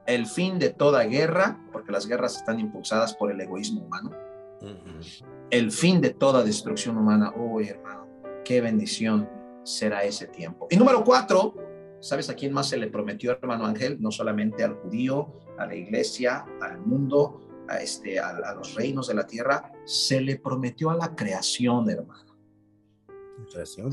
El 0.07 0.27
fin 0.27 0.59
de 0.59 0.71
toda 0.71 1.05
guerra, 1.05 1.61
porque 1.73 1.93
las 1.93 2.07
guerras 2.07 2.37
están 2.37 2.61
impulsadas 2.61 3.15
por 3.15 3.31
el 3.31 3.41
egoísmo 3.41 3.83
humano. 3.83 4.11
El 5.51 5.71
fin 5.71 6.01
de 6.01 6.11
toda 6.11 6.43
destrucción 6.43 6.97
humana. 6.97 7.33
Uy, 7.37 7.69
hermano, 7.69 8.07
qué 8.45 8.61
bendición 8.61 9.29
será 9.63 10.03
ese 10.03 10.27
tiempo. 10.27 10.67
Y 10.71 10.77
número 10.77 11.05
cuatro, 11.05 11.55
¿sabes 12.01 12.31
a 12.31 12.35
quién 12.35 12.53
más 12.53 12.69
se 12.69 12.79
le 12.79 12.89
prometió, 12.89 13.33
hermano 13.33 13.67
Ángel? 13.67 14.01
No 14.01 14.11
solamente 14.11 14.65
al 14.65 14.75
judío, 14.75 15.33
a 15.59 15.67
la 15.67 15.75
iglesia, 15.75 16.47
al 16.61 16.81
mundo, 16.81 17.65
a, 17.69 17.77
este, 17.83 18.19
a 18.19 18.55
los 18.55 18.75
reinos 18.75 19.09
de 19.09 19.15
la 19.15 19.27
tierra, 19.27 19.73
se 19.85 20.21
le 20.21 20.39
prometió 20.39 20.91
a 20.91 20.97
la 20.97 21.15
creación, 21.15 21.89
hermano. 21.91 22.35
Creación. 23.53 23.93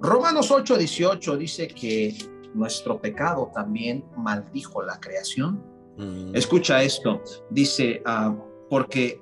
Romanos 0.00 0.50
8:18 0.50 1.36
dice 1.36 1.68
que 1.68 2.16
nuestro 2.54 3.00
pecado 3.00 3.50
también 3.52 4.04
maldijo 4.16 4.82
la 4.82 4.98
creación. 5.00 5.62
Mm. 5.96 6.34
Escucha 6.34 6.82
esto, 6.82 7.20
dice, 7.50 8.02
uh, 8.06 8.34
porque 8.70 9.20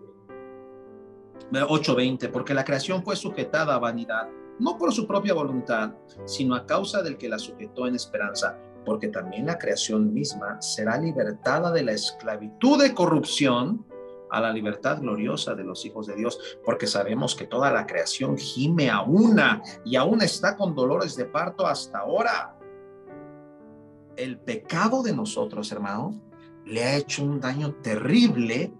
8:20, 1.51 2.29
porque 2.31 2.55
la 2.55 2.65
creación 2.65 3.03
fue 3.03 3.17
sujetada 3.17 3.75
a 3.75 3.79
vanidad, 3.79 4.29
no 4.59 4.77
por 4.77 4.93
su 4.93 5.07
propia 5.07 5.35
voluntad, 5.35 5.95
sino 6.25 6.55
a 6.55 6.67
causa 6.67 7.03
del 7.03 7.17
que 7.17 7.29
la 7.29 7.39
sujetó 7.39 7.87
en 7.87 7.95
esperanza, 7.95 8.59
porque 8.85 9.09
también 9.09 9.47
la 9.47 9.59
creación 9.59 10.12
misma 10.12 10.61
será 10.61 10.99
libertada 10.99 11.73
de 11.73 11.85
la 11.85 11.93
esclavitud 11.93 12.83
de 12.83 12.95
corrupción 12.95 13.85
a 14.31 14.41
la 14.41 14.53
libertad 14.53 15.01
gloriosa 15.01 15.55
de 15.55 15.65
los 15.65 15.85
hijos 15.85 16.07
de 16.07 16.17
Dios, 16.17 16.59
porque 16.65 16.87
sabemos 16.87 17.35
que 17.35 17.47
toda 17.47 17.71
la 17.71 17.87
creación 17.87 18.37
gime 18.37 18.91
a 18.91 19.03
una 19.03 19.62
y 19.85 19.97
aún 19.97 20.23
está 20.23 20.57
con 20.57 20.75
dolores 20.75 21.17
de 21.17 21.27
parto 21.27 21.67
hasta 21.67 22.01
ahora. 22.01 22.59
El 24.17 24.39
pecado 24.39 25.03
de 25.03 25.15
nosotros, 25.15 25.71
hermano, 25.73 26.21
le 26.65 26.83
ha 26.85 26.97
hecho 26.97 27.23
un 27.23 27.41
daño 27.41 27.75
terrible 27.75 28.73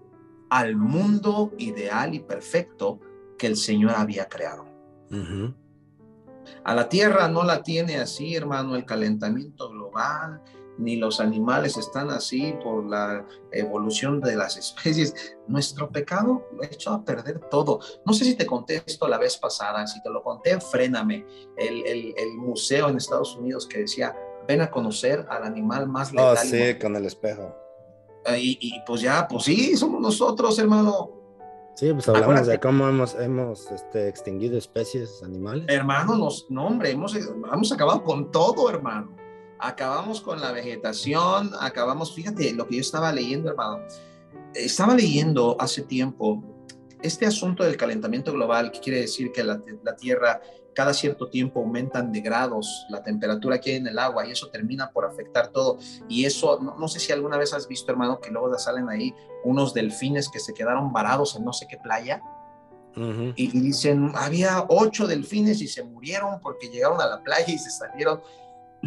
al 0.49 0.75
mundo 0.75 1.51
ideal 1.57 2.13
y 2.13 2.19
perfecto 2.19 2.99
que 3.37 3.47
el 3.47 3.55
Señor 3.55 3.93
había 3.95 4.27
creado. 4.27 4.65
A 6.63 6.73
la 6.73 6.89
tierra 6.89 7.27
no 7.27 7.43
la 7.43 7.63
tiene 7.63 7.97
así, 7.97 8.35
hermano, 8.35 8.75
el 8.75 8.85
calentamiento 8.85 9.69
global, 9.69 10.41
ni 10.77 10.95
los 10.95 11.19
animales 11.19 11.77
están 11.77 12.09
así 12.09 12.53
por 12.63 12.85
la 12.85 13.25
evolución 13.51 14.21
de 14.21 14.35
las 14.35 14.57
especies. 14.57 15.35
Nuestro 15.47 15.89
pecado 15.89 16.47
lo 16.53 16.63
ha 16.63 16.67
hecho 16.67 16.91
a 16.91 17.03
perder 17.03 17.39
todo. 17.49 17.79
No 18.05 18.13
sé 18.13 18.25
si 18.25 18.35
te 18.35 18.45
conté 18.45 18.83
esto 18.85 19.07
la 19.07 19.17
vez 19.17 19.37
pasada, 19.37 19.85
si 19.87 20.01
te 20.01 20.09
lo 20.09 20.23
conté, 20.23 20.59
fréname. 20.59 21.25
El, 21.57 21.85
el, 21.85 22.13
el 22.17 22.37
museo 22.37 22.89
en 22.89 22.97
Estados 22.97 23.35
Unidos 23.35 23.67
que 23.67 23.79
decía, 23.79 24.15
ven 24.47 24.61
a 24.61 24.69
conocer 24.69 25.25
al 25.29 25.43
animal 25.43 25.87
más 25.87 26.11
letal. 26.11 26.37
Oh, 26.37 26.45
sí, 26.45 26.75
con 26.79 26.95
el 26.95 27.05
espejo. 27.05 27.55
Y, 28.37 28.57
y, 28.59 28.81
pues 28.85 29.01
ya, 29.01 29.25
pues 29.27 29.45
sí, 29.45 29.77
somos 29.77 30.01
nosotros, 30.01 30.59
hermano. 30.59 31.11
Sí, 31.75 31.93
pues 31.93 32.09
hablamos 32.09 32.47
de 32.47 32.59
cómo 32.59 32.87
hemos, 32.89 33.15
hemos 33.15 33.71
este, 33.71 34.09
extinguido 34.09 34.57
especies 34.57 35.21
animales. 35.23 35.65
Hermano, 35.69 36.17
nos, 36.17 36.47
no, 36.49 36.67
hombre, 36.67 36.91
hemos, 36.91 37.15
hemos 37.15 37.71
acabado 37.71 38.03
con 38.03 38.31
todo, 38.31 38.69
hermano 38.69 39.15
acabamos 39.59 40.21
con 40.21 40.41
la 40.41 40.51
vegetación, 40.51 41.51
acabamos, 41.59 42.13
fíjate 42.13 42.53
lo 42.53 42.67
que 42.67 42.75
yo 42.75 42.81
estaba 42.81 43.11
leyendo, 43.11 43.49
hermano. 43.49 43.79
Estaba 44.53 44.95
leyendo 44.95 45.55
hace 45.59 45.81
tiempo 45.83 46.43
este 47.01 47.25
asunto 47.25 47.63
del 47.63 47.77
calentamiento 47.77 48.33
global, 48.33 48.71
que 48.71 48.79
quiere 48.79 49.01
decir 49.01 49.31
que 49.31 49.43
la, 49.43 49.61
Tierra 49.97 50.41
cada 50.73 50.93
cierto 50.93 51.27
tiempo 51.29 51.59
aumentan 51.59 52.11
de 52.11 52.21
grados 52.21 52.85
la 52.89 53.01
temperatura 53.01 53.59
que 53.59 53.71
hay 53.71 53.75
en 53.77 53.87
el 53.87 53.97
agua 53.97 54.27
y 54.27 54.31
eso 54.31 54.49
termina 54.49 54.91
por 54.91 55.05
afectar 55.05 55.47
todo. 55.47 55.77
Y 56.07 56.25
eso, 56.25 56.59
no, 56.59 56.87
sé 56.87 56.99
si 56.99 57.11
alguna 57.11 57.37
vez 57.37 57.53
has 57.53 57.67
visto, 57.67 57.91
hermano, 57.91 58.19
que 58.19 58.29
luego 58.29 58.55
salen 58.59 58.87
ahí 58.89 59.13
unos 59.43 59.73
delfines 59.73 60.29
que 60.29 60.39
se 60.39 60.53
quedaron 60.53 60.93
varados 60.93 61.35
en 61.35 61.45
no 61.45 61.53
sé 61.53 61.67
qué 61.67 61.77
playa. 61.77 62.21
y, 62.95 63.57
y, 63.57 63.61
dicen, 63.61 64.11
había 64.15 64.65
ocho 64.69 65.07
delfines 65.07 65.61
y 65.61 65.67
se 65.67 65.83
murieron 65.83 66.39
porque 66.41 66.69
llegaron 66.69 66.99
a 67.01 67.07
la 67.07 67.23
playa 67.23 67.53
y 67.53 67.57
se 67.57 67.71
salieron. 67.71 68.21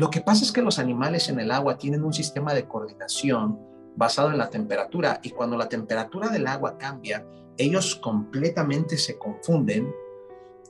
Lo 0.00 0.08
que 0.08 0.22
pasa 0.22 0.44
es 0.44 0.50
que 0.50 0.62
los 0.62 0.78
animales 0.78 1.28
en 1.28 1.40
el 1.40 1.50
agua 1.50 1.76
tienen 1.76 2.02
un 2.02 2.14
sistema 2.14 2.54
de 2.54 2.66
coordinación 2.66 3.58
basado 3.96 4.30
en 4.30 4.38
la 4.38 4.48
temperatura 4.48 5.20
y 5.22 5.28
cuando 5.28 5.58
la 5.58 5.68
temperatura 5.68 6.30
del 6.30 6.46
agua 6.46 6.78
cambia, 6.78 7.26
ellos 7.58 7.96
completamente 7.96 8.96
se 8.96 9.18
confunden 9.18 9.94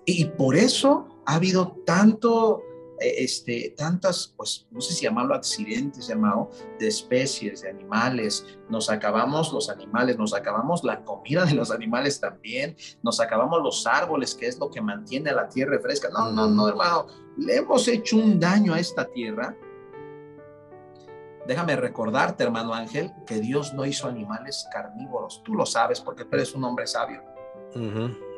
y 0.04 0.24
por 0.24 0.56
eso 0.56 1.22
ha 1.26 1.36
habido 1.36 1.76
tanto 1.86 2.64
eh, 3.00 3.24
este, 3.24 3.72
tantas, 3.78 4.34
pues 4.36 4.66
no 4.70 4.80
sé 4.80 4.92
si 4.92 5.04
llamarlo 5.04 5.34
accidentes, 5.34 6.06
llamado, 6.06 6.50
de 6.78 6.88
especies, 6.88 7.62
de 7.62 7.70
animales. 7.70 8.44
Nos 8.68 8.90
acabamos 8.90 9.52
los 9.52 9.70
animales, 9.70 10.18
nos 10.18 10.34
acabamos 10.34 10.84
la 10.84 11.02
comida 11.02 11.46
de 11.46 11.54
los 11.54 11.70
animales 11.70 12.20
también, 12.20 12.76
nos 13.02 13.18
acabamos 13.18 13.62
los 13.62 13.86
árboles, 13.86 14.34
que 14.34 14.48
es 14.48 14.58
lo 14.58 14.70
que 14.70 14.82
mantiene 14.82 15.30
a 15.30 15.34
la 15.34 15.48
tierra 15.48 15.80
fresca. 15.80 16.10
No, 16.10 16.30
no, 16.30 16.46
no, 16.48 16.68
hermano, 16.68 17.06
le 17.40 17.56
hemos 17.56 17.86
hecho 17.88 18.16
un 18.16 18.38
daño 18.38 18.74
a 18.74 18.80
esta 18.80 19.04
tierra. 19.06 19.56
Déjame 21.46 21.74
recordarte, 21.76 22.44
hermano 22.44 22.74
Ángel, 22.74 23.12
que 23.26 23.40
Dios 23.40 23.72
no 23.74 23.84
hizo 23.86 24.06
animales 24.08 24.68
carnívoros. 24.72 25.42
Tú 25.42 25.54
lo 25.54 25.64
sabes 25.66 26.00
porque 26.00 26.24
tú 26.24 26.36
eres 26.36 26.54
un 26.54 26.62
hombre 26.64 26.86
sabio. 26.86 27.22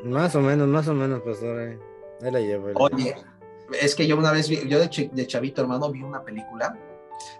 Más 0.05 0.35
o 0.35 0.41
menos, 0.41 0.67
más 0.67 0.87
o 0.87 0.93
menos, 0.93 1.21
pastor. 1.21 1.61
Eh. 1.61 1.79
Ahí 2.21 2.31
la 2.31 2.39
llevo. 2.39 2.67
ahí 2.69 2.73
la 2.73 2.79
Oye, 2.81 3.03
llevo. 3.03 3.21
es 3.81 3.93
que 3.95 4.07
yo 4.07 4.17
una 4.17 4.31
vez, 4.31 4.47
vi- 4.49 4.67
yo 4.67 4.79
de, 4.79 4.89
chi- 4.89 5.09
de 5.13 5.27
chavito, 5.27 5.61
hermano, 5.61 5.91
vi 5.91 6.01
una 6.01 6.23
película 6.23 6.77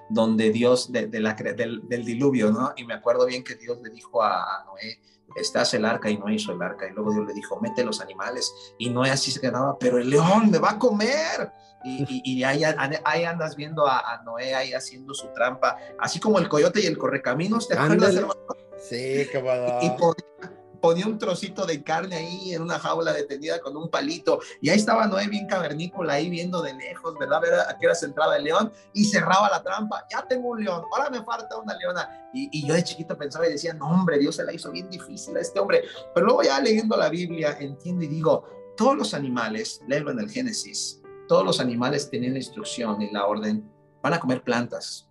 donde 0.09 0.51
Dios, 0.51 0.91
de, 0.91 1.07
de 1.07 1.19
la, 1.19 1.33
del, 1.33 1.87
del 1.87 2.05
diluvio, 2.05 2.51
¿no? 2.51 2.73
Y 2.75 2.83
me 2.85 2.93
acuerdo 2.93 3.25
bien 3.25 3.43
que 3.43 3.55
Dios 3.55 3.81
le 3.81 3.89
dijo 3.89 4.21
a, 4.21 4.43
a 4.43 4.65
Noé, 4.65 4.99
estás 5.35 5.73
el 5.73 5.85
arca 5.85 6.09
y 6.09 6.17
no 6.17 6.29
hizo 6.29 6.51
el 6.51 6.61
arca. 6.61 6.87
Y 6.87 6.91
luego 6.91 7.11
Dios 7.11 7.27
le 7.27 7.33
dijo, 7.33 7.59
mete 7.61 7.83
los 7.83 8.01
animales. 8.01 8.53
Y 8.77 8.89
Noé 8.89 9.11
así 9.11 9.31
se 9.31 9.39
quedaba, 9.39 9.77
pero 9.79 9.97
el 9.97 10.09
león 10.09 10.51
me 10.51 10.59
va 10.59 10.71
a 10.71 10.79
comer. 10.79 11.51
Y, 11.83 12.05
y, 12.07 12.39
y 12.39 12.43
ahí, 12.43 12.63
ahí 13.03 13.23
andas 13.25 13.55
viendo 13.55 13.87
a, 13.87 13.99
a 13.99 14.23
Noé 14.23 14.55
ahí 14.55 14.73
haciendo 14.73 15.13
su 15.13 15.27
trampa, 15.33 15.77
así 15.99 16.19
como 16.19 16.39
el 16.39 16.47
coyote 16.47 16.81
y 16.81 16.85
el 16.85 16.97
correcaminos, 16.97 17.67
¿te 17.67 17.77
acuerdas, 17.77 18.15
hermano? 18.15 18.39
Sí, 18.77 19.27
qué 19.31 19.39
bueno. 19.41 19.79
y 19.81 19.89
ponía, 19.91 20.62
ponía 20.83 21.07
un 21.07 21.17
trocito 21.17 21.65
de 21.65 21.81
carne 21.81 22.17
ahí 22.17 22.53
en 22.53 22.61
una 22.61 22.77
jaula 22.77 23.13
detenida 23.13 23.61
con 23.61 23.77
un 23.77 23.87
palito. 23.89 24.41
Y 24.59 24.67
ahí 24.67 24.75
estaba 24.75 25.07
Noé 25.07 25.29
bien 25.29 25.47
cavernícola, 25.47 26.15
ahí 26.15 26.29
viendo 26.29 26.61
de 26.61 26.73
lejos, 26.73 27.17
¿verdad? 27.17 27.39
Ver 27.39 27.53
a 27.53 27.77
qué 27.77 27.85
hora 27.85 27.95
se 27.95 28.07
entraba 28.07 28.35
el 28.35 28.43
león 28.43 28.69
y 28.93 29.05
cerraba 29.05 29.49
la 29.49 29.63
trampa. 29.63 30.05
Ya 30.11 30.27
tengo 30.27 30.49
un 30.49 30.61
león, 30.61 30.83
ahora 30.91 31.09
me 31.09 31.23
falta 31.23 31.57
una 31.57 31.73
leona. 31.77 32.29
Y, 32.33 32.49
y 32.51 32.67
yo 32.67 32.73
de 32.73 32.83
chiquito 32.83 33.17
pensaba 33.17 33.47
y 33.47 33.53
decía, 33.53 33.73
no, 33.73 33.87
hombre, 33.87 34.19
Dios 34.19 34.35
se 34.35 34.43
la 34.43 34.51
hizo 34.51 34.71
bien 34.71 34.89
difícil 34.89 35.37
a 35.37 35.39
este 35.39 35.57
hombre. 35.57 35.83
Pero 36.13 36.25
luego 36.25 36.43
ya 36.43 36.59
leyendo 36.59 36.97
la 36.97 37.07
Biblia, 37.07 37.55
entiendo 37.61 38.03
y 38.03 38.07
digo, 38.07 38.45
todos 38.75 38.97
los 38.97 39.13
animales, 39.13 39.79
léelo 39.87 40.11
en 40.11 40.19
el 40.19 40.29
Génesis, 40.29 41.01
todos 41.29 41.45
los 41.45 41.61
animales 41.61 42.09
tenían 42.09 42.33
la 42.33 42.39
instrucción 42.39 43.01
y 43.01 43.09
la 43.09 43.25
orden, 43.25 43.71
van 44.01 44.15
a 44.15 44.19
comer 44.19 44.43
plantas. 44.43 45.09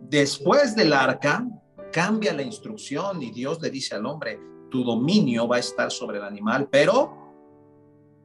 Después 0.00 0.74
del 0.74 0.94
arca, 0.94 1.46
cambia 1.92 2.32
la 2.32 2.42
instrucción 2.42 3.22
y 3.22 3.30
Dios 3.30 3.60
le 3.60 3.70
dice 3.70 3.94
al 3.94 4.06
hombre, 4.06 4.38
tu 4.70 4.84
dominio 4.84 5.48
va 5.48 5.56
a 5.56 5.60
estar 5.60 5.90
sobre 5.90 6.18
el 6.18 6.24
animal, 6.24 6.68
pero 6.70 7.20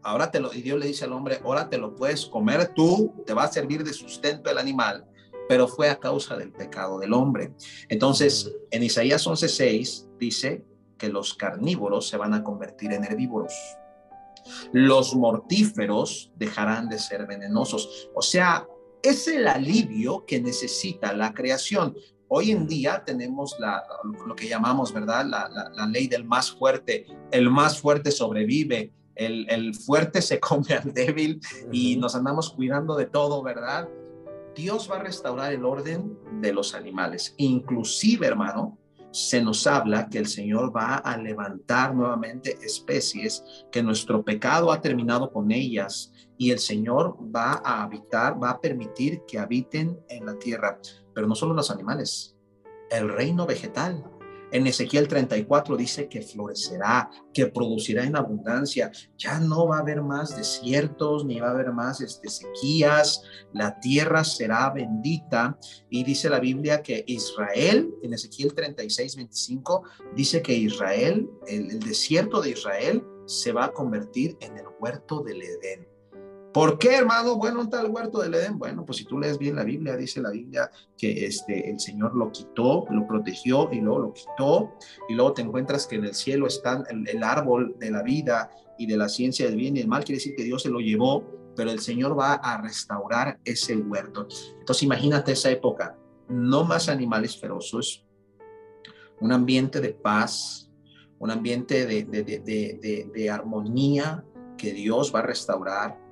ahora 0.03 0.29
te 0.29 0.39
lo, 0.39 0.53
y 0.53 0.61
Dios 0.61 0.79
le 0.79 0.87
dice 0.87 1.05
al 1.05 1.13
hombre, 1.13 1.39
ahora 1.43 1.69
te 1.69 1.77
lo 1.77 1.95
puedes 1.95 2.25
comer 2.25 2.73
tú, 2.73 3.13
te 3.25 3.33
va 3.33 3.43
a 3.43 3.51
servir 3.51 3.83
de 3.83 3.93
sustento 3.93 4.49
el 4.49 4.57
animal, 4.57 5.05
pero 5.49 5.67
fue 5.67 5.89
a 5.89 5.99
causa 5.99 6.37
del 6.37 6.51
pecado 6.51 6.99
del 6.99 7.13
hombre. 7.13 7.53
Entonces, 7.89 8.51
en 8.71 8.83
Isaías 8.83 9.25
11:6 9.27 10.07
dice 10.19 10.63
que 10.97 11.09
los 11.09 11.33
carnívoros 11.33 12.07
se 12.07 12.17
van 12.17 12.33
a 12.33 12.43
convertir 12.43 12.93
en 12.93 13.03
herbívoros. 13.03 13.53
Los 14.71 15.15
mortíferos 15.15 16.31
dejarán 16.35 16.87
de 16.87 16.99
ser 16.99 17.25
venenosos. 17.25 18.09
O 18.13 18.21
sea, 18.21 18.67
es 19.01 19.27
el 19.27 19.47
alivio 19.47 20.25
que 20.25 20.39
necesita 20.39 21.13
la 21.13 21.33
creación. 21.33 21.95
Hoy 22.27 22.51
en 22.51 22.67
día 22.67 23.03
tenemos 23.05 23.55
la, 23.59 23.83
lo 24.25 24.35
que 24.35 24.47
llamamos, 24.47 24.91
¿verdad? 24.93 25.25
La, 25.25 25.47
la- 25.49 25.69
la 25.69 25.85
ley 25.87 26.07
del 26.07 26.23
más 26.25 26.51
fuerte. 26.51 27.05
El 27.31 27.49
más 27.49 27.79
fuerte 27.79 28.11
sobrevive, 28.11 28.91
el, 29.15 29.49
el 29.49 29.73
fuerte 29.75 30.21
se 30.21 30.39
come 30.39 30.73
al 30.73 30.93
débil 30.93 31.39
y 31.71 31.95
nos 31.97 32.15
andamos 32.15 32.49
cuidando 32.51 32.95
de 32.95 33.05
todo, 33.05 33.43
¿verdad? 33.43 33.87
Dios 34.55 34.89
va 34.89 34.97
a 34.97 35.03
restaurar 35.03 35.53
el 35.53 35.65
orden 35.65 36.17
de 36.41 36.53
los 36.53 36.73
animales. 36.73 37.33
Inclusive, 37.37 38.25
hermano, 38.25 38.77
se 39.11 39.41
nos 39.41 39.65
habla 39.67 40.09
que 40.09 40.17
el 40.17 40.27
Señor 40.27 40.75
va 40.75 40.95
a 40.95 41.17
levantar 41.17 41.93
nuevamente 41.95 42.57
especies, 42.61 43.43
que 43.71 43.81
nuestro 43.83 44.23
pecado 44.23 44.71
ha 44.71 44.81
terminado 44.81 45.31
con 45.31 45.51
ellas 45.51 46.11
y 46.37 46.51
el 46.51 46.59
Señor 46.59 47.17
va 47.33 47.61
a 47.63 47.83
habitar, 47.83 48.41
va 48.41 48.49
a 48.51 48.59
permitir 48.61 49.21
que 49.25 49.39
habiten 49.39 49.97
en 50.09 50.25
la 50.25 50.37
tierra, 50.37 50.79
pero 51.15 51.25
no 51.25 51.33
solo 51.33 51.55
los 51.55 51.71
animales, 51.71 52.35
el 52.91 53.09
reino 53.09 53.47
vegetal. 53.47 54.03
En 54.51 54.67
Ezequiel 54.67 55.07
34 55.07 55.75
dice 55.75 56.07
que 56.07 56.21
florecerá, 56.21 57.09
que 57.33 57.47
producirá 57.47 58.03
en 58.03 58.15
abundancia. 58.15 58.91
Ya 59.17 59.39
no 59.39 59.67
va 59.67 59.77
a 59.77 59.79
haber 59.81 60.01
más 60.01 60.37
desiertos, 60.37 61.25
ni 61.25 61.39
va 61.39 61.47
a 61.47 61.51
haber 61.51 61.73
más 61.73 61.99
este, 61.99 62.29
sequías. 62.29 63.23
La 63.53 63.79
tierra 63.79 64.23
será 64.23 64.69
bendita. 64.69 65.57
Y 65.89 66.03
dice 66.03 66.29
la 66.29 66.39
Biblia 66.39 66.83
que 66.83 67.03
Israel, 67.07 67.91
en 68.03 68.13
Ezequiel 68.13 68.53
36, 68.53 69.15
25, 69.15 69.83
dice 70.15 70.41
que 70.41 70.53
Israel, 70.53 71.27
el, 71.47 71.71
el 71.71 71.79
desierto 71.79 72.39
de 72.39 72.51
Israel, 72.51 73.03
se 73.25 73.51
va 73.51 73.65
a 73.65 73.73
convertir 73.73 74.37
en 74.41 74.57
el 74.57 74.65
huerto 74.79 75.21
del 75.21 75.41
Edén. 75.41 75.94
¿Por 76.55 76.79
qué, 76.79 76.95
hermano? 76.95 77.35
Bueno, 77.35 77.57
¿dónde 77.57 77.75
está 77.75 77.85
el 77.85 77.91
huerto 77.91 78.21
del 78.21 78.33
Edén? 78.33 78.57
Bueno, 78.57 78.85
pues 78.85 78.99
si 78.99 79.03
tú 79.03 79.19
lees 79.19 79.37
bien 79.37 79.57
la 79.57 79.65
Biblia, 79.65 79.97
dice 79.97 80.21
la 80.21 80.29
Biblia 80.29 80.71
que 80.97 81.25
este, 81.25 81.69
el 81.69 81.81
Señor 81.81 82.15
lo 82.15 82.31
quitó, 82.31 82.85
lo 82.91 83.05
protegió 83.05 83.67
y 83.73 83.81
luego 83.81 83.99
lo 83.99 84.13
quitó. 84.13 84.71
Y 85.09 85.15
luego 85.15 85.33
te 85.33 85.41
encuentras 85.41 85.85
que 85.85 85.97
en 85.97 86.05
el 86.05 86.13
cielo 86.13 86.47
está 86.47 86.81
el, 86.89 87.23
árbol 87.23 87.75
de 87.77 87.91
la 87.91 88.03
vida 88.03 88.49
y 88.77 88.87
de 88.87 88.95
la 88.95 89.09
ciencia 89.09 89.47
del 89.47 89.57
bien 89.57 89.75
y 89.75 89.81
el 89.81 89.89
mal. 89.89 90.05
Quiere 90.05 90.15
decir 90.15 90.33
que 90.33 90.45
Dios 90.45 90.63
se 90.63 90.69
lo 90.69 90.79
llevó, 90.79 91.25
pero 91.57 91.71
el 91.71 91.81
Señor 91.81 92.17
va 92.17 92.35
a 92.35 92.61
restaurar 92.61 93.37
ese 93.43 93.75
huerto. 93.75 94.25
Entonces 94.57 94.83
imagínate 94.83 95.33
esa 95.33 95.51
época. 95.51 95.97
No 96.29 96.63
más 96.63 96.87
animales 96.87 97.37
feroces, 97.37 98.05
un 99.19 99.33
ambiente 99.33 99.81
de 99.81 99.89
paz, 99.89 100.71
un 101.19 101.31
ambiente 101.31 101.85
de 101.85 103.29
armonía 103.29 104.23
que 104.57 104.71
Dios 104.71 105.13
va 105.13 105.19
a 105.19 105.23
restaurar 105.23 106.04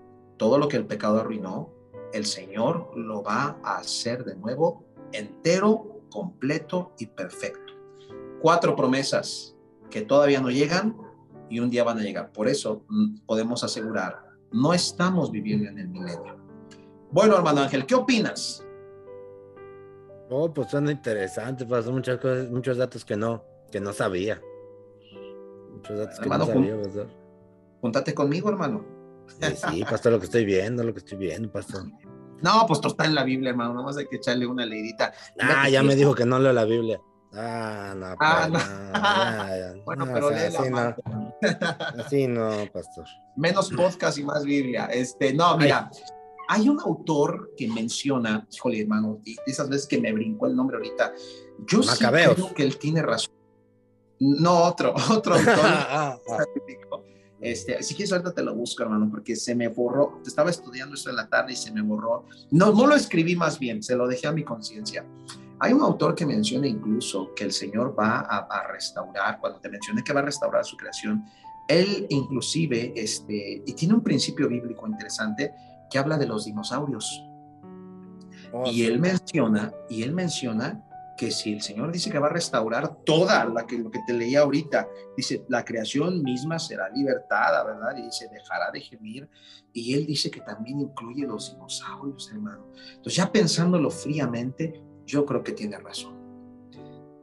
todo 0.43 0.57
lo 0.57 0.67
que 0.67 0.75
el 0.75 0.85
pecado 0.85 1.21
arruinó, 1.21 1.69
el 2.11 2.25
Señor 2.25 2.91
lo 2.97 3.23
va 3.23 3.57
a 3.63 3.77
hacer 3.77 4.25
de 4.25 4.35
nuevo 4.35 4.83
entero, 5.13 6.01
completo 6.11 6.91
y 6.99 7.05
perfecto. 7.05 7.71
Cuatro 8.41 8.75
promesas 8.75 9.55
que 9.89 10.01
todavía 10.01 10.41
no 10.41 10.51
llegan 10.51 10.97
y 11.49 11.61
un 11.61 11.69
día 11.69 11.85
van 11.85 11.99
a 11.99 12.01
llegar. 12.01 12.33
Por 12.33 12.49
eso 12.49 12.83
mm, 12.89 13.19
podemos 13.25 13.63
asegurar, 13.63 14.19
no 14.51 14.73
estamos 14.73 15.31
viviendo 15.31 15.69
en 15.69 15.79
el 15.79 15.87
milenio. 15.87 16.35
Bueno, 17.09 17.37
hermano 17.37 17.61
Ángel, 17.61 17.85
¿qué 17.85 17.95
opinas? 17.95 18.65
Oh, 20.29 20.53
pues 20.53 20.69
suena 20.69 20.91
interesante, 20.91 21.65
pasó 21.65 21.93
muchas 21.93 22.19
cosas, 22.19 22.49
muchos 22.49 22.75
datos 22.75 23.05
que 23.05 23.15
no, 23.15 23.45
que 23.71 23.79
no 23.79 23.93
sabía. 23.93 24.41
Muchos 25.71 25.97
datos 25.97 26.19
que 26.19 26.23
Hermano, 26.23 26.47
no 26.47 26.51
sabía, 26.51 26.81
pastor. 26.81 27.07
Júntate 27.79 28.13
conmigo, 28.13 28.49
hermano. 28.49 28.92
Sí, 29.41 29.55
sí, 29.71 29.83
pastor, 29.83 30.11
lo 30.13 30.19
que 30.19 30.25
estoy 30.25 30.45
viendo, 30.45 30.83
lo 30.83 30.93
que 30.93 30.99
estoy 30.99 31.17
viendo, 31.17 31.51
pastor. 31.51 31.85
No, 32.41 32.65
pues 32.67 32.79
está 32.83 33.05
en 33.05 33.15
la 33.15 33.23
Biblia, 33.23 33.51
hermano. 33.51 33.73
Nada 33.73 33.85
más 33.85 33.97
hay 33.97 34.07
que 34.07 34.17
echarle 34.17 34.45
una 34.45 34.65
leidita. 34.65 35.13
Ah, 35.39 35.69
ya 35.69 35.81
me 35.81 35.95
dijo 35.95 36.13
que 36.13 36.25
no 36.25 36.39
leo 36.39 36.51
la 36.53 36.65
Biblia. 36.65 36.99
Ah, 37.33 37.93
no, 37.97 38.15
Ah, 38.19 38.47
pues, 38.51 39.75
no. 39.75 39.83
Bueno, 39.85 40.05
No, 40.05 40.13
pero 40.13 40.27
o 40.27 40.29
sea, 40.29 40.47
así 40.47 40.69
no, 40.69 40.95
así 42.05 42.27
no, 42.27 42.49
pastor. 42.71 43.05
Menos 43.35 43.71
podcast 43.71 44.17
y 44.17 44.23
más 44.23 44.43
Biblia. 44.43 44.85
Este, 44.85 45.33
no, 45.33 45.57
mira, 45.57 45.89
hay 46.49 46.69
un 46.69 46.79
autor 46.79 47.51
que 47.57 47.67
menciona, 47.67 48.45
híjole, 48.51 48.81
hermano, 48.81 49.19
y 49.25 49.35
esas 49.47 49.69
veces 49.69 49.87
que 49.87 49.99
me 49.99 50.11
brincó 50.13 50.45
el 50.47 50.55
nombre 50.55 50.77
ahorita. 50.77 51.13
Yo 51.65 51.79
Macabeos. 51.79 52.35
sí 52.35 52.41
creo 52.41 52.53
que 52.53 52.63
él 52.63 52.77
tiene 52.77 53.01
razón. 53.01 53.33
No, 54.19 54.63
otro, 54.65 54.93
otro 55.11 55.35
autor. 55.35 56.21
Este, 57.43 57.83
si 57.83 57.93
quieres 57.93 58.13
ahorita 58.13 58.33
te 58.33 58.41
lo 58.41 58.55
busco, 58.55 58.83
hermano, 58.83 59.09
porque 59.11 59.35
se 59.35 59.53
me 59.53 59.67
borró. 59.67 60.21
Estaba 60.25 60.49
estudiando 60.49 60.95
esto 60.95 61.09
en 61.09 61.17
la 61.17 61.27
tarde 61.27 61.53
y 61.53 61.55
se 61.57 61.71
me 61.71 61.81
borró. 61.81 62.25
No, 62.51 62.71
no 62.71 62.87
lo 62.87 62.95
escribí 62.95 63.35
más 63.35 63.59
bien, 63.59 63.83
se 63.83 63.95
lo 63.95 64.07
dejé 64.07 64.27
a 64.27 64.31
mi 64.31 64.43
conciencia. 64.43 65.05
Hay 65.59 65.73
un 65.73 65.81
autor 65.81 66.15
que 66.15 66.25
menciona 66.25 66.67
incluso 66.67 67.33
que 67.35 67.43
el 67.43 67.51
Señor 67.51 67.95
va 67.99 68.19
a, 68.19 68.47
a 68.49 68.67
restaurar, 68.71 69.39
cuando 69.39 69.59
te 69.59 69.69
mencioné 69.69 70.03
que 70.03 70.13
va 70.13 70.21
a 70.21 70.23
restaurar 70.23 70.63
su 70.63 70.77
creación, 70.77 71.25
él 71.67 72.07
inclusive, 72.09 72.93
este, 72.95 73.61
y 73.65 73.73
tiene 73.73 73.93
un 73.93 74.03
principio 74.03 74.47
bíblico 74.47 74.87
interesante 74.87 75.53
que 75.89 75.99
habla 75.99 76.17
de 76.17 76.27
los 76.27 76.45
dinosaurios. 76.45 77.23
Oh, 78.51 78.65
Y 78.67 78.73
sí. 78.73 78.85
él 78.85 78.99
menciona, 78.99 79.73
y 79.89 80.03
él 80.03 80.13
menciona 80.13 80.83
que 81.17 81.31
si 81.31 81.53
el 81.53 81.61
Señor 81.61 81.91
dice 81.91 82.09
que 82.09 82.19
va 82.19 82.27
a 82.27 82.31
restaurar 82.31 83.03
toda 83.03 83.45
la 83.45 83.65
que, 83.65 83.77
lo 83.77 83.91
que 83.91 83.99
te 84.05 84.13
leía 84.13 84.41
ahorita, 84.41 84.87
dice, 85.15 85.45
la 85.47 85.63
creación 85.63 86.23
misma 86.23 86.57
será 86.59 86.89
libertada, 86.89 87.63
¿verdad? 87.63 87.95
Y 87.97 88.03
dice, 88.03 88.27
dejará 88.31 88.71
de 88.71 88.81
gemir. 88.81 89.29
Y 89.73 89.93
él 89.93 90.05
dice 90.05 90.31
que 90.31 90.41
también 90.41 90.79
incluye 90.79 91.25
los 91.25 91.53
dinosaurios, 91.53 92.31
hermano. 92.31 92.65
Entonces, 92.87 93.15
ya 93.15 93.31
pensándolo 93.31 93.91
fríamente, 93.91 94.81
yo 95.05 95.25
creo 95.25 95.43
que 95.43 95.51
tiene 95.51 95.77
razón. 95.77 96.21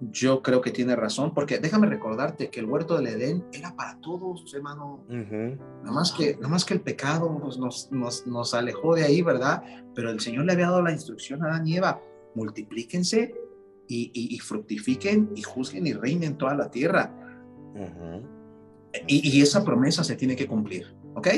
Yo 0.02 0.40
creo 0.42 0.62
que 0.62 0.70
tiene 0.70 0.96
razón, 0.96 1.34
porque 1.34 1.58
déjame 1.58 1.86
recordarte 1.86 2.48
que 2.48 2.60
el 2.60 2.66
huerto 2.66 2.96
del 2.96 3.08
Edén 3.08 3.44
era 3.52 3.76
para 3.76 4.00
todos, 4.00 4.52
hermano. 4.54 5.04
Ujú. 5.08 5.58
Nada 5.82 5.92
más 5.92 6.12
que, 6.12 6.36
nada 6.36 6.48
más 6.48 6.64
que 6.64 6.74
el 6.74 6.80
pecado 6.80 7.38
nos, 7.38 7.90
nos, 7.90 8.26
nos 8.26 8.54
alejó 8.54 8.94
de 8.94 9.04
ahí, 9.04 9.20
¿verdad? 9.20 9.62
Pero 9.94 10.10
el 10.10 10.20
Señor 10.20 10.46
le 10.46 10.52
había 10.52 10.66
dado 10.66 10.80
la 10.80 10.92
instrucción 10.92 11.44
a 11.44 11.48
Adán 11.48 11.66
y 11.66 11.76
Eva, 11.76 12.00
multiplíquense 12.34 13.34
y, 13.90 14.12
y, 14.14 14.36
y 14.36 14.38
fructifiquen 14.38 15.30
y 15.34 15.42
juzguen 15.42 15.84
y 15.84 15.92
reinen 15.92 16.38
toda 16.38 16.54
la 16.54 16.70
tierra. 16.70 17.12
Y, 19.08 19.36
y 19.36 19.42
esa 19.42 19.64
promesa 19.64 20.04
se 20.04 20.14
tiene 20.14 20.36
que 20.36 20.46
cumplir, 20.46 20.94
¿ok? 21.16 21.28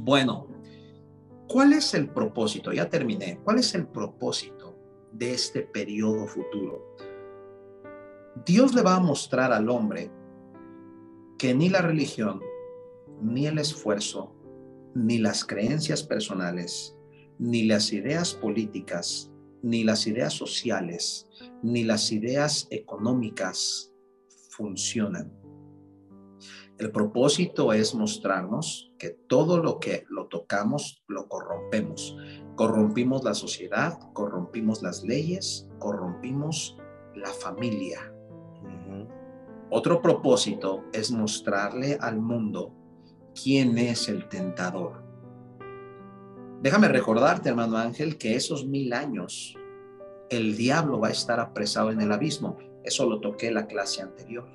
Bueno, 0.00 0.48
¿cuál 1.48 1.72
es 1.72 1.94
el 1.94 2.08
propósito? 2.08 2.72
Ya 2.72 2.90
terminé. 2.90 3.38
¿Cuál 3.44 3.60
es 3.60 3.76
el 3.76 3.86
propósito 3.86 4.76
de 5.12 5.34
este 5.34 5.62
periodo 5.62 6.26
futuro? 6.26 6.96
Dios 8.44 8.74
le 8.74 8.82
va 8.82 8.96
a 8.96 9.00
mostrar 9.00 9.52
al 9.52 9.68
hombre 9.70 10.10
que 11.38 11.54
ni 11.54 11.68
la 11.68 11.80
religión, 11.80 12.40
ni 13.22 13.46
el 13.46 13.58
esfuerzo, 13.58 14.34
ni 14.94 15.18
las 15.18 15.44
creencias 15.44 16.02
personales, 16.02 16.96
ni 17.38 17.64
las 17.64 17.92
ideas 17.92 18.34
políticas, 18.34 19.30
ni 19.66 19.82
las 19.82 20.06
ideas 20.06 20.32
sociales, 20.32 21.26
ni 21.60 21.82
las 21.82 22.12
ideas 22.12 22.68
económicas 22.70 23.92
funcionan. 24.50 25.32
El 26.78 26.92
propósito 26.92 27.72
es 27.72 27.92
mostrarnos 27.92 28.92
que 28.96 29.10
todo 29.10 29.58
lo 29.58 29.80
que 29.80 30.04
lo 30.08 30.28
tocamos 30.28 31.02
lo 31.08 31.26
corrompemos. 31.28 32.16
Corrompimos 32.54 33.24
la 33.24 33.34
sociedad, 33.34 33.98
corrompimos 34.12 34.82
las 34.82 35.02
leyes, 35.02 35.68
corrompimos 35.80 36.76
la 37.16 37.30
familia. 37.30 38.12
Otro 39.70 40.00
propósito 40.00 40.84
es 40.92 41.10
mostrarle 41.10 41.98
al 42.00 42.20
mundo 42.20 42.72
quién 43.34 43.78
es 43.78 44.08
el 44.08 44.28
tentador. 44.28 45.05
Déjame 46.62 46.88
recordarte, 46.88 47.48
hermano 47.48 47.76
Ángel, 47.76 48.18
que 48.18 48.34
esos 48.34 48.66
mil 48.66 48.92
años 48.92 49.56
el 50.30 50.56
diablo 50.56 50.98
va 50.98 51.08
a 51.08 51.12
estar 51.12 51.38
apresado 51.38 51.90
en 51.90 52.00
el 52.00 52.12
abismo. 52.12 52.56
Eso 52.82 53.08
lo 53.08 53.20
toqué 53.20 53.48
en 53.48 53.54
la 53.54 53.66
clase 53.66 54.02
anterior. 54.02 54.48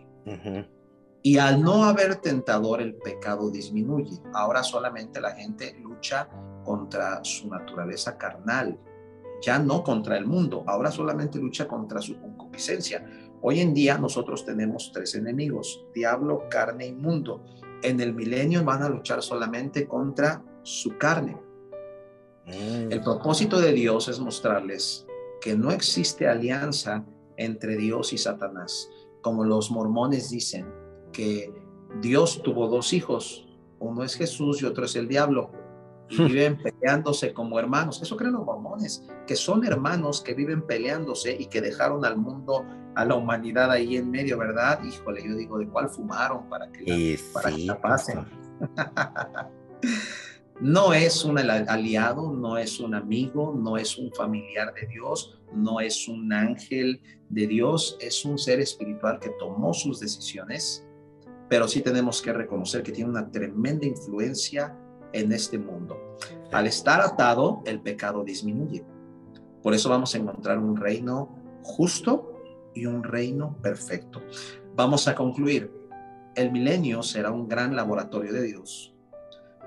Y 1.23 1.37
al 1.37 1.61
no 1.61 1.85
haber 1.85 2.15
tentador, 2.15 2.81
el 2.81 2.95
pecado 2.95 3.51
disminuye. 3.51 4.19
Ahora 4.33 4.63
solamente 4.63 5.21
la 5.21 5.31
gente 5.31 5.77
lucha 5.79 6.27
contra 6.63 7.23
su 7.23 7.47
naturaleza 7.49 8.17
carnal, 8.17 8.79
ya 9.41 9.59
no 9.59 9.83
contra 9.83 10.17
el 10.17 10.25
mundo, 10.25 10.63
ahora 10.67 10.91
solamente 10.91 11.39
lucha 11.39 11.67
contra 11.67 12.01
su 12.01 12.19
concupiscencia. 12.19 13.05
Hoy 13.41 13.59
en 13.59 13.73
día 13.73 13.97
nosotros 13.97 14.45
tenemos 14.45 14.91
tres 14.93 15.15
enemigos, 15.15 15.85
diablo, 15.93 16.43
carne 16.49 16.87
y 16.87 16.93
mundo. 16.93 17.43
En 17.81 17.99
el 17.99 18.13
milenio 18.13 18.63
van 18.63 18.83
a 18.83 18.89
luchar 18.89 19.23
solamente 19.23 19.87
contra 19.87 20.43
su 20.63 20.97
carne. 20.97 21.37
El 22.45 23.01
propósito 23.01 23.59
de 23.59 23.71
Dios 23.71 24.07
es 24.07 24.19
mostrarles 24.19 25.05
que 25.41 25.55
no 25.55 25.71
existe 25.71 26.27
alianza 26.27 27.05
entre 27.37 27.77
Dios 27.77 28.13
y 28.13 28.17
Satanás, 28.17 28.89
como 29.21 29.43
los 29.43 29.71
mormones 29.71 30.29
dicen 30.29 30.71
que 31.11 31.53
Dios 32.01 32.41
tuvo 32.43 32.67
dos 32.67 32.93
hijos, 32.93 33.47
uno 33.79 34.03
es 34.03 34.15
Jesús 34.15 34.61
y 34.61 34.65
otro 34.65 34.85
es 34.85 34.95
el 34.95 35.07
diablo, 35.07 35.51
y 36.09 36.23
viven 36.23 36.57
peleándose 36.61 37.33
como 37.33 37.57
hermanos. 37.57 38.01
Eso 38.01 38.17
creen 38.17 38.33
los 38.33 38.45
mormones, 38.45 39.03
que 39.25 39.35
son 39.35 39.65
hermanos 39.65 40.21
que 40.21 40.33
viven 40.33 40.61
peleándose 40.65 41.35
y 41.39 41.45
que 41.45 41.61
dejaron 41.61 42.03
al 42.05 42.17
mundo, 42.17 42.65
a 42.95 43.05
la 43.05 43.15
humanidad 43.15 43.71
ahí 43.71 43.95
en 43.95 44.11
medio, 44.11 44.37
¿verdad? 44.37 44.83
Híjole, 44.83 45.23
yo 45.25 45.35
digo, 45.35 45.57
¿de 45.57 45.67
cuál 45.67 45.89
fumaron 45.89 46.49
para 46.49 46.69
que 46.71 46.83
la, 46.83 47.19
para 47.33 47.55
que 47.55 47.65
la 47.65 47.81
pasen? 47.81 48.25
no 50.61 50.93
es 50.93 51.25
un 51.25 51.39
aliado, 51.39 52.31
no 52.31 52.55
es 52.55 52.79
un 52.79 52.93
amigo, 52.93 53.51
no 53.57 53.77
es 53.77 53.97
un 53.97 54.11
familiar 54.13 54.71
de 54.75 54.85
Dios, 54.85 55.41
no 55.51 55.79
es 55.79 56.07
un 56.07 56.31
ángel 56.31 57.01
de 57.29 57.47
Dios, 57.47 57.97
es 57.99 58.23
un 58.25 58.37
ser 58.37 58.59
espiritual 58.59 59.19
que 59.19 59.31
tomó 59.39 59.73
sus 59.73 59.99
decisiones, 59.99 60.85
pero 61.49 61.67
sí 61.67 61.81
tenemos 61.81 62.21
que 62.21 62.31
reconocer 62.31 62.83
que 62.83 62.91
tiene 62.91 63.09
una 63.09 63.31
tremenda 63.31 63.87
influencia 63.87 64.77
en 65.13 65.31
este 65.31 65.57
mundo. 65.57 65.97
Al 66.51 66.67
estar 66.67 67.01
atado, 67.01 67.63
el 67.65 67.81
pecado 67.81 68.23
disminuye. 68.23 68.85
Por 69.63 69.73
eso 69.73 69.89
vamos 69.89 70.13
a 70.13 70.19
encontrar 70.19 70.59
un 70.59 70.77
reino 70.77 71.35
justo 71.63 72.39
y 72.75 72.85
un 72.85 73.03
reino 73.03 73.57
perfecto. 73.63 74.21
Vamos 74.75 75.07
a 75.07 75.15
concluir. 75.15 75.71
El 76.35 76.51
milenio 76.51 77.01
será 77.01 77.31
un 77.31 77.47
gran 77.47 77.75
laboratorio 77.75 78.31
de 78.31 78.43
Dios 78.43 78.91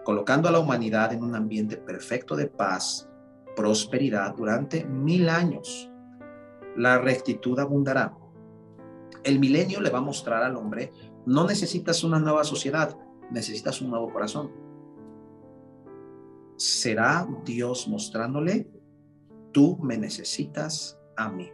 colocando 0.05 0.49
a 0.49 0.53
la 0.53 0.59
humanidad 0.59 1.13
en 1.13 1.25
un 1.25 1.35
ambiente 1.35 1.77
perfecto 1.77 2.37
de 2.37 2.47
paz, 2.47 3.09
prosperidad 3.57 4.35
durante 4.37 4.85
mil 4.85 5.29
años. 5.29 5.91
La 6.77 6.99
rectitud 6.99 7.59
abundará. 7.59 8.17
El 9.23 9.39
milenio 9.39 9.81
le 9.81 9.91
va 9.91 9.99
a 9.99 10.03
mostrar 10.03 10.43
al 10.43 10.57
hombre, 10.57 10.93
no 11.25 11.47
necesitas 11.47 12.05
una 12.05 12.19
nueva 12.19 12.45
sociedad, 12.45 12.97
necesitas 13.31 13.81
un 13.81 13.91
nuevo 13.91 14.13
corazón. 14.13 14.53
Será 16.57 17.27
Dios 17.45 17.89
mostrándole, 17.89 18.71
tú 19.53 19.79
me 19.83 19.97
necesitas 19.97 20.99
a 21.17 21.31
mí. 21.31 21.51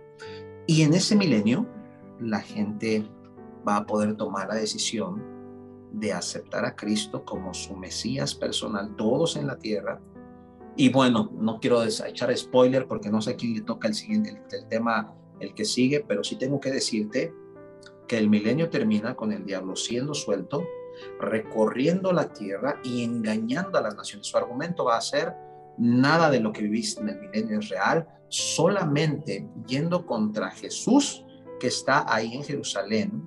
Y 0.67 0.83
en 0.83 0.95
ese 0.95 1.15
milenio, 1.15 1.67
la 2.19 2.41
gente 2.41 3.09
va 3.67 3.77
a 3.77 3.87
poder 3.87 4.17
tomar 4.17 4.49
la 4.49 4.57
decisión 4.57 5.30
de 5.93 6.13
aceptar 6.13 6.65
a 6.65 6.77
Cristo 6.77 7.25
como 7.25 7.53
su 7.55 7.77
Mesías 7.77 8.35
personal, 8.35 8.95
todos 8.97 9.37
en 9.37 9.47
la 9.47 9.59
tierra. 9.59 10.01
Y 10.77 10.91
bueno, 10.91 11.31
no 11.35 11.59
quiero 11.61 11.83
echar 11.83 12.37
spoiler 12.37 12.87
porque 12.87 13.11
no 13.11 13.21
sé 13.21 13.37
quién 13.37 13.55
le 13.55 13.61
toca 13.63 13.89
el 13.89 13.95
siguiente, 13.95 14.43
el, 14.53 14.67
tema, 14.69 15.15
el 15.41 15.55
que 15.55 15.65
sigue, 15.65 16.05
pero 16.07 16.25
sí 16.25 16.37
tengo 16.37 16.61
que 16.61 16.71
decirte 16.71 17.35
que 18.07 18.19
el 18.19 18.29
milenio 18.31 18.71
termina 18.71 19.15
con 19.15 19.33
el 19.33 19.45
diablo 19.45 19.77
siendo 19.77 20.15
suelto, 20.15 20.65
recorriendo 21.21 22.13
la 22.13 22.33
tierra 22.33 22.81
y 22.83 23.05
engañando 23.05 23.79
a 23.79 23.83
las 23.83 23.97
naciones. 23.97 24.27
Su 24.27 24.37
argumento 24.37 24.85
va 24.85 24.97
a 24.97 25.01
ser, 25.01 25.35
nada 25.79 26.31
de 26.31 26.41
lo 26.41 26.53
que 26.53 26.63
viviste 26.63 27.01
en 27.01 27.09
el 27.11 27.21
milenio 27.21 27.59
es 27.59 27.69
real, 27.69 28.07
solamente 28.29 29.49
yendo 29.67 30.07
contra 30.07 30.51
Jesús 30.51 31.25
que 31.59 31.67
está 31.67 32.05
ahí 32.13 32.35
en 32.35 32.43
Jerusalén 32.43 33.23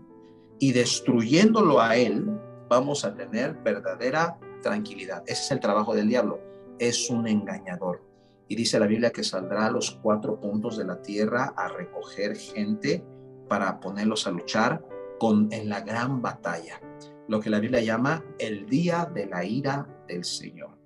y 0.59 0.71
destruyéndolo 0.71 1.79
a 1.81 1.95
él, 1.95 2.25
vamos 2.73 3.05
a 3.05 3.13
tener 3.13 3.53
verdadera 3.63 4.37
tranquilidad. 4.61 5.23
Ese 5.27 5.43
es 5.43 5.51
el 5.51 5.59
trabajo 5.59 5.93
del 5.93 6.07
diablo. 6.07 6.39
Es 6.79 7.09
un 7.09 7.27
engañador. 7.27 8.03
Y 8.47 8.55
dice 8.55 8.79
la 8.79 8.87
Biblia 8.87 9.11
que 9.11 9.23
saldrá 9.23 9.67
a 9.67 9.71
los 9.71 9.91
cuatro 9.91 10.39
puntos 10.39 10.77
de 10.77 10.85
la 10.85 11.01
tierra 11.01 11.53
a 11.55 11.67
recoger 11.69 12.35
gente 12.35 13.03
para 13.47 13.79
ponerlos 13.79 14.27
a 14.27 14.31
luchar 14.31 14.83
con 15.19 15.51
en 15.51 15.69
la 15.69 15.81
gran 15.81 16.21
batalla, 16.21 16.81
lo 17.27 17.39
que 17.39 17.49
la 17.49 17.59
Biblia 17.59 17.81
llama 17.81 18.23
el 18.39 18.65
día 18.65 19.09
de 19.13 19.27
la 19.27 19.45
ira 19.45 19.87
del 20.07 20.23
Señor. 20.23 20.77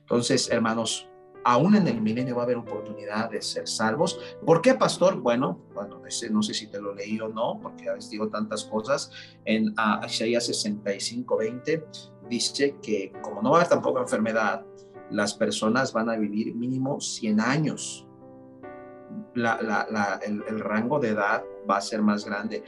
Entonces, 0.00 0.50
hermanos, 0.50 1.07
aún 1.48 1.74
en 1.74 1.88
el 1.88 2.02
milenio 2.02 2.36
va 2.36 2.42
a 2.42 2.44
haber 2.44 2.58
oportunidad 2.58 3.30
de 3.30 3.40
ser 3.40 3.66
salvos. 3.66 4.20
¿Por 4.44 4.60
qué, 4.60 4.74
pastor? 4.74 5.18
Bueno, 5.18 5.58
bueno, 5.72 6.02
no 6.30 6.42
sé 6.42 6.52
si 6.52 6.66
te 6.66 6.78
lo 6.78 6.94
leí 6.94 7.18
o 7.20 7.28
no, 7.28 7.58
porque 7.62 7.88
a 7.88 7.94
veces 7.94 8.10
digo 8.10 8.28
tantas 8.28 8.64
cosas. 8.64 9.10
En 9.46 9.68
uh, 9.70 10.04
Isaías 10.04 10.44
65, 10.44 11.38
20 11.38 11.86
dice 12.28 12.76
que 12.82 13.12
como 13.22 13.40
no 13.40 13.52
va 13.52 13.56
a 13.56 13.60
haber 13.60 13.70
tampoco 13.70 13.98
enfermedad, 13.98 14.62
las 15.10 15.32
personas 15.32 15.94
van 15.94 16.10
a 16.10 16.16
vivir 16.16 16.54
mínimo 16.54 17.00
100 17.00 17.40
años. 17.40 18.06
el, 19.34 20.42
el 20.48 20.60
rango 20.60 20.98
de 21.00 21.08
edad 21.08 21.42
va 21.68 21.78
a 21.78 21.80
ser 21.80 22.02
más 22.02 22.26
grande 22.26 22.62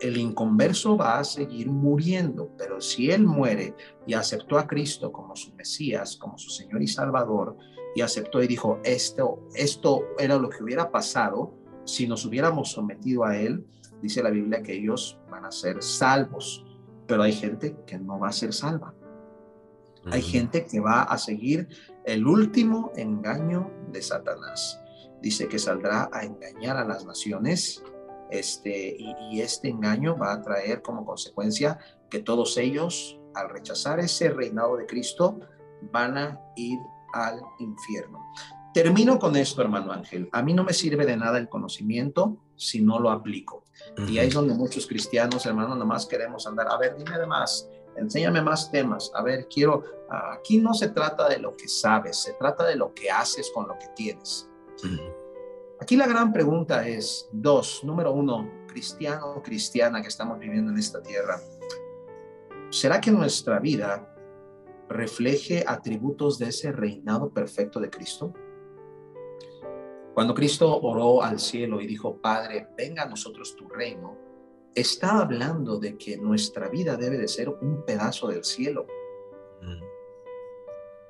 el 0.00 0.18
inconverso 0.18 0.96
va 0.96 1.18
a 1.18 1.24
seguir 1.24 1.70
muriendo, 1.70 2.50
pero 2.58 2.82
si 2.82 3.10
él 3.10 3.24
muere 3.24 3.74
y 4.06 4.12
aceptó 4.12 4.58
a 4.58 4.66
Cristo 4.66 5.10
como 5.10 5.34
su 5.36 5.54
Mesías, 5.54 6.16
como 6.16 6.36
su 6.36 6.50
Señor 6.50 6.82
y 6.82 6.86
Salvador, 6.86 7.56
y 7.96 8.02
aceptó 8.02 8.42
y 8.42 8.46
dijo, 8.46 8.78
esto, 8.84 9.40
esto 9.54 10.04
era 10.18 10.36
lo 10.36 10.50
que 10.50 10.62
hubiera 10.62 10.92
pasado 10.92 11.54
si 11.86 12.06
nos 12.06 12.26
hubiéramos 12.26 12.72
sometido 12.72 13.24
a 13.24 13.38
Él, 13.38 13.66
dice 14.02 14.22
la 14.22 14.28
Biblia 14.28 14.62
que 14.62 14.74
ellos 14.74 15.18
van 15.30 15.46
a 15.46 15.50
ser 15.50 15.82
salvos, 15.82 16.62
pero 17.06 17.22
hay 17.22 17.32
gente 17.32 17.74
que 17.86 17.98
no 17.98 18.18
va 18.18 18.28
a 18.28 18.32
ser 18.32 18.52
salva. 18.52 18.92
Hay 20.12 20.20
gente 20.20 20.66
que 20.66 20.78
va 20.78 21.04
a 21.04 21.16
seguir 21.16 21.68
el 22.04 22.26
último 22.26 22.92
engaño 22.96 23.72
de 23.90 24.02
Satanás. 24.02 24.78
Dice 25.22 25.48
que 25.48 25.58
saldrá 25.58 26.10
a 26.12 26.22
engañar 26.22 26.76
a 26.76 26.84
las 26.84 27.06
naciones 27.06 27.82
este, 28.30 28.94
y, 28.98 29.14
y, 29.30 29.40
este 29.40 29.70
engaño 29.70 30.18
va 30.18 30.34
a 30.34 30.42
traer 30.42 30.82
como 30.82 31.06
consecuencia 31.06 31.78
que 32.10 32.18
todos 32.18 32.58
ellos, 32.58 33.18
al 33.34 33.48
rechazar 33.48 34.00
ese 34.00 34.28
reinado 34.28 34.76
de 34.76 34.84
Cristo, 34.84 35.40
van 35.92 36.18
a 36.18 36.40
ir 36.56 36.78
al 37.12 37.40
infierno. 37.58 38.32
Termino 38.72 39.18
con 39.18 39.36
esto, 39.36 39.62
hermano 39.62 39.92
Ángel. 39.92 40.28
A 40.32 40.42
mí 40.42 40.52
no 40.52 40.62
me 40.62 40.74
sirve 40.74 41.06
de 41.06 41.16
nada 41.16 41.38
el 41.38 41.48
conocimiento 41.48 42.36
si 42.56 42.82
no 42.82 42.98
lo 42.98 43.10
aplico. 43.10 43.64
Y 44.08 44.18
ahí 44.18 44.28
es 44.28 44.34
donde 44.34 44.54
muchos 44.54 44.86
cristianos, 44.86 45.46
hermano, 45.46 45.74
nomás 45.74 46.06
queremos 46.06 46.46
andar. 46.46 46.68
A 46.68 46.76
ver, 46.76 46.96
dime 46.96 47.18
de 47.18 47.26
más, 47.26 47.68
enséñame 47.96 48.42
más 48.42 48.70
temas. 48.70 49.10
A 49.14 49.22
ver, 49.22 49.48
quiero, 49.48 49.82
aquí 50.10 50.58
no 50.58 50.74
se 50.74 50.88
trata 50.88 51.28
de 51.28 51.38
lo 51.38 51.56
que 51.56 51.68
sabes, 51.68 52.18
se 52.18 52.34
trata 52.34 52.66
de 52.66 52.76
lo 52.76 52.92
que 52.92 53.10
haces 53.10 53.50
con 53.54 53.66
lo 53.66 53.78
que 53.78 53.88
tienes. 53.94 54.48
Aquí 55.80 55.96
la 55.96 56.06
gran 56.06 56.32
pregunta 56.32 56.86
es, 56.86 57.28
dos, 57.32 57.82
número 57.84 58.12
uno, 58.12 58.50
cristiano 58.66 59.32
o 59.36 59.42
cristiana 59.42 60.02
que 60.02 60.08
estamos 60.08 60.38
viviendo 60.38 60.70
en 60.70 60.78
esta 60.78 61.02
tierra, 61.02 61.40
¿será 62.70 63.00
que 63.00 63.10
nuestra 63.10 63.58
vida 63.58 64.15
refleje 64.88 65.64
atributos 65.66 66.38
de 66.38 66.48
ese 66.48 66.72
reinado 66.72 67.30
perfecto 67.30 67.80
de 67.80 67.90
Cristo? 67.90 68.32
Cuando 70.14 70.32
Cristo 70.32 70.80
oró 70.80 71.22
al 71.22 71.38
cielo 71.38 71.80
y 71.80 71.86
dijo, 71.86 72.16
Padre, 72.16 72.68
venga 72.76 73.02
a 73.02 73.08
nosotros 73.08 73.54
tu 73.54 73.68
reino, 73.68 74.16
está 74.74 75.20
hablando 75.20 75.78
de 75.78 75.98
que 75.98 76.16
nuestra 76.16 76.68
vida 76.68 76.96
debe 76.96 77.18
de 77.18 77.28
ser 77.28 77.48
un 77.48 77.84
pedazo 77.84 78.28
del 78.28 78.44
cielo. 78.44 78.86
Mm. 79.60 79.82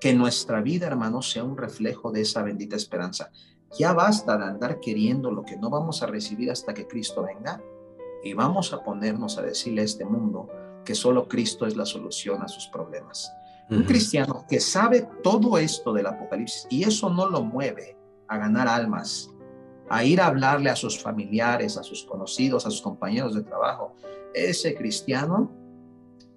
Que 0.01 0.12
nuestra 0.12 0.61
vida, 0.61 0.89
hermanos, 0.89 1.31
sea 1.31 1.45
un 1.45 1.57
reflejo 1.57 2.11
de 2.11 2.22
esa 2.22 2.43
bendita 2.43 2.74
esperanza. 2.74 3.31
Ya 3.79 3.93
basta 3.93 4.37
de 4.39 4.45
andar 4.45 4.81
queriendo 4.81 5.31
lo 5.31 5.45
que 5.45 5.57
no 5.57 5.70
vamos 5.70 6.03
a 6.03 6.07
recibir 6.07 6.51
hasta 6.51 6.74
que 6.74 6.87
Cristo 6.87 7.22
venga 7.22 7.62
y 8.22 8.35
vamos 8.35 8.72
a 8.72 8.83
ponernos 8.83 9.39
a 9.39 9.43
decirle 9.43 9.83
a 9.83 9.85
este 9.85 10.05
mundo 10.05 10.49
que 10.85 10.95
solo 10.95 11.29
Cristo 11.29 11.66
es 11.66 11.77
la 11.77 11.87
solución 11.87 12.43
a 12.43 12.49
sus 12.49 12.68
problemas. 12.68 13.33
Un 13.69 13.83
cristiano 13.83 14.45
que 14.49 14.61
sabe 14.61 15.09
todo 15.23 15.59
esto 15.59 15.93
del 15.93 16.07
Apocalipsis 16.07 16.67
y 16.71 16.85
eso 16.85 17.11
no 17.11 17.29
lo 17.29 17.43
mueve 17.43 17.97
a 18.29 18.39
ganar 18.39 18.69
almas, 18.69 19.31
a 19.89 20.05
ir 20.05 20.21
a 20.21 20.27
hablarle 20.27 20.71
a 20.71 20.77
sus 20.77 21.01
familiares, 21.01 21.77
a 21.77 21.83
sus 21.83 22.05
conocidos, 22.05 22.67
a 22.67 22.71
sus 22.71 22.83
compañeros 22.83 23.35
de 23.35 23.43
trabajo, 23.43 23.95
ese 24.35 24.75
cristiano 24.75 25.51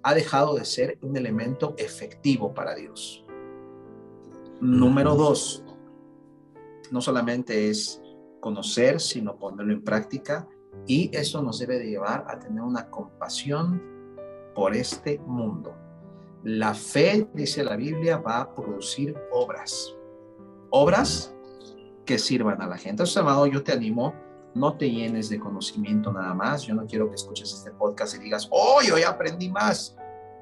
ha 0.02 0.14
dejado 0.14 0.54
de 0.54 0.64
ser 0.64 0.98
un 1.02 1.16
elemento 1.16 1.74
efectivo 1.76 2.54
para 2.54 2.74
Dios. 2.74 3.24
Número 4.60 5.14
dos, 5.14 5.62
no 6.90 7.00
solamente 7.00 7.68
es 7.68 8.00
conocer, 8.40 9.00
sino 9.00 9.38
ponerlo 9.38 9.72
en 9.72 9.84
práctica 9.84 10.48
y 10.86 11.10
eso 11.14 11.42
nos 11.42 11.58
debe 11.58 11.78
de 11.78 11.90
llevar 11.90 12.24
a 12.28 12.38
tener 12.38 12.62
una 12.62 12.88
compasión 12.88 13.82
por 14.54 14.74
este 14.74 15.18
mundo. 15.20 15.74
La 16.42 16.74
fe, 16.74 17.28
dice 17.34 17.62
la 17.62 17.76
Biblia, 17.76 18.16
va 18.16 18.40
a 18.40 18.54
producir 18.54 19.14
obras. 19.30 19.94
Obras 20.70 21.34
que 22.06 22.18
sirvan 22.18 22.60
a 22.62 22.66
la 22.66 22.76
gente. 22.76 22.90
Entonces, 22.90 23.16
amado, 23.16 23.46
yo 23.46 23.62
te 23.62 23.72
animo, 23.72 24.14
no 24.54 24.76
te 24.76 24.90
llenes 24.90 25.28
de 25.28 25.38
conocimiento 25.38 26.12
nada 26.12 26.34
más. 26.34 26.62
Yo 26.62 26.74
no 26.74 26.86
quiero 26.86 27.08
que 27.08 27.16
escuches 27.16 27.52
este 27.52 27.70
podcast 27.72 28.14
y 28.16 28.18
digas, 28.18 28.48
oh, 28.50 28.80
yo 28.82 28.96
ya 28.98 29.10
aprendí 29.10 29.48
más. 29.48 29.96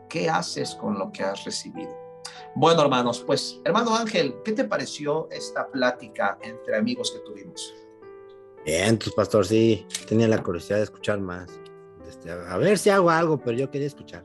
¿Qué 0.08 0.28
haces 0.30 0.74
con 0.74 0.98
lo 0.98 1.10
que 1.12 1.24
has 1.24 1.44
recibido? 1.44 1.94
Bueno, 2.54 2.82
hermanos, 2.82 3.22
pues, 3.26 3.60
hermano 3.64 3.94
Ángel, 3.94 4.36
¿qué 4.44 4.52
te 4.52 4.64
pareció 4.64 5.28
esta 5.30 5.68
plática 5.70 6.38
entre 6.42 6.76
amigos 6.76 7.10
que 7.10 7.18
tuvimos? 7.20 7.74
Bien, 8.64 8.98
pues 8.98 9.14
pastor, 9.14 9.46
sí, 9.46 9.86
tenía 10.08 10.28
la 10.28 10.42
curiosidad 10.42 10.78
de 10.78 10.84
escuchar 10.84 11.20
más. 11.20 11.48
Este, 12.08 12.30
a 12.30 12.56
ver 12.56 12.78
si 12.78 12.90
hago 12.90 13.10
algo, 13.10 13.38
pero 13.38 13.56
yo 13.56 13.70
quería 13.70 13.86
escuchar. 13.86 14.24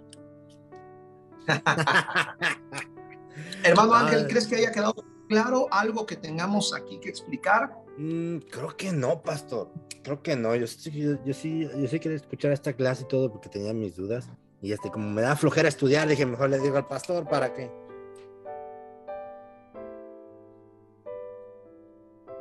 Hermano. 3.64 3.94
Ángel, 3.94 4.28
¿crees 4.28 4.48
que 4.48 4.56
haya 4.56 4.72
quedado 4.72 4.96
claro 5.28 5.68
algo 5.72 6.06
que 6.06 6.16
tengamos 6.16 6.74
aquí 6.74 7.00
que 7.00 7.10
explicar? 7.10 7.76
Mm, 7.98 8.38
creo 8.50 8.76
que 8.76 8.92
no, 8.92 9.22
pastor. 9.22 9.72
Creo 10.04 10.22
que 10.22 10.36
no. 10.36 10.56
Yo 10.56 10.68
sí, 10.68 10.92
yo, 10.92 11.24
yo 11.24 11.34
sí, 11.34 11.70
yo 11.76 11.88
sí 11.88 12.00
quería 12.00 12.18
escuchar 12.18 12.52
esta 12.52 12.74
clase 12.74 13.04
y 13.04 13.08
todo 13.08 13.32
porque 13.32 13.50
tenía 13.50 13.74
mis 13.74 13.96
dudas. 13.96 14.30
Y 14.62 14.72
este, 14.72 14.90
como 14.92 15.10
me 15.10 15.22
da 15.22 15.36
flojera 15.36 15.68
estudiar, 15.68 16.08
dije, 16.08 16.26
mejor 16.26 16.50
le 16.50 16.60
digo 16.60 16.78
al 16.78 16.88
pastor 16.88 17.28
para 17.28 17.54
qué. 17.54 17.72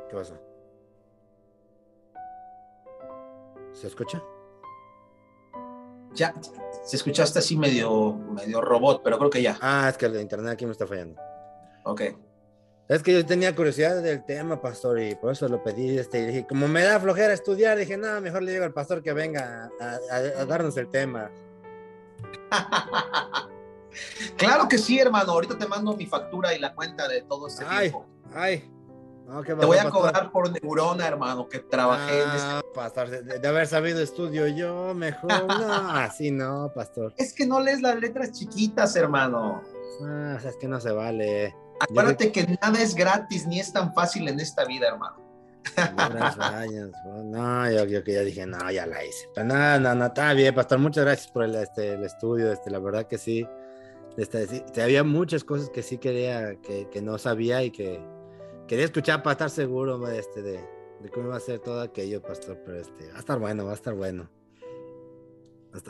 ¿Qué 0.09 0.15
pasó? 0.15 0.39
¿Se 3.73 3.87
escucha? 3.87 4.23
Ya, 6.15 6.33
se 6.83 6.95
escuchaste 6.97 7.39
así 7.39 7.57
medio, 7.57 8.13
medio 8.13 8.61
robot, 8.61 9.01
pero 9.03 9.17
creo 9.17 9.29
que 9.29 9.41
ya. 9.41 9.57
Ah, 9.61 9.87
es 9.89 9.97
que 9.97 10.05
el 10.05 10.19
internet 10.19 10.53
aquí 10.53 10.65
me 10.65 10.71
está 10.73 10.85
fallando. 10.87 11.19
Ok. 11.85 12.01
Es 12.89 13.01
que 13.01 13.13
yo 13.13 13.25
tenía 13.25 13.55
curiosidad 13.55 14.01
del 14.03 14.25
tema, 14.25 14.61
pastor, 14.61 14.99
y 15.01 15.15
por 15.15 15.31
eso 15.31 15.47
lo 15.47 15.63
pedí. 15.63 15.97
Este, 15.97 16.19
y 16.19 16.25
dije, 16.27 16.45
como 16.47 16.67
me 16.67 16.83
da 16.83 16.99
flojera 16.99 17.33
estudiar, 17.33 17.77
dije, 17.77 17.95
no, 17.97 18.19
mejor 18.21 18.43
le 18.43 18.51
digo 18.51 18.65
al 18.65 18.73
pastor 18.73 19.01
que 19.01 19.13
venga 19.13 19.71
a, 19.79 19.85
a- 20.11 20.41
a 20.41 20.45
darnos 20.45 20.75
el 20.77 20.89
tema. 20.89 21.31
claro 24.37 24.67
que 24.67 24.77
sí, 24.77 24.99
hermano. 24.99 25.31
Ahorita 25.31 25.57
te 25.57 25.65
mando 25.67 25.95
mi 25.95 26.05
factura 26.05 26.53
y 26.53 26.59
la 26.59 26.73
cuenta 26.75 27.07
de 27.07 27.21
todo 27.23 27.47
este 27.47 27.63
Ay, 27.67 27.89
tiempo. 27.89 28.05
ay. 28.33 28.69
No, 29.25 29.41
¿qué 29.41 29.55
Te 29.55 29.65
voy 29.65 29.77
a 29.77 29.89
cobrar 29.89 30.31
por 30.31 30.51
neurona, 30.51 31.07
hermano, 31.07 31.47
que 31.47 31.59
trabajé 31.59 32.23
en 32.23 32.29
este. 32.29 32.41
Ah, 32.41 32.61
pastor, 32.73 33.09
de, 33.09 33.39
de 33.39 33.47
haber 33.47 33.67
sabido 33.67 34.01
estudio 34.01 34.47
yo, 34.47 34.93
mejor. 34.93 35.31
No, 35.47 35.89
así 35.91 36.31
no, 36.31 36.71
pastor. 36.75 37.13
Es 37.17 37.33
que 37.33 37.45
no 37.45 37.59
lees 37.61 37.81
las 37.81 37.95
letras 37.99 38.31
chiquitas, 38.31 38.95
hermano. 38.95 39.61
Ah, 40.01 40.37
es 40.43 40.57
que 40.57 40.67
no 40.67 40.79
se 40.79 40.91
vale. 40.91 41.55
Acuérdate 41.79 42.31
que 42.31 42.57
nada 42.61 42.81
es 42.81 42.95
gratis 42.95 43.47
ni 43.47 43.59
es 43.59 43.71
tan 43.71 43.93
fácil 43.93 44.27
en 44.27 44.39
esta 44.39 44.65
vida, 44.65 44.87
hermano. 44.87 45.23
Lloras, 45.77 46.37
vayas, 46.37 46.91
No, 47.05 47.71
yo, 47.71 47.85
yo 47.85 48.03
que 48.03 48.13
ya 48.13 48.21
dije, 48.21 48.45
no, 48.45 48.69
ya 48.71 48.85
la 48.85 49.03
hice. 49.03 49.29
Pero 49.33 49.47
no, 49.47 49.79
no, 49.79 49.95
no, 49.95 50.05
está 50.05 50.33
bien, 50.33 50.53
pastor. 50.53 50.79
Muchas 50.79 51.05
gracias 51.05 51.31
por 51.31 51.43
el, 51.43 51.55
este, 51.55 51.93
el 51.93 52.03
estudio. 52.03 52.51
Este, 52.51 52.69
la 52.69 52.79
verdad 52.79 53.07
que 53.07 53.17
sí. 53.17 53.47
Este, 54.17 54.47
sí, 54.47 54.63
había 54.81 55.03
muchas 55.03 55.43
cosas 55.43 55.69
que 55.69 55.81
sí 55.81 55.97
quería, 55.97 56.55
que, 56.61 56.87
que 56.89 57.01
no 57.01 57.17
sabía 57.17 57.63
y 57.63 57.71
que 57.71 57.99
quería 58.67 58.85
escuchar 58.85 59.23
para 59.23 59.33
estar 59.33 59.49
seguro 59.49 59.97
de, 59.99 60.19
este, 60.19 60.41
de, 60.41 60.59
de 61.01 61.09
cómo 61.09 61.27
iba 61.27 61.37
a 61.37 61.39
ser 61.39 61.59
todo 61.59 61.81
aquello, 61.81 62.21
pastor. 62.21 62.59
Pero 62.65 62.79
este, 62.79 63.09
va 63.09 63.17
a 63.17 63.19
estar 63.19 63.39
bueno, 63.39 63.65
va 63.65 63.71
a 63.71 63.75
estar 63.75 63.93
bueno. 63.93 64.29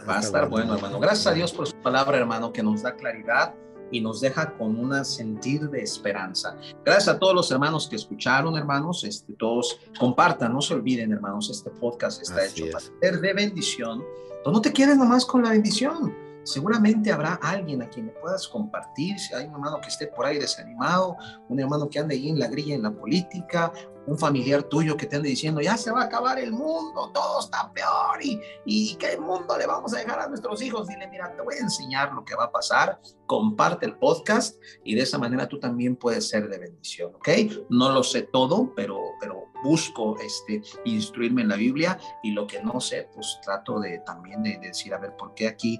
Va 0.08 0.18
a 0.18 0.20
estar 0.20 0.48
bueno, 0.50 0.76
hermano. 0.76 1.00
Gracias 1.00 1.28
a 1.28 1.34
Dios 1.34 1.52
por 1.52 1.68
su 1.68 1.76
palabra, 1.78 2.18
hermano, 2.18 2.54
que 2.54 2.64
nos 2.64 2.84
da 2.84 2.96
claridad 2.96 3.54
y 3.92 4.00
nos 4.00 4.22
deja 4.22 4.58
con 4.58 4.80
un 4.80 5.06
sentir 5.06 5.70
de 5.70 5.82
esperanza. 5.82 6.58
Gracias 6.86 7.10
a 7.10 7.20
todos 7.20 7.36
los 7.36 7.52
hermanos 7.52 7.88
que 7.88 7.98
escucharon, 7.98 8.58
hermanos. 8.58 9.04
Este, 9.04 9.34
todos 9.34 9.80
compartan, 10.00 10.54
no 10.54 10.62
se 10.62 10.74
olviden, 10.74 11.12
hermanos, 11.12 11.50
este 11.50 11.70
podcast 11.70 12.22
está 12.22 12.42
Así 12.42 12.64
hecho 12.64 12.66
es. 12.66 12.72
para 12.90 13.00
ser 13.02 13.22
de 13.22 13.34
bendición. 13.34 14.04
Pero 14.44 14.52
no 14.52 14.62
te 14.62 14.72
quedes 14.72 14.98
nomás 14.98 15.26
con 15.26 15.44
la 15.44 15.52
bendición. 15.52 16.23
Seguramente 16.44 17.12
habrá 17.12 17.36
alguien 17.36 17.82
a 17.82 17.90
quien 17.90 18.08
le 18.08 18.12
puedas 18.14 18.48
compartir. 18.48 19.18
Si 19.20 19.34
hay 19.34 19.48
un 19.48 19.54
hermano 19.54 19.80
que 19.82 19.88
esté 19.88 20.08
por 20.08 20.26
ahí 20.26 20.38
desanimado, 20.38 21.16
un 21.50 21.60
hermano 21.60 21.90
que 21.90 22.00
ande 22.00 22.16
ahí 22.16 22.30
en 22.30 22.40
la 22.40 22.48
grilla 22.48 22.76
en 22.76 22.84
la 22.84 22.92
política, 22.92 23.72
un 24.08 24.18
familiar 24.18 24.64
tuyo 24.64 24.98
que 24.98 25.06
te 25.06 25.16
ande 25.16 25.30
diciendo, 25.30 25.62
ya 25.62 25.78
se 25.78 25.92
va 25.92 26.02
a 26.02 26.06
acabar 26.06 26.40
el 26.40 26.52
mundo, 26.52 27.12
todo 27.14 27.40
está 27.40 27.72
peor 27.74 28.22
y, 28.22 28.40
y 28.66 28.96
qué 28.96 29.18
mundo 29.18 29.58
le 29.58 29.66
vamos 29.66 29.94
a 29.94 30.00
dejar 30.00 30.20
a 30.20 30.28
nuestros 30.28 30.62
hijos. 30.62 30.88
Dile, 30.88 31.08
mira, 31.08 31.34
te 31.36 31.42
voy 31.42 31.56
a 31.56 31.60
enseñar 31.60 32.14
lo 32.14 32.24
que 32.26 32.36
va 32.36 32.46
a 32.46 32.52
pasar, 32.52 33.00
comparte 33.26 33.86
el 33.86 33.98
podcast 33.98 34.62
y 34.84 34.96
de 34.96 35.02
esa 35.02 35.18
manera 35.18 35.48
tú 35.48 35.60
también 35.60 35.96
puedes 35.96 36.28
ser 36.28 36.50
de 36.50 36.58
bendición, 36.58 37.16
¿ok? 37.16 37.30
No 37.70 37.92
lo 37.92 38.04
sé 38.04 38.24
todo, 38.24 38.74
pero, 38.76 39.00
pero 39.20 39.54
busco 39.64 40.18
este, 40.20 40.62
instruirme 40.84 41.42
en 41.42 41.48
la 41.48 41.56
Biblia 41.56 41.98
y 42.22 42.32
lo 42.32 42.46
que 42.46 42.62
no 42.62 42.80
sé, 42.80 43.10
pues 43.14 43.40
trato 43.42 43.80
de 43.80 44.00
también 44.00 44.44
de, 44.44 44.60
decir, 44.60 44.94
a 44.94 45.00
ver, 45.00 45.16
¿por 45.16 45.34
qué 45.34 45.48
aquí, 45.48 45.80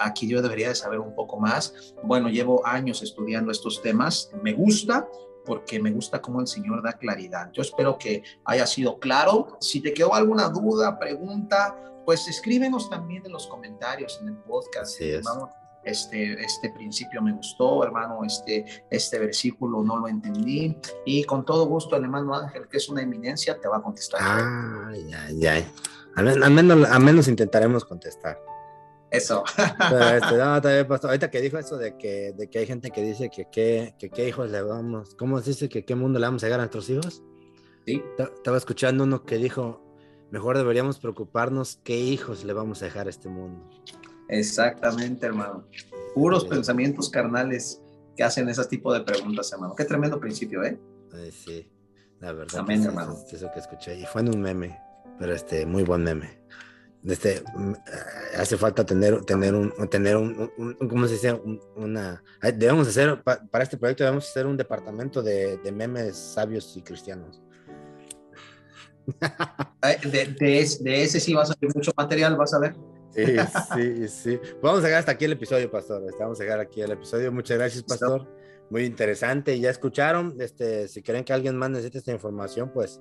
aquí 0.00 0.28
yo 0.28 0.40
debería 0.40 0.68
de 0.68 0.74
saber 0.74 1.00
un 1.00 1.14
poco 1.14 1.38
más? 1.38 1.94
Bueno, 2.04 2.28
llevo 2.28 2.64
años 2.66 3.02
estudiando 3.02 3.50
estos 3.50 3.82
temas, 3.82 4.30
me 4.42 4.52
gusta, 4.52 5.08
porque 5.44 5.80
me 5.80 5.90
gusta 5.90 6.20
cómo 6.20 6.40
el 6.40 6.46
Señor 6.46 6.82
da 6.82 6.92
claridad. 6.94 7.50
Yo 7.52 7.62
espero 7.62 7.98
que 7.98 8.22
haya 8.44 8.66
sido 8.66 8.98
claro. 8.98 9.58
Si 9.60 9.80
te 9.80 9.92
quedó 9.92 10.14
alguna 10.14 10.48
duda, 10.48 10.98
pregunta, 10.98 11.76
pues 12.04 12.26
escríbenos 12.28 12.90
también 12.90 13.24
en 13.26 13.32
los 13.32 13.46
comentarios 13.46 14.18
en 14.22 14.28
el 14.28 14.36
podcast. 14.36 15.00
Es. 15.00 15.18
hermano. 15.18 15.52
Este, 15.84 16.42
este 16.42 16.70
principio 16.70 17.20
me 17.20 17.32
gustó, 17.32 17.84
hermano, 17.84 18.24
este, 18.24 18.64
este 18.88 19.18
versículo 19.18 19.82
no 19.82 19.98
lo 19.98 20.08
entendí. 20.08 20.78
Y 21.04 21.24
con 21.24 21.44
todo 21.44 21.66
gusto, 21.66 21.94
el 21.96 22.04
hermano 22.04 22.34
Ángel, 22.34 22.66
que 22.68 22.78
es 22.78 22.88
una 22.88 23.02
eminencia, 23.02 23.60
te 23.60 23.68
va 23.68 23.76
a 23.76 23.82
contestar. 23.82 24.18
Ah, 24.22 24.92
ya, 25.06 25.28
ya. 25.30 25.72
Al, 26.16 26.42
al 26.42 26.50
menos, 26.50 26.88
al 26.88 27.02
menos 27.02 27.28
intentaremos 27.28 27.84
contestar. 27.84 28.38
Eso. 29.16 29.44
Pero 29.56 30.04
este, 30.16 30.36
no, 30.36 30.60
también, 30.60 30.86
pastor, 30.86 31.10
ahorita 31.10 31.30
que 31.30 31.40
dijo 31.40 31.58
eso 31.58 31.76
de 31.78 31.96
que, 31.96 32.32
de 32.36 32.48
que 32.48 32.58
hay 32.60 32.66
gente 32.66 32.90
que 32.90 33.02
dice 33.02 33.30
que 33.30 33.46
qué 33.50 33.94
que, 33.98 34.10
qué 34.10 34.28
hijos 34.28 34.50
le 34.50 34.62
vamos, 34.62 35.14
¿cómo 35.16 35.40
se 35.40 35.50
dice 35.50 35.68
que 35.68 35.84
qué 35.84 35.94
mundo 35.94 36.18
le 36.18 36.26
vamos 36.26 36.42
a 36.42 36.46
dejar 36.46 36.60
a 36.60 36.64
nuestros 36.64 36.88
hijos? 36.90 37.22
Sí. 37.86 38.02
Ta- 38.16 38.30
Estaba 38.34 38.56
escuchando 38.56 39.04
uno 39.04 39.24
que 39.24 39.36
dijo, 39.36 39.80
mejor 40.30 40.56
deberíamos 40.56 40.98
preocuparnos 40.98 41.80
qué 41.84 41.96
hijos 41.98 42.44
le 42.44 42.52
vamos 42.52 42.82
a 42.82 42.86
dejar 42.86 43.06
a 43.06 43.10
este 43.10 43.28
mundo. 43.28 43.68
Exactamente, 44.28 45.26
hermano. 45.26 45.66
Puros 46.14 46.42
Sí. 46.44 46.48
pensamientos 46.48 47.10
carnales 47.10 47.80
que 48.16 48.22
hacen 48.24 48.48
ese 48.48 48.64
tipo 48.66 48.92
de 48.92 49.00
preguntas, 49.00 49.52
hermano. 49.52 49.74
Qué 49.76 49.84
tremendo 49.84 50.18
principio, 50.20 50.62
¿eh? 50.64 50.78
Ay, 51.12 51.30
sí, 51.32 51.68
la 52.20 52.32
verdad. 52.32 52.60
Amén, 52.60 52.78
que 52.78 52.82
sí, 52.82 52.88
hermano. 52.88 53.18
es 53.26 53.32
eso 53.32 53.50
que 53.52 53.60
escuché. 53.60 53.98
Y 53.98 54.06
fue 54.06 54.22
en 54.22 54.34
un 54.34 54.40
meme, 54.40 54.78
pero 55.18 55.32
este, 55.34 55.66
muy 55.66 55.82
buen 55.82 56.02
meme. 56.04 56.40
Este, 57.06 57.42
mm, 57.54 57.72
eh, 57.72 58.36
hace 58.38 58.56
falta 58.56 58.84
tener, 58.86 59.22
tener 59.24 59.54
un, 59.54 59.72
tener 59.90 60.16
un, 60.16 60.50
un- 60.56 60.76
un- 60.80 60.88
¿cómo 60.88 61.06
se 61.06 61.14
dice? 61.14 61.32
Un- 61.32 61.60
una, 61.76 62.22
debemos 62.54 62.88
hacer, 62.88 63.22
pa- 63.22 63.42
para 63.50 63.64
este 63.64 63.76
proyecto 63.76 64.04
debemos 64.04 64.28
hacer 64.28 64.46
un 64.46 64.56
departamento 64.56 65.22
de, 65.22 65.58
de 65.58 65.72
memes 65.72 66.16
sabios 66.16 66.74
y 66.76 66.82
cristianos. 66.82 67.42
De, 70.02 70.34
de 70.34 70.78
de 70.80 71.02
ese 71.02 71.20
sí 71.20 71.34
vas 71.34 71.50
a 71.50 71.54
ver 71.60 71.70
mucho 71.74 71.92
material, 71.96 72.36
vas 72.36 72.54
a 72.54 72.58
ver. 72.58 72.74
Sí, 73.14 73.36
sí, 73.74 74.08
sí. 74.08 74.40
Vamos 74.62 74.80
a 74.80 74.84
dejar 74.84 75.00
hasta 75.00 75.12
aquí 75.12 75.26
el 75.26 75.32
episodio, 75.32 75.70
pastor. 75.70 76.02
Vamos 76.18 76.40
a 76.40 76.44
dejar 76.44 76.60
aquí 76.60 76.80
el 76.80 76.90
episodio. 76.90 77.30
Muchas 77.30 77.58
gracias, 77.58 77.82
pastor. 77.84 78.26
Muy 78.70 78.84
interesante. 78.84 79.60
Ya 79.60 79.70
escucharon. 79.70 80.34
Este, 80.40 80.88
si 80.88 81.02
creen 81.02 81.22
que 81.22 81.32
alguien 81.32 81.54
más 81.56 81.70
necesita 81.70 81.98
esta 81.98 82.12
información, 82.12 82.72
pues 82.72 83.00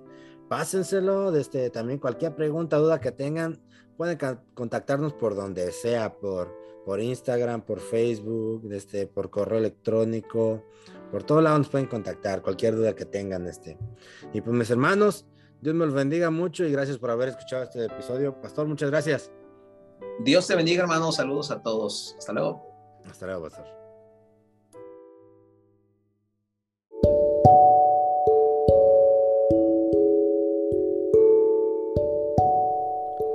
pásenselo. 0.49 1.35
Este, 1.35 1.69
también 1.69 1.99
cualquier 1.99 2.35
pregunta, 2.35 2.77
duda 2.77 2.99
que 2.99 3.11
tengan, 3.11 3.59
pueden 3.97 4.17
contactarnos 4.53 5.13
por 5.13 5.35
donde 5.35 5.71
sea, 5.71 6.13
por, 6.13 6.55
por 6.85 6.99
Instagram, 6.99 7.61
por 7.61 7.79
Facebook, 7.79 8.71
este, 8.71 9.07
por 9.07 9.29
correo 9.29 9.59
electrónico, 9.59 10.63
por 11.11 11.23
todos 11.23 11.43
lados 11.43 11.59
nos 11.59 11.69
pueden 11.69 11.87
contactar, 11.87 12.41
cualquier 12.41 12.75
duda 12.75 12.95
que 12.95 13.05
tengan. 13.05 13.47
Este. 13.47 13.77
Y 14.33 14.41
pues 14.41 14.55
mis 14.55 14.69
hermanos, 14.69 15.25
Dios 15.61 15.75
me 15.75 15.85
los 15.85 15.93
bendiga 15.93 16.29
mucho 16.29 16.65
y 16.65 16.71
gracias 16.71 16.97
por 16.97 17.11
haber 17.11 17.29
escuchado 17.29 17.63
este 17.63 17.85
episodio. 17.85 18.39
Pastor, 18.41 18.67
muchas 18.67 18.89
gracias. 18.89 19.31
Dios 20.19 20.47
te 20.47 20.55
bendiga, 20.55 20.83
hermano. 20.83 21.11
Saludos 21.11 21.51
a 21.51 21.61
todos. 21.61 22.15
Hasta 22.17 22.33
luego. 22.33 23.01
Hasta 23.09 23.25
luego, 23.25 23.43
Pastor. 23.43 23.82